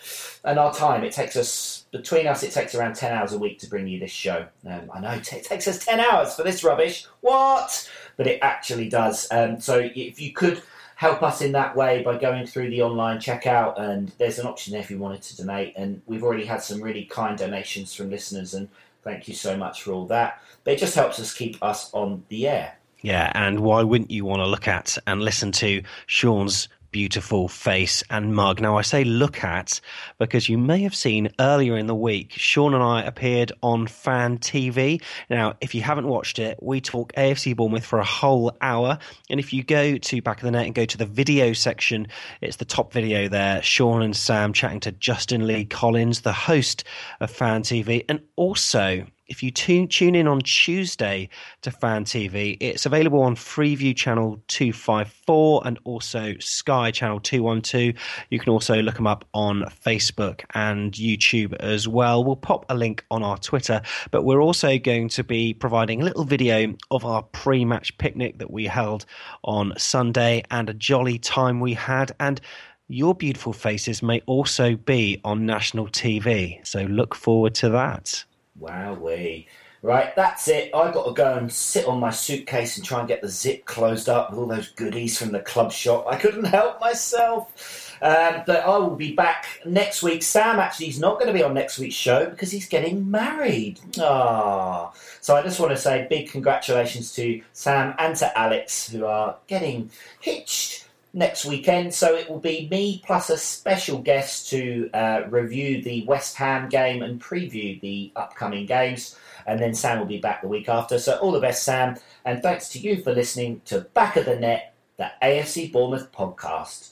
and 0.44 0.60
our 0.60 0.74
time. 0.74 1.04
It 1.04 1.14
takes 1.14 1.36
us 1.36 1.86
between 1.92 2.28
us, 2.28 2.44
it 2.44 2.52
takes 2.52 2.76
around 2.76 2.96
ten 2.96 3.14
hours 3.14 3.32
a 3.34 3.38
week 3.38 3.60
to 3.60 3.68
bring 3.68 3.88
you 3.88 4.00
this 4.00 4.12
show. 4.12 4.48
Um, 4.66 4.90
I 4.94 5.00
know 5.00 5.12
it 5.12 5.24
takes 5.24 5.68
us 5.68 5.86
ten 5.86 6.00
hours 6.00 6.36
for 6.36 6.44
this 6.44 6.64
rubbish. 6.64 7.08
What? 7.22 7.90
But 8.18 8.28
it 8.28 8.40
actually 8.42 8.90
does. 8.90 9.28
Um, 9.32 9.60
so 9.60 9.90
if 9.94 10.20
you 10.20 10.34
could 10.34 10.62
help 10.96 11.22
us 11.24 11.42
in 11.42 11.52
that 11.52 11.76
way 11.76 12.02
by 12.02 12.18
going 12.18 12.48
through 12.48 12.70
the 12.70 12.82
online 12.82 13.20
checkout. 13.20 13.80
And 13.80 14.12
there's 14.18 14.40
an 14.40 14.48
option 14.48 14.74
there 14.74 14.82
if 14.82 14.90
you 14.90 14.98
wanted 14.98 15.22
to 15.24 15.38
donate. 15.38 15.74
And 15.76 16.02
we've 16.06 16.24
already 16.24 16.46
had 16.46 16.62
some 16.62 16.82
really 16.82 17.06
kind 17.06 17.38
donations 17.38 17.94
from 17.94 18.10
listeners, 18.10 18.54
and 18.54 18.70
thank 19.04 19.28
you 19.28 19.34
so 19.34 19.56
much 19.56 19.84
for 19.84 19.92
all 19.92 20.08
that. 20.08 20.42
But 20.64 20.74
it 20.74 20.80
just 20.80 20.96
helps 20.96 21.20
us 21.20 21.34
keep 21.34 21.62
us 21.62 21.94
on 21.94 22.24
the 22.30 22.48
air. 22.48 22.76
Yeah, 23.02 23.32
and 23.36 23.60
why 23.60 23.84
wouldn't 23.84 24.10
you 24.10 24.26
want 24.26 24.40
to 24.40 24.48
look 24.48 24.68
at 24.68 24.98
and 25.06 25.22
listen 25.22 25.52
to 25.54 25.84
Sean's 26.08 26.70
beautiful 26.96 27.50
face 27.50 28.04
and 28.10 28.34
mug. 28.34 28.62
Now, 28.62 28.78
I 28.78 28.82
say 28.82 29.04
look 29.04 29.44
at 29.44 29.82
because 30.18 30.48
you 30.48 30.58
may 30.58 30.84
have 30.84 30.96
seen 30.96 31.28
earlier 31.42 31.76
in 31.76 31.88
the 31.88 31.94
week, 31.94 32.32
Sean 32.32 32.74
and 32.74 32.82
I 32.82 33.02
appeared 33.02 33.52
on 33.62 33.86
Fan 33.86 34.38
TV. 34.38 35.02
Now, 35.30 35.56
if 35.60 35.76
you 35.76 35.82
haven't 35.82 36.08
watched 36.08 36.40
it, 36.40 36.58
we 36.62 36.80
talk 36.80 37.12
AFC 37.12 37.54
Bournemouth 37.54 37.86
for 37.86 38.00
a 38.00 38.06
whole 38.06 38.56
hour. 38.62 38.98
And 39.30 39.42
if 39.42 39.52
you 39.52 39.62
go 39.62 39.98
to 39.98 40.22
Back 40.22 40.38
of 40.38 40.44
the 40.44 40.52
Net 40.52 40.68
and 40.68 40.74
go 40.74 40.86
to 40.86 40.98
the 40.98 41.06
video 41.06 41.52
section, 41.52 42.08
it's 42.40 42.56
the 42.56 42.64
top 42.64 42.94
video 42.94 43.28
there. 43.28 43.62
Sean 43.62 44.02
and 44.02 44.16
Sam 44.16 44.54
chatting 44.54 44.80
to 44.80 44.94
Justin 44.94 45.46
Lee 45.46 45.66
Collins, 45.66 46.22
the 46.22 46.32
host 46.32 46.86
of 47.20 47.30
Fan 47.30 47.64
TV, 47.64 48.06
and 48.08 48.22
also 48.38 49.06
if 49.28 49.42
you 49.42 49.50
tune, 49.50 49.88
tune 49.88 50.16
in 50.16 50.28
on 50.28 50.42
Tuesday 50.42 51.30
to 51.62 51.72
Fan 51.72 52.06
TV, 52.06 52.58
it's 52.60 52.86
available 52.86 53.22
on 53.22 53.36
Freeview 53.36 53.96
Channel 53.96 54.40
254 54.48 55.64
and 55.66 55.80
also 55.84 56.36
Sky 56.40 56.92
Channel 56.92 57.20
212. 57.20 57.96
You 58.30 58.40
can 58.40 58.50
also 58.50 58.82
look 58.82 58.96
them 58.96 59.08
up 59.08 59.26
on 59.34 59.64
Facebook 59.84 60.44
and 60.54 60.92
YouTube 60.94 61.54
as 61.56 61.88
well. 61.88 62.24
We'll 62.24 62.36
pop 62.36 62.66
a 62.70 62.76
link 62.76 63.04
on 63.10 63.24
our 63.24 63.38
Twitter, 63.38 63.82
but 64.12 64.24
we're 64.24 64.42
also 64.42 64.78
going 64.78 65.10
to 65.10 65.24
be 65.24 65.54
providing 65.54 66.02
a 66.02 66.06
little 66.06 66.24
video 66.24 66.76
of 66.92 67.04
our 67.04 67.24
pre 67.24 67.66
match 67.66 67.98
picnic 67.98 68.38
that 68.38 68.52
we 68.52 68.66
held 68.66 69.06
on 69.44 69.74
Sunday 69.78 70.44
and 70.52 70.70
a 70.70 70.74
jolly 70.74 71.18
time 71.18 71.60
we 71.60 71.74
had. 71.74 72.12
And 72.20 72.40
your 72.88 73.16
beautiful 73.16 73.54
faces 73.54 74.04
may 74.04 74.22
also 74.28 74.76
be 74.76 75.20
on 75.24 75.48
national 75.48 75.88
TV. 75.88 76.66
So 76.66 76.84
look 76.84 77.16
forward 77.16 77.56
to 77.56 77.70
that. 77.70 78.24
Wowee. 78.60 79.48
Right, 79.82 80.16
that's 80.16 80.48
it. 80.48 80.74
I've 80.74 80.96
got 80.96 81.06
to 81.06 81.14
go 81.14 81.36
and 81.36 81.52
sit 81.52 81.86
on 81.86 82.00
my 82.00 82.10
suitcase 82.10 82.76
and 82.76 82.84
try 82.84 83.00
and 83.00 83.08
get 83.08 83.22
the 83.22 83.28
zip 83.28 83.66
closed 83.66 84.10
up 84.10 84.32
with 84.32 84.40
all 84.40 84.48
those 84.48 84.70
goodies 84.70 85.20
from 85.20 85.32
the 85.32 85.42
club 85.42 85.72
shop. 85.72 86.08
I 86.10 86.16
couldn't 86.16 86.46
help 86.46 86.80
myself. 86.82 87.96
Um, 88.02 88.42
but 88.48 88.66
I 88.66 88.78
will 88.78 88.96
be 88.96 89.14
back 89.14 89.46
next 89.64 90.02
week. 90.02 90.24
Sam 90.24 90.60
actually 90.60 90.88
is 90.88 91.00
not 91.00 91.16
going 91.20 91.28
to 91.28 91.34
be 91.34 91.44
on 91.44 91.54
next 91.54 91.78
week's 91.78 91.96
show 91.96 92.30
because 92.30 92.52
he's 92.52 92.68
getting 92.68 93.10
married. 93.10 93.80
Ah, 94.00 94.92
so 95.22 95.36
I 95.36 95.44
just 95.44 95.60
want 95.60 95.72
to 95.72 95.78
say 95.78 96.08
big 96.10 96.32
congratulations 96.32 97.14
to 97.14 97.42
Sam 97.54 97.94
and 98.00 98.16
to 98.18 98.38
Alex 98.38 98.90
who 98.90 99.06
are 99.06 99.38
getting 99.48 99.92
hitched 100.20 100.85
next 101.16 101.46
weekend. 101.46 101.94
So 101.94 102.14
it 102.14 102.30
will 102.30 102.40
be 102.40 102.68
me 102.70 103.02
plus 103.04 103.30
a 103.30 103.38
special 103.38 104.00
guest 104.00 104.50
to 104.50 104.90
uh, 104.94 105.24
review 105.30 105.82
the 105.82 106.06
West 106.06 106.36
Ham 106.36 106.70
game 106.70 107.02
and 107.02 107.20
preview 107.20 107.80
the 107.82 108.12
upcoming 108.16 108.66
games. 108.66 109.18
And 109.48 109.60
then 109.60 109.74
Sam 109.74 110.00
will 110.00 110.06
be 110.06 110.20
back 110.20 110.42
the 110.42 110.48
week 110.48 110.70
after. 110.70 111.00
So 111.00 111.18
all 111.18 111.32
the 111.32 111.40
best, 111.40 111.64
Sam. 111.64 111.98
And 112.26 112.44
thanks 112.44 112.70
to 112.70 112.80
you 112.80 113.02
for 113.02 113.14
listening 113.14 113.62
to 113.66 113.82
Back 113.82 114.18
of 114.18 114.26
the 114.26 114.36
Net, 114.36 114.76
the 114.98 115.12
AFC 115.24 115.72
Bournemouth 115.72 116.12
podcast. 116.12 116.92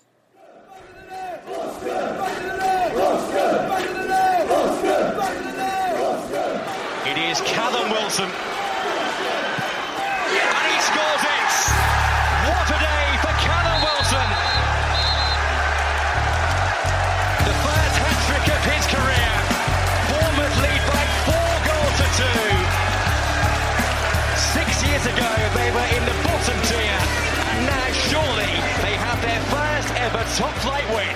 It 7.05 7.17
is 7.17 7.41
Callum 7.41 7.91
Wilson. 7.91 8.62
Top 30.35 30.51
flight 30.55 30.89
win. 30.95 31.15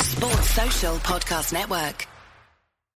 Sports 0.00 0.50
Social 0.50 0.96
Podcast 0.98 1.52
Network. 1.52 2.13